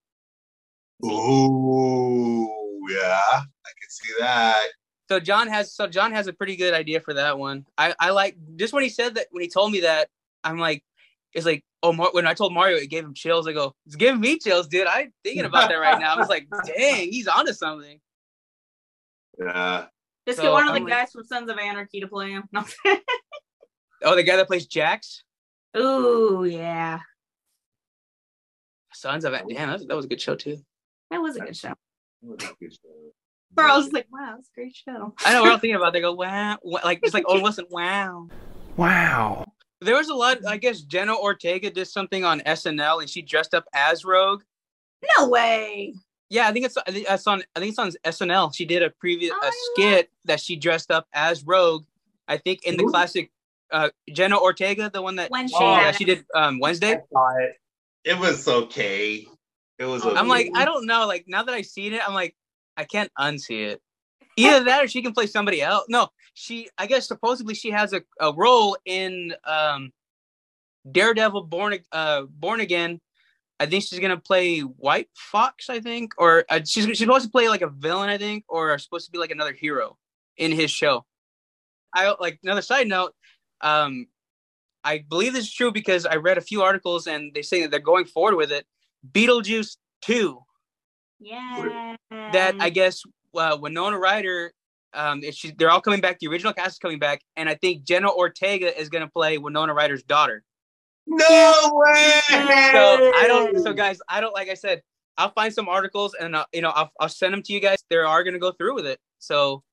Ooh, 1.06 2.48
yeah. 2.90 3.22
I 3.32 3.72
can 3.80 3.90
see 3.90 4.14
that. 4.20 4.66
So 5.10 5.20
John 5.20 5.48
has 5.48 5.74
so 5.74 5.88
John 5.88 6.12
has 6.12 6.28
a 6.28 6.34
pretty 6.34 6.56
good 6.56 6.74
idea 6.74 7.00
for 7.00 7.14
that 7.16 7.40
one. 7.40 7.66
I 7.78 7.96
I 8.00 8.12
like 8.12 8.38
just 8.58 8.74
when 8.74 8.84
he 8.84 8.90
said 8.90 9.16
that 9.16 9.28
when 9.32 9.42
he 9.42 9.50
told 9.50 9.72
me 9.72 9.80
that 9.82 10.10
I'm 10.44 10.60
like 10.60 10.84
it's 11.34 11.46
like 11.46 11.64
oh 11.84 11.94
Mar- 11.94 12.10
when 12.12 12.26
I 12.28 12.34
told 12.34 12.54
Mario 12.54 12.78
it 12.78 12.90
gave 12.90 13.04
him 13.04 13.14
chills. 13.14 13.48
I 13.48 13.54
go 13.54 13.76
it's 13.86 13.96
giving 13.96 14.20
me 14.22 14.38
chills, 14.40 14.68
dude. 14.68 14.88
I'm 14.88 15.14
thinking 15.24 15.46
about 15.46 15.70
that 15.70 15.76
right 15.76 16.00
now. 16.00 16.16
I 16.16 16.18
was 16.18 16.30
like, 16.30 16.48
dang, 16.66 17.12
he's 17.12 17.28
onto 17.28 17.54
something. 17.54 18.00
Yeah. 19.40 19.86
Just 20.28 20.38
So, 20.38 20.44
get 20.44 20.52
one 20.52 20.68
of 20.68 20.74
the 20.74 20.80
I'm 20.80 20.84
like- 20.84 20.94
guys 20.94 21.12
from 21.12 21.24
Sons 21.26 21.50
of 21.50 21.58
Anarchy 21.58 22.02
to 22.02 22.08
play 22.08 22.32
him. 22.32 22.44
No. 22.52 22.66
Oh, 24.04 24.16
the 24.16 24.24
guy 24.24 24.38
that 24.38 24.48
plays 24.48 24.66
Jax, 24.66 25.24
Ooh, 25.78 26.46
yeah, 26.50 27.00
Sons 28.94 29.26
of 29.26 29.34
it. 29.34 29.44
Damn, 29.50 29.68
that 29.70 29.74
was, 29.80 29.88
that 29.88 29.96
was 29.96 30.06
a 30.06 30.08
good 30.08 30.22
show 30.22 30.36
too. 30.36 30.58
that 31.12 31.18
was 31.22 31.36
a 31.36 31.40
good 31.42 31.56
show. 31.56 31.74
That 32.22 32.30
was 32.30 32.44
a 32.44 32.54
good 32.60 32.74
show. 32.74 32.90
Bro, 33.52 33.72
I 33.74 33.78
was 33.78 33.92
like, 33.92 34.08
wow, 34.12 34.36
that's 34.36 34.50
a 34.50 34.56
great 34.56 34.76
show. 34.76 35.14
I 35.26 35.34
know 35.34 35.44
we're 35.44 35.52
all 35.52 35.58
thinking 35.58 35.76
about. 35.76 35.90
It. 35.90 35.94
They 35.94 36.02
go 36.02 36.14
wow, 36.14 36.58
wa- 36.62 36.82
like 36.84 37.00
it's 37.04 37.14
like 37.14 37.26
oh 37.28 37.36
listen, 37.36 37.66
wow. 37.70 38.28
Wow. 38.78 39.46
There 39.82 39.96
was 39.96 40.10
a 40.10 40.14
lot. 40.14 40.46
I 40.46 40.58
guess 40.58 40.82
Jenna 40.82 41.16
Ortega 41.16 41.70
did 41.70 41.88
something 41.88 42.26
on 42.26 42.42
SNL 42.42 43.02
and 43.02 43.10
she 43.10 43.22
dressed 43.22 43.54
up 43.54 43.66
as 43.74 44.04
Rogue. 44.04 44.42
No 45.18 45.30
way. 45.30 45.94
Yeah, 46.30 46.48
I 46.48 46.52
think 46.52 46.66
it's 46.66 46.78
I 46.78 46.92
think 46.92 47.08
it's 47.10 47.28
on 47.28 47.44
I 47.56 47.60
think 47.60 47.70
it's 47.70 47.80
on 47.80 47.92
SNL. 48.06 48.54
She 48.54 48.66
did 48.66 48.84
a 48.84 48.90
previous 48.90 49.32
Oh, 49.34 49.40
a 49.42 49.48
I 49.48 49.52
skit 49.74 50.10
that 50.26 50.40
she 50.40 50.56
dressed 50.56 50.92
up 50.92 51.08
as 51.14 51.44
Rogue. 51.44 51.86
I 52.28 52.38
think 52.38 52.66
in 52.66 52.78
the 52.78 52.84
Who? 52.84 52.92
classic 52.92 53.32
uh 53.72 53.90
Jenna 54.12 54.38
Ortega, 54.40 54.90
the 54.90 55.02
one 55.02 55.16
that 55.16 55.32
When 55.32 55.48
she, 55.48 55.56
she 55.56 55.64
yeah, 55.64 55.92
she 55.92 56.06
did 56.06 56.26
um 56.36 56.60
Wednesday. 56.60 56.94
I 56.94 57.02
saw 57.12 57.38
it. 57.38 57.54
It 58.04 58.20
was 58.20 58.48
okay. 58.48 59.26
It 59.80 59.86
was 59.86 60.04
okay. 60.04 60.16
I'm 60.16 60.28
like, 60.28 60.52
I 60.56 60.66
don't 60.66 60.86
know. 60.86 61.08
Like 61.08 61.26
now 61.28 61.44
that 61.44 61.54
I've 61.54 61.66
seen 61.66 61.94
it, 61.94 62.02
I'm 62.06 62.14
like, 62.14 62.36
I 62.76 62.84
can't 62.84 63.12
unsee 63.18 63.68
it. 63.72 63.82
Either 64.40 64.66
that 64.66 64.84
or 64.84 64.88
she 64.88 65.02
can 65.02 65.14
play 65.14 65.28
somebody 65.28 65.62
else. 65.62 65.86
No, 65.90 66.10
she 66.34 66.70
I 66.78 66.88
guess 66.88 67.08
supposedly 67.08 67.54
she 67.54 67.72
has 67.72 67.94
a, 67.94 68.02
a 68.20 68.34
role 68.34 68.78
in 68.86 69.34
um 69.46 69.92
Daredevil 70.90 71.44
Born 71.44 71.78
uh 71.92 72.24
Born 72.24 72.60
Again. 72.60 73.00
I 73.60 73.66
think 73.66 73.84
she's 73.84 74.00
gonna 74.00 74.18
play 74.18 74.62
White 74.62 75.10
Fox, 75.16 75.70
I 75.70 75.82
think, 75.82 76.14
or 76.18 76.46
uh, 76.50 76.62
she's 76.66 76.86
she's 76.86 77.00
supposed 77.00 77.26
to 77.26 77.32
play 77.32 77.50
like 77.50 77.62
a 77.62 77.70
villain, 77.70 78.10
I 78.10 78.18
think, 78.18 78.46
or 78.48 78.78
supposed 78.78 79.06
to 79.06 79.12
be 79.12 79.18
like 79.18 79.32
another 79.32 79.54
hero 79.54 79.98
in 80.38 80.52
his 80.52 80.72
show. 80.72 81.06
I 81.94 82.14
like 82.20 82.40
another 82.44 82.62
side 82.62 82.88
note. 82.88 83.14
Um, 83.62 84.08
I 84.84 85.00
believe 85.00 85.34
this 85.34 85.46
is 85.46 85.54
true 85.54 85.72
because 85.72 86.06
I 86.06 86.16
read 86.16 86.38
a 86.38 86.42
few 86.42 86.62
articles 86.62 87.08
and 87.08 87.34
they 87.34 87.42
say 87.42 87.62
that 87.62 87.72
they're 87.72 87.80
going 87.80 88.06
forward 88.06 88.36
with 88.36 88.52
it. 88.52 88.66
Beetlejuice 89.12 89.76
two 90.02 90.40
Yeah. 91.20 91.96
that 92.12 92.56
I 92.60 92.70
guess 92.70 93.02
uh, 93.36 93.58
Winona 93.60 93.98
Ryder, 93.98 94.54
um, 94.94 95.24
if 95.24 95.36
she, 95.36 95.52
they're 95.52 95.70
all 95.70 95.82
coming 95.82 96.02
back. 96.02 96.20
The 96.20 96.28
original 96.28 96.54
cast 96.54 96.74
is 96.76 96.80
coming 96.80 97.00
back, 97.00 97.22
and 97.36 97.48
I 97.50 97.56
think 97.56 97.84
Jenna 97.84 98.12
Ortega 98.12 98.78
is 98.80 98.90
gonna 98.90 99.10
play 99.10 99.38
Winona 99.38 99.74
Ryder's 99.74 100.04
daughter. 100.04 100.44
No 101.08 101.72
way. 101.74 102.20
So 102.30 102.38
I 103.16 103.26
don't. 103.28 103.60
So 103.64 103.74
guys, 103.74 104.00
I 104.08 104.22
don't. 104.22 104.34
Like 104.34 104.50
I 104.50 104.54
said, 104.54 104.82
I'll 105.18 105.32
find 105.32 105.54
some 105.54 105.68
articles 105.68 106.16
and 106.20 106.36
uh, 106.36 106.46
you 106.54 106.62
know 106.62 106.70
I'll, 106.70 106.92
I'll 107.00 107.10
send 107.10 107.34
them 107.34 107.42
to 107.44 107.54
you 107.54 107.60
guys. 107.60 107.80
They 107.90 107.98
are 107.98 108.24
gonna 108.24 108.40
go 108.40 108.52
through 108.52 108.76
with 108.76 108.86
it. 108.86 109.00
So 109.20 109.64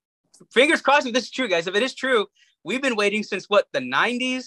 fingers 0.52 0.80
crossed 0.80 1.06
if 1.06 1.12
this 1.14 1.24
is 1.24 1.30
true, 1.30 1.48
guys. 1.48 1.66
If 1.66 1.74
it 1.74 1.82
is 1.82 1.94
true, 1.94 2.26
we've 2.64 2.82
been 2.82 2.96
waiting 2.96 3.22
since 3.22 3.46
what 3.48 3.66
the 3.72 3.80
90s 3.80 4.46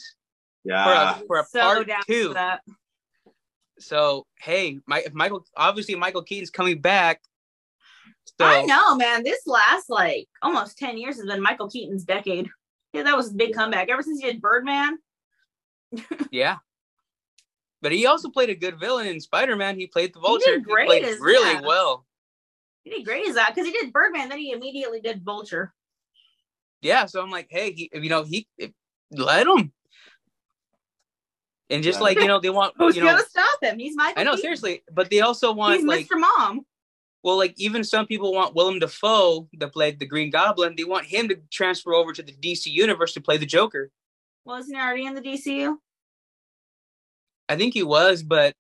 Yeah. 0.64 0.84
for 0.84 1.24
a, 1.24 1.28
for 1.28 1.39
a 1.39 1.45
So 1.45 1.60
part 1.62 1.88
down 1.88 2.01
two. 2.07 2.34
that. 2.34 2.62
So 3.80 4.26
hey, 4.39 4.80
my, 4.88 4.99
if 5.05 5.14
Michael 5.14 5.45
obviously 5.55 5.95
Michael 5.95 6.24
Keaton's 6.24 6.49
coming 6.49 6.80
back. 6.82 7.22
So 8.38 8.45
I 8.45 8.63
know, 8.63 8.95
man. 8.95 9.23
This 9.23 9.41
last 9.47 9.89
like 9.89 10.27
almost 10.41 10.77
10 10.77 10.97
years 10.97 11.17
has 11.17 11.25
been 11.25 11.41
Michael 11.41 11.69
Keaton's 11.69 12.03
decade. 12.05 12.49
Yeah, 12.93 13.03
that 13.03 13.17
was 13.17 13.32
a 13.32 13.36
big 13.36 13.53
comeback. 13.53 13.89
Ever 13.89 14.01
since 14.01 14.19
he 14.19 14.25
did 14.32 14.41
Birdman, 14.41 14.97
yeah. 16.32 16.57
But 17.82 17.91
he 17.93 18.05
also 18.07 18.30
played 18.30 18.49
a 18.49 18.55
good 18.55 18.80
villain 18.80 19.07
in 19.07 19.19
Spider 19.21 19.55
Man. 19.55 19.80
He 19.80 19.88
played 19.88 20.13
the 20.13 20.19
He 20.19 20.25
Vulture. 20.27 20.51
did 20.55 20.63
great 20.65 20.88
played 20.88 21.03
as 21.03 21.19
really 21.19 21.53
that. 21.53 21.63
well. 21.63 22.05
he 22.84 22.89
did 22.91 23.05
great 23.05 23.27
as 23.27 23.36
that 23.36 23.53
because 23.53 23.65
he 23.67 23.71
did 23.71 23.93
Birdman, 23.93 24.30
then 24.30 24.38
he 24.39 24.51
immediately 24.51 24.99
did 25.01 25.23
Vulture. 25.23 25.73
Yeah. 26.82 27.05
So 27.05 27.21
I'm 27.21 27.30
like, 27.30 27.47
hey, 27.49 27.71
he, 27.73 27.89
you 27.93 28.09
know, 28.09 28.23
he 28.23 28.47
let 29.11 29.47
him. 29.47 29.71
And 31.69 31.84
just 31.84 31.99
Yeah. 31.99 32.03
like 32.03 32.19
you 32.19 32.27
know, 32.27 32.39
they 32.39 32.49
want 32.49 32.73
Who's 32.77 32.95
you 32.95 33.03
know, 33.03 33.11
gonna 33.11 33.23
stop 33.30 33.63
him? 33.63 33.77
He's 33.80 33.95
Michael. 33.95 34.19
I 34.19 34.23
know 34.23 34.36
seriously, 34.36 34.84
but 34.91 35.09
they 35.09 35.21
also 35.21 35.53
want 35.53 35.75
He's 35.77 35.86
like 35.86 36.07
Mr. 36.07 36.19
Mom. 36.19 36.65
Well, 37.24 37.38
like 37.38 37.53
even 37.57 37.84
some 37.84 38.07
people 38.07 38.34
want 38.34 38.55
Willem 38.55 38.80
Dafoe 38.80 39.47
to 39.59 39.67
play 39.67 39.91
the 39.91 40.05
Green 40.05 40.30
Goblin. 40.30 40.76
They 40.78 40.86
want 40.86 41.05
him 41.05 41.28
to 41.30 41.38
transfer 41.51 41.93
over 41.93 42.13
to 42.13 42.24
the 42.24 42.32
DC 42.32 42.67
universe 42.67 43.13
to 43.13 43.22
play 43.22 43.38
the 43.38 43.45
Joker. 43.45 43.91
Wasn't 44.45 44.76
he 44.76 44.82
already 44.82 45.05
in 45.05 45.15
the 45.15 45.22
DCU? 45.22 45.76
I 47.49 47.55
think 47.55 47.74
he 47.74 47.84
was, 47.84 48.24
but 48.24 48.53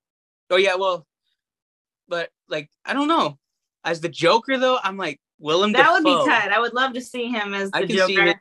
oh 0.49 0.57
yeah, 0.57 0.75
well, 0.75 1.05
but 2.07 2.29
like 2.49 2.69
I 2.85 2.93
don't 2.93 3.07
know. 3.07 3.37
As 3.85 4.01
the 4.01 4.09
Joker 4.09 4.57
though, 4.57 4.77
I'm 4.83 4.97
like 4.97 5.19
Willem 5.39 5.71
Dafoe. 5.71 5.83
That 5.83 5.91
would 5.93 6.03
be 6.03 6.29
tight. 6.29 6.51
I 6.51 6.59
would 6.59 6.73
love 6.73 6.93
to 6.93 7.01
see 7.01 7.27
him 7.27 7.53
as 7.53 7.69
I 7.73 7.81
the 7.81 7.87
can 7.87 8.07
see 8.07 8.15
Joker. 8.15 8.27
it. 8.29 8.37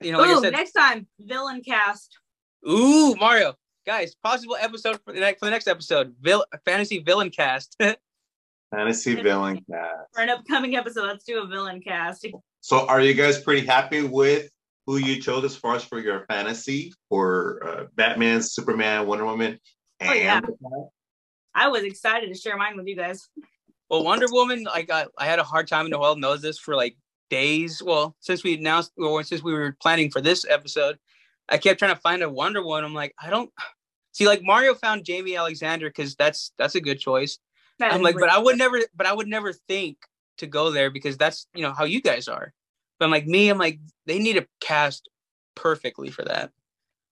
You 0.00 0.12
know, 0.12 0.18
like 0.18 0.30
Ooh, 0.30 0.38
I 0.38 0.42
said, 0.42 0.52
next 0.52 0.72
time, 0.72 1.06
villain 1.20 1.62
cast. 1.62 2.18
ooh 2.68 3.14
Mario, 3.14 3.54
guys, 3.86 4.16
possible 4.16 4.56
episode 4.60 4.98
for 5.04 5.12
the 5.12 5.20
next 5.20 5.38
for 5.38 5.44
the 5.44 5.52
next 5.52 5.68
episode, 5.68 6.14
Vil- 6.20 6.44
fantasy 6.64 6.98
villain 6.98 7.30
cast. 7.30 7.76
Fantasy 8.72 9.14
villain 9.14 9.60
cast. 9.70 10.14
For 10.14 10.22
an 10.22 10.30
upcoming 10.30 10.76
episode, 10.76 11.06
let's 11.06 11.24
do 11.24 11.42
a 11.42 11.46
villain 11.46 11.80
cast. 11.80 12.26
So, 12.60 12.86
are 12.86 13.00
you 13.00 13.14
guys 13.14 13.40
pretty 13.40 13.66
happy 13.66 14.02
with 14.02 14.50
who 14.86 14.96
you 14.96 15.20
chose 15.20 15.44
as 15.44 15.54
far 15.54 15.76
as 15.76 15.84
for 15.84 16.00
your 16.00 16.24
fantasy 16.26 16.92
for 17.08 17.60
uh, 17.64 17.84
Batman, 17.94 18.42
Superman, 18.42 19.06
Wonder 19.06 19.24
Woman, 19.26 19.58
and 20.00 20.10
Oh, 20.10 20.12
yeah. 20.14 20.40
I 21.54 21.68
was 21.68 21.82
excited 21.84 22.32
to 22.32 22.34
share 22.38 22.56
mine 22.56 22.76
with 22.76 22.86
you 22.86 22.96
guys. 22.96 23.28
well, 23.90 24.02
Wonder 24.04 24.26
Woman, 24.30 24.66
I 24.72 24.82
got 24.82 25.08
I 25.18 25.26
had 25.26 25.38
a 25.38 25.44
hard 25.44 25.68
time. 25.68 25.84
and 25.86 25.90
Noel 25.92 26.16
knows 26.16 26.40
this 26.40 26.58
for 26.58 26.74
like 26.74 26.96
days. 27.30 27.82
Well, 27.84 28.16
since 28.20 28.42
we 28.42 28.54
announced 28.54 28.92
or 28.96 29.22
since 29.22 29.42
we 29.42 29.52
were 29.52 29.76
planning 29.80 30.10
for 30.10 30.20
this 30.20 30.46
episode, 30.48 30.98
I 31.48 31.58
kept 31.58 31.78
trying 31.78 31.94
to 31.94 32.00
find 32.00 32.22
a 32.22 32.30
Wonder 32.30 32.62
Woman. 32.64 32.84
I'm 32.84 32.94
like, 32.94 33.14
I 33.22 33.28
don't 33.28 33.50
see 34.12 34.26
like 34.26 34.42
Mario 34.42 34.74
found 34.74 35.04
Jaimie 35.04 35.38
Alexander 35.38 35.88
because 35.90 36.14
that's 36.16 36.52
that's 36.58 36.74
a 36.74 36.80
good 36.80 36.98
choice. 36.98 37.38
That 37.78 37.92
I'm 37.92 38.00
is 38.00 38.04
like, 38.04 38.16
but 38.18 38.28
I 38.30 38.38
would 38.38 38.58
never, 38.58 38.80
but 38.94 39.06
I 39.06 39.12
would 39.12 39.28
never 39.28 39.52
think 39.52 39.98
to 40.38 40.46
go 40.46 40.70
there 40.70 40.90
because 40.90 41.16
that's 41.16 41.46
you 41.54 41.62
know 41.62 41.72
how 41.72 41.84
you 41.84 42.00
guys 42.00 42.28
are. 42.28 42.52
But 42.98 43.06
I'm 43.06 43.10
like 43.10 43.26
me, 43.26 43.48
I'm 43.48 43.58
like 43.58 43.80
they 44.06 44.18
need 44.18 44.34
to 44.34 44.46
cast 44.60 45.08
perfectly 45.54 46.10
for 46.10 46.24
that. 46.24 46.50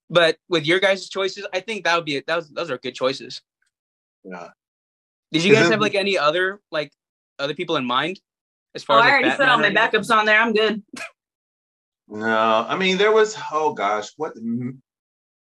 But 0.08 0.38
with 0.48 0.66
your 0.66 0.80
guys' 0.80 1.08
choices, 1.08 1.46
I 1.54 1.60
think 1.60 1.84
that 1.84 1.94
would 1.96 2.04
be 2.04 2.16
it. 2.16 2.26
that 2.26 2.36
was, 2.36 2.48
those 2.50 2.70
are 2.70 2.78
good 2.78 2.94
choices. 2.94 3.42
Yeah. 4.24 4.48
Did 5.32 5.44
you 5.44 5.54
guys 5.54 5.70
have 5.70 5.80
like 5.80 5.94
any 5.94 6.18
other 6.18 6.60
like 6.70 6.92
other 7.38 7.54
people 7.54 7.76
in 7.76 7.84
mind 7.84 8.20
as 8.74 8.82
Oh, 8.82 8.86
far 8.86 8.98
as 8.98 9.02
I 9.02 9.06
like, 9.06 9.12
already 9.12 9.36
put 9.36 9.48
all 9.48 9.58
my 9.58 9.70
backups 9.70 10.14
on 10.14 10.26
there. 10.26 10.40
I'm 10.40 10.52
good. 10.52 10.82
No, 12.08 12.66
I 12.68 12.76
mean 12.76 12.98
there 12.98 13.12
was 13.12 13.36
oh 13.52 13.72
gosh, 13.72 14.08
what 14.16 14.32
M- 14.36 14.82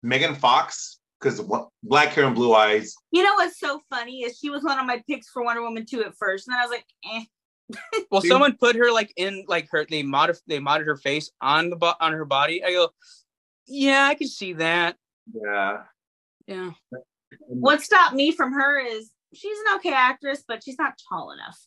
Megan 0.02 0.34
Fox 0.34 0.98
because 1.26 1.64
black 1.82 2.10
hair 2.10 2.24
and 2.24 2.34
blue 2.34 2.54
eyes. 2.54 2.94
You 3.10 3.22
know 3.22 3.34
what's 3.34 3.58
so 3.58 3.80
funny 3.90 4.22
is 4.22 4.38
she 4.38 4.50
was 4.50 4.62
one 4.62 4.78
of 4.78 4.86
my 4.86 5.02
picks 5.08 5.28
for 5.28 5.42
Wonder 5.42 5.62
Woman 5.62 5.84
2 5.88 6.04
at 6.04 6.16
first. 6.16 6.46
And 6.46 6.54
then 6.54 6.60
I 6.60 6.66
was 6.66 6.70
like, 6.70 6.86
eh. 7.12 7.24
Well, 8.10 8.20
Dude. 8.20 8.30
someone 8.30 8.56
put 8.56 8.76
her 8.76 8.92
like 8.92 9.12
in 9.16 9.44
like 9.48 9.68
her 9.72 9.84
they 9.90 10.04
mod 10.04 10.36
they 10.46 10.60
modded 10.60 10.86
her 10.86 10.96
face 10.96 11.32
on 11.40 11.68
the 11.70 11.76
bo- 11.76 11.94
on 12.00 12.12
her 12.12 12.24
body. 12.24 12.62
I 12.64 12.70
go, 12.70 12.90
yeah, 13.66 14.04
I 14.04 14.14
can 14.14 14.28
see 14.28 14.52
that. 14.54 14.94
Yeah. 15.34 15.78
Yeah. 16.46 16.70
What 17.40 17.82
stopped 17.82 18.14
me 18.14 18.30
from 18.30 18.52
her 18.52 18.78
is 18.78 19.10
she's 19.34 19.58
an 19.66 19.76
okay 19.76 19.92
actress, 19.92 20.44
but 20.46 20.62
she's 20.62 20.78
not 20.78 20.92
tall 21.08 21.32
enough. 21.32 21.58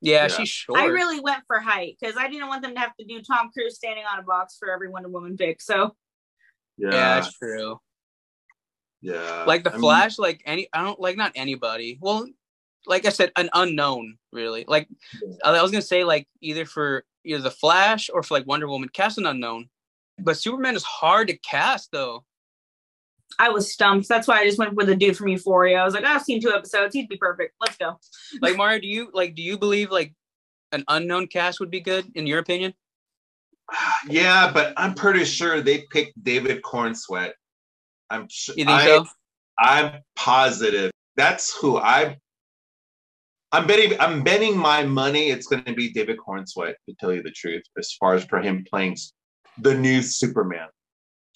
Yeah, 0.00 0.22
Yeah. 0.22 0.28
she's 0.28 0.48
short. 0.48 0.80
I 0.80 0.86
really 0.86 1.20
went 1.20 1.44
for 1.46 1.60
height 1.60 1.96
because 2.00 2.16
I 2.16 2.28
didn't 2.28 2.48
want 2.48 2.62
them 2.62 2.74
to 2.74 2.80
have 2.80 2.96
to 2.98 3.06
do 3.06 3.22
Tom 3.22 3.50
Cruise 3.52 3.76
standing 3.76 4.04
on 4.12 4.18
a 4.18 4.24
box 4.24 4.56
for 4.58 4.68
every 4.72 4.88
Wonder 4.88 5.08
Woman 5.10 5.36
pick. 5.36 5.62
So 5.62 5.94
Yeah. 6.76 6.88
yeah, 6.90 7.20
that's 7.20 7.32
true. 7.38 7.78
Yeah. 9.02 9.44
like 9.46 9.64
the 9.64 9.70
I 9.70 9.74
mean, 9.74 9.82
Flash, 9.82 10.18
like 10.18 10.42
any, 10.46 10.68
I 10.72 10.82
don't 10.82 11.00
like 11.00 11.16
not 11.16 11.32
anybody. 11.34 11.98
Well, 12.00 12.26
like 12.86 13.04
I 13.04 13.10
said, 13.10 13.32
an 13.36 13.50
unknown, 13.52 14.18
really. 14.32 14.64
Like 14.66 14.88
I 15.44 15.60
was 15.62 15.70
gonna 15.70 15.82
say, 15.82 16.04
like 16.04 16.28
either 16.40 16.64
for 16.64 17.04
either 17.24 17.42
the 17.42 17.50
Flash 17.50 18.08
or 18.12 18.22
for 18.22 18.34
like 18.34 18.46
Wonder 18.46 18.68
Woman, 18.68 18.88
cast 18.88 19.18
an 19.18 19.26
unknown. 19.26 19.68
But 20.18 20.38
Superman 20.38 20.76
is 20.76 20.84
hard 20.84 21.28
to 21.28 21.36
cast, 21.36 21.92
though. 21.92 22.24
I 23.38 23.50
was 23.50 23.70
stumped. 23.70 24.08
That's 24.08 24.26
why 24.26 24.40
I 24.40 24.44
just 24.44 24.58
went 24.58 24.74
with 24.74 24.86
the 24.86 24.96
dude 24.96 25.16
from 25.16 25.28
Euphoria. 25.28 25.78
I 25.78 25.84
was 25.84 25.92
like, 25.94 26.04
I've 26.04 26.22
seen 26.22 26.40
two 26.40 26.52
episodes. 26.52 26.94
He'd 26.94 27.08
be 27.08 27.16
perfect. 27.16 27.54
Let's 27.60 27.76
go. 27.76 27.98
Like 28.40 28.56
Mario, 28.58 28.80
do 28.80 28.86
you 28.86 29.10
like? 29.12 29.34
Do 29.34 29.42
you 29.42 29.58
believe 29.58 29.90
like 29.90 30.14
an 30.72 30.84
unknown 30.88 31.26
cast 31.26 31.60
would 31.60 31.70
be 31.70 31.80
good 31.80 32.10
in 32.14 32.26
your 32.26 32.38
opinion? 32.38 32.74
Yeah, 34.08 34.52
but 34.52 34.72
I'm 34.76 34.94
pretty 34.94 35.24
sure 35.24 35.60
they 35.60 35.86
picked 35.90 36.22
David 36.22 36.62
Corenswet. 36.62 37.32
I'm 38.10 38.26
sure. 38.30 38.54
You 38.56 38.64
think 38.64 38.78
I, 38.78 38.86
so? 38.86 39.06
I'm 39.58 39.92
positive. 40.14 40.90
That's 41.16 41.56
who 41.56 41.78
I. 41.78 42.16
I'm 43.52 43.66
betting. 43.66 43.98
I'm 44.00 44.22
betting 44.22 44.56
my 44.56 44.84
money. 44.84 45.30
It's 45.30 45.46
going 45.46 45.64
to 45.64 45.74
be 45.74 45.92
David 45.92 46.18
Corenswet. 46.18 46.74
To 46.88 46.94
tell 46.98 47.12
you 47.12 47.22
the 47.22 47.30
truth, 47.30 47.62
as 47.78 47.92
far 47.92 48.14
as 48.14 48.24
for 48.24 48.40
him 48.40 48.64
playing 48.68 48.96
the 49.58 49.74
new 49.74 50.02
Superman. 50.02 50.68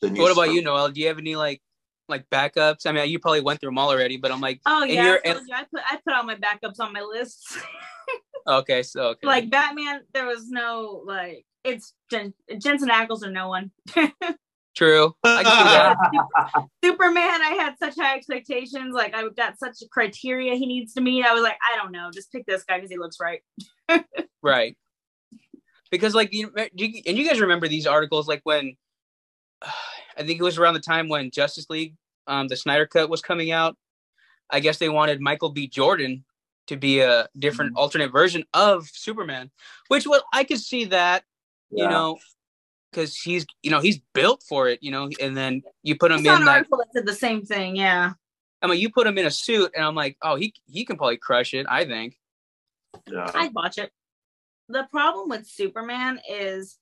The 0.03 0.11
new 0.11 0.23
What 0.23 0.33
about 0.33 0.47
Super- 0.47 0.55
you, 0.55 0.63
Noel? 0.63 0.89
Do 0.91 1.01
you 1.01 1.09
have 1.09 1.19
any 1.19 1.37
like 1.37 1.61
like 2.09 2.29
backups? 2.31 2.87
I 2.87 2.93
mean, 2.93 3.09
you 3.09 3.19
probably 3.19 3.41
went 3.41 3.61
through 3.61 3.69
them 3.69 3.79
all 3.79 3.91
already, 3.91 4.17
but 4.17 4.31
I'm 4.33 4.41
like, 4.41 4.61
Oh 4.67 4.85
yeah, 4.85 5.05
you're- 5.05 5.21
I, 5.25 5.33
told 5.33 5.47
you, 5.47 5.55
I 5.55 5.65
put 5.65 5.83
I 5.89 5.99
put 6.05 6.15
all 6.15 6.25
my 6.25 6.37
backups 6.37 6.81
on 6.81 6.93
my 6.93 7.03
list. 7.03 7.59
okay, 8.47 8.83
so 8.83 9.09
okay. 9.11 9.27
like 9.27 9.51
Batman, 9.51 10.03
there 10.13 10.27
was 10.27 10.49
no 10.49 11.03
like 11.07 11.45
it's 11.65 11.95
Jen, 12.11 12.35
Jensen 12.59 12.89
Ackles 12.89 13.23
or 13.23 13.31
no 13.31 13.49
one. 13.49 13.71
true. 14.81 15.15
I 15.25 15.43
can 15.43 15.53
see 15.53 15.65
that. 15.65 16.67
Superman, 16.85 17.43
I 17.43 17.57
had 17.59 17.75
such 17.79 17.95
high 17.97 18.17
expectations. 18.17 18.95
Like 18.95 19.15
I've 19.15 19.37
got 19.37 19.59
such 19.59 19.83
a 19.83 19.89
criteria 19.89 20.55
he 20.55 20.67
needs 20.67 20.95
to 20.95 21.01
meet. 21.01 21.25
I 21.25 21.35
was 21.35 21.43
like, 21.43 21.59
I 21.73 21.77
don't 21.77 21.93
know, 21.93 22.11
just 22.13 22.33
pick 22.33 22.47
this 22.47 22.65
guy 22.65 22.77
because 22.79 22.91
he 22.91 22.99
looks 22.99 23.19
right. 23.21 23.43
right 24.43 24.77
because 25.91 26.15
like 26.15 26.33
you, 26.33 26.53
and 26.57 26.71
you 27.19 27.29
guys 27.29 27.41
remember 27.41 27.69
these 27.69 27.87
articles 27.87 28.29
like 28.29 28.41
when 28.45 28.77
i 30.17 30.23
think 30.23 30.41
it 30.41 30.45
was 30.45 30.59
around 30.59 30.75
the 30.75 30.81
time 30.81 31.09
when 31.09 31.31
justice 31.31 31.67
league 31.69 31.95
um 32.27 32.49
the 32.49 32.57
snyder 32.57 32.87
cut 32.87 33.11
was 33.11 33.21
coming 33.21 33.51
out 33.51 33.77
i 34.51 34.61
guess 34.61 34.79
they 34.79 34.89
wanted 34.89 35.21
michael 35.21 35.51
b 35.51 35.67
jordan 35.69 36.25
to 36.67 36.77
be 36.77 37.01
a 37.01 37.29
different 37.39 37.77
alternate 37.77 38.13
version 38.13 38.45
of 38.55 38.89
superman 38.93 39.51
which 39.89 40.07
well 40.07 40.23
i 40.33 40.45
could 40.45 40.61
see 40.61 40.85
that 40.85 41.25
you 41.71 41.89
know 41.89 42.19
because 42.91 43.17
he's 43.17 43.47
you 43.63 43.71
know 43.71 43.81
he's 43.81 44.01
built 44.15 44.43
for 44.49 44.69
it 44.69 44.79
you 44.83 44.91
know 44.91 45.09
and 45.21 45.37
then 45.37 45.63
you 45.83 45.97
put 45.97 46.11
him 46.11 46.25
saw 46.25 46.37
in 46.37 46.41
like 46.41 46.45
that 46.45 46.57
article 46.57 46.79
that 46.79 46.93
said 46.93 47.07
the 47.07 47.15
same 47.15 47.43
thing. 47.45 47.77
Yeah, 47.77 48.13
i 48.63 48.67
mean 48.67 48.79
you 48.79 48.91
put 48.91 49.07
him 49.07 49.19
in 49.19 49.27
a 49.27 49.31
suit 49.31 49.71
and 49.75 49.85
i'm 49.85 49.95
like 49.95 50.17
oh 50.23 50.37
he 50.37 50.53
he 50.67 50.85
can 50.85 50.97
probably 50.97 51.17
crush 51.17 51.55
it 51.55 51.67
i 51.69 51.85
think 51.85 52.17
Yeah. 53.11 53.31
I'd 53.35 53.55
watch 53.55 53.79
it. 53.79 53.91
The 54.69 54.87
problem 54.91 55.29
with 55.29 55.47
Superman 55.47 56.21
is 56.29 56.79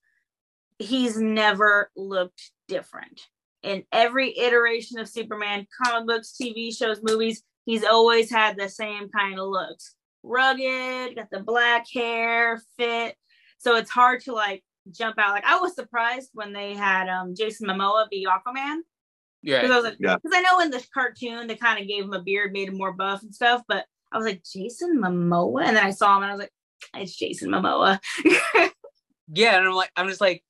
he's 0.79 1.19
never 1.19 1.91
looked 1.97 2.51
different. 2.67 3.21
In 3.63 3.85
every 3.93 4.37
iteration 4.39 4.99
of 4.99 5.09
Superman, 5.09 5.67
comic 5.83 6.07
books, 6.07 6.37
TV 6.41 6.77
shows, 6.77 7.01
movies, 7.03 7.43
he's 7.65 7.85
always 7.85 8.31
had 8.31 8.57
the 8.57 8.69
same 8.69 9.09
kind 9.09 9.39
of 9.39 9.49
looks. 9.49 9.95
Rugged, 10.23 11.17
got 11.17 11.31
the 11.31 11.41
black 11.41 11.87
hair, 11.93 12.63
fit. 12.77 13.17
So 13.59 13.77
it's 13.77 13.91
hard 13.91 14.21
to 14.23 14.33
like 14.33 14.63
jump 14.93 15.19
out. 15.19 15.33
Like 15.33 15.45
I 15.45 15.59
was 15.59 15.75
surprised 15.75 16.31
when 16.35 16.53
they 16.53 16.75
had 16.75 17.09
um 17.09 17.35
Jason 17.35 17.67
Momoa 17.69 18.09
be 18.11 18.27
Aquaman. 18.27 18.79
yeah 19.43 19.61
Because 19.63 19.71
I 19.71 19.77
was 19.77 19.85
like, 19.85 19.97
Yeah. 20.01 20.17
because 20.17 20.37
I 20.37 20.43
know 20.43 20.61
in 20.61 20.71
the 20.71 20.85
cartoon 20.93 21.47
they 21.47 21.57
kind 21.57 21.81
of 21.81 21.89
gave 21.89 22.05
him 22.05 22.13
a 22.13 22.23
beard, 22.23 22.53
made 22.53 22.69
him 22.69 22.77
more 22.77 22.93
buff 22.93 23.23
and 23.23 23.35
stuff, 23.35 23.63
but 23.69 23.85
I 24.13 24.17
was 24.17 24.27
like, 24.27 24.43
Jason 24.45 24.99
Momoa? 25.01 25.65
And 25.67 25.77
then 25.77 25.85
I 25.85 25.91
saw 25.91 26.17
him 26.17 26.23
and 26.23 26.31
I 26.33 26.35
was 26.35 26.41
like, 26.41 26.53
it's 26.95 27.15
Jason 27.17 27.51
Momoa. 27.51 27.99
yeah 29.35 29.59
and 29.59 29.67
i'm 29.67 29.75
like 29.75 29.91
i'm 29.97 30.09
just 30.09 30.21
like 30.23 30.43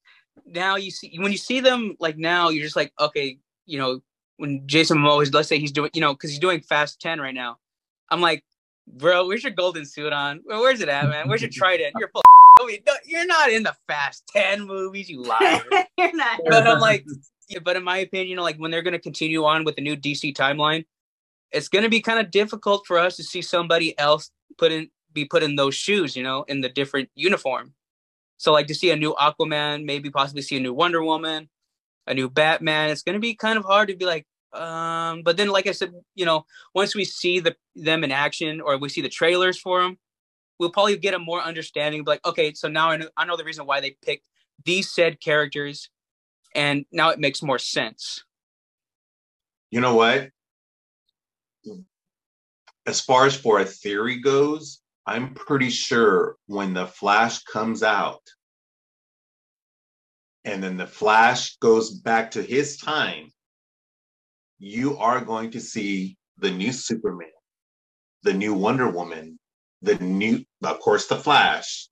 now 0.47 0.77
you 0.77 0.91
see 0.91 1.17
when 1.19 1.33
you 1.33 1.39
see 1.39 1.59
them 1.61 1.97
like 1.99 2.17
now 2.17 2.49
you're 2.49 2.63
just 2.63 2.77
like 2.77 2.93
okay 3.01 3.37
you 3.67 3.77
know 3.77 4.01
when 4.37 4.63
jason 4.67 4.99
momoa 4.99 5.23
is 5.23 5.35
let's 5.35 5.49
say 5.49 5.59
he's 5.59 5.73
doing 5.73 5.91
you 5.95 6.01
know 6.01 6.13
because 6.15 6.31
he's 6.31 6.39
doing 6.39 6.61
fast 6.61 7.01
10 7.01 7.21
right 7.21 7.35
now 7.35 7.57
i'm 8.11 8.21
like 8.21 8.45
Bro, 8.97 9.27
where's 9.27 9.43
your 9.43 9.53
golden 9.53 9.85
suit 9.85 10.13
on? 10.13 10.41
Where's 10.45 10.81
it 10.81 10.89
at, 10.89 11.09
man? 11.09 11.29
Where's 11.29 11.43
your 11.43 11.51
trident? 11.53 11.95
You're 11.99 12.09
full. 12.09 12.23
You're 13.05 13.27
not 13.27 13.51
in 13.51 13.63
the 13.63 13.77
Fast 13.87 14.25
Ten 14.29 14.67
movies, 14.67 15.09
you 15.09 15.23
liar. 15.23 15.63
You're 15.99 16.17
not. 16.17 16.41
but 16.45 16.67
I'm 16.67 16.81
like, 16.81 17.05
yeah, 17.49 17.61
but 17.61 17.77
in 17.77 17.85
my 17.85 17.99
opinion, 17.99 18.39
like 18.39 18.57
when 18.57 18.71
they're 18.71 18.83
gonna 18.83 18.99
continue 18.99 19.45
on 19.45 19.65
with 19.65 19.77
the 19.77 19.83
new 19.83 19.97
DC 19.97 20.35
timeline, 20.35 20.85
it's 21.53 21.69
gonna 21.69 21.89
be 21.89 22.01
kind 22.01 22.19
of 22.19 22.31
difficult 22.31 22.87
for 22.87 22.99
us 22.99 23.17
to 23.17 23.23
see 23.23 23.43
somebody 23.43 23.97
else 23.99 24.31
put 24.59 24.73
in 24.73 24.91
be 25.13 25.25
put 25.25 25.43
in 25.43 25.57
those 25.57 25.75
shoes, 25.75 26.17
you 26.17 26.23
know, 26.23 26.45
in 26.49 26.61
the 26.61 26.69
different 26.69 27.11
uniform. 27.15 27.75
So 28.39 28.53
like 28.53 28.67
to 28.69 28.75
see 28.75 28.91
a 28.91 28.97
new 28.97 29.15
Aquaman, 29.15 29.85
maybe 29.85 30.11
possibly 30.11 30.43
see 30.43 30.57
a 30.57 30.61
new 30.61 30.75
Wonder 30.75 31.03
Woman, 31.03 31.49
a 32.07 32.15
new 32.15 32.29
Batman. 32.29 32.91
It's 32.91 33.03
gonna 33.03 33.21
be 33.21 33.35
kind 33.35 33.59
of 33.59 33.65
hard 33.65 33.89
to 33.89 33.97
be 33.97 34.05
like, 34.05 34.27
um, 34.53 35.23
but 35.23 35.37
then 35.37 35.49
like 35.49 35.67
I 35.67 35.73
said, 35.73 35.93
you 36.15 36.25
know, 36.25 36.47
once 36.75 36.95
we 36.95 37.05
see 37.05 37.41
the 37.41 37.57
them 37.75 38.05
in 38.05 38.13
action 38.13 38.61
or 38.61 38.79
we 38.79 38.89
see 38.89 39.03
the 39.03 39.09
trailers 39.09 39.59
for 39.59 39.83
them, 39.83 39.99
we'll 40.59 40.71
probably 40.71 40.97
get 40.97 41.15
a 41.15 41.19
more 41.19 41.43
understanding. 41.43 42.05
Like, 42.05 42.25
okay, 42.27 42.55
so 42.55 42.69
now 42.69 42.91
I 42.91 42.97
know, 42.97 43.09
I 43.17 43.25
know 43.25 43.37
the 43.37 43.45
reason 43.45 43.67
why 43.67 43.81
they 43.81 43.97
picked 44.05 44.25
these 44.65 44.91
said 44.91 45.21
characters, 45.21 45.91
and 46.55 46.85
now 46.91 47.11
it 47.11 47.19
makes 47.19 47.43
more 47.43 47.59
sense. 47.59 48.25
You 49.71 49.81
know 49.81 49.95
what? 49.95 50.31
As 52.87 53.01
far 53.01 53.27
as 53.27 53.37
for 53.37 53.61
a 53.61 53.65
theory 53.67 54.21
goes, 54.21 54.81
I'm 55.07 55.35
pretty 55.35 55.71
sure 55.71 56.37
when 56.47 56.73
the 56.73 56.87
Flash 56.87 57.43
comes 57.45 57.83
out 57.83 58.23
and 60.45 60.63
then 60.63 60.79
the 60.79 60.87
Flash 60.87 61.57
goes 61.59 61.91
back 61.91 62.31
to 62.33 62.43
his 62.43 62.79
time, 62.79 63.31
you 64.59 64.97
are 64.99 65.21
going 65.21 65.51
to 65.53 65.61
see 65.61 66.17
the 66.39 66.51
new 66.51 66.73
Superman, 66.73 67.29
the 68.23 68.33
new 68.33 68.55
Wonder 68.55 68.89
Woman, 68.89 69.39
the 69.83 69.97
new, 69.97 70.45
of 70.63 70.81
course, 70.81 71.07
the 71.07 71.17
Flash, 71.17 71.89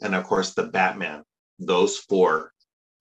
and 0.00 0.14
of 0.14 0.24
course, 0.24 0.54
the 0.54 0.64
Batman. 0.64 1.22
Those 1.58 1.98
four 1.98 2.52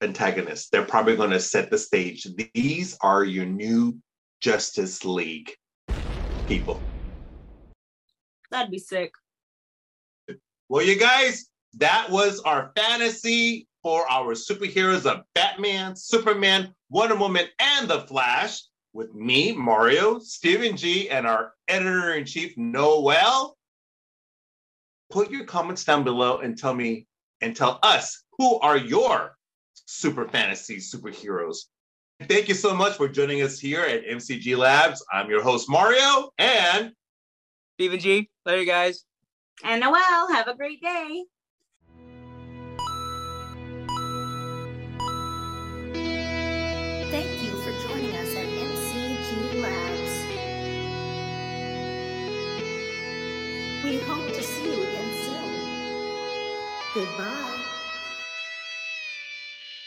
antagonists. 0.02 0.70
They're 0.70 0.86
probably 0.86 1.16
going 1.16 1.32
to 1.32 1.40
set 1.40 1.72
the 1.72 1.78
stage. 1.78 2.28
These 2.54 2.98
are 3.02 3.24
your 3.24 3.46
new 3.46 3.98
Justice 4.42 5.04
League 5.04 5.52
people. 6.48 6.80
That'd 8.52 8.70
be 8.70 8.78
sick. 8.78 9.12
Well, 10.70 10.86
you 10.86 11.00
guys, 11.00 11.50
that 11.76 12.10
was 12.10 12.40
our 12.42 12.72
fantasy 12.76 13.68
for 13.82 14.10
our 14.10 14.34
superheroes 14.34 15.06
of 15.06 15.24
Batman, 15.34 15.96
Superman, 15.96 16.74
Wonder 16.90 17.16
Woman, 17.16 17.48
and 17.60 17.88
The 17.88 18.02
Flash 18.02 18.62
with 18.94 19.14
me, 19.14 19.52
Mario, 19.52 20.20
Steven 20.20 20.78
G, 20.78 21.10
and 21.10 21.26
our 21.26 21.54
editor 21.68 22.14
in 22.14 22.26
chief, 22.26 22.56
Noel. 22.58 23.58
Put 25.10 25.32
your 25.32 25.46
comments 25.46 25.84
down 25.84 26.04
below 26.04 26.40
and 26.40 26.58
tell 26.58 26.74
me 26.74 27.08
and 27.42 27.56
tell 27.56 27.80
us 27.84 28.24
who 28.38 28.60
are 28.60 28.78
your 28.78 29.38
super 29.86 30.28
fantasy 30.28 30.78
superheroes. 30.78 31.58
Thank 32.22 32.48
you 32.48 32.56
so 32.56 32.74
much 32.74 32.96
for 32.96 33.08
joining 33.08 33.42
us 33.42 33.60
here 33.60 33.82
at 33.82 34.06
MCG 34.06 34.56
Labs. 34.58 35.04
I'm 35.12 35.30
your 35.30 35.44
host, 35.44 35.70
Mario, 35.70 36.32
and 36.38 36.94
Steven 37.76 38.00
G. 38.00 38.30
Later, 38.46 38.66
guys. 38.66 39.04
And 39.64 39.82
Noel, 39.82 40.32
have 40.32 40.48
a 40.48 40.56
great 40.56 40.82
day. 40.82 41.26
Goodbye. 56.94 57.53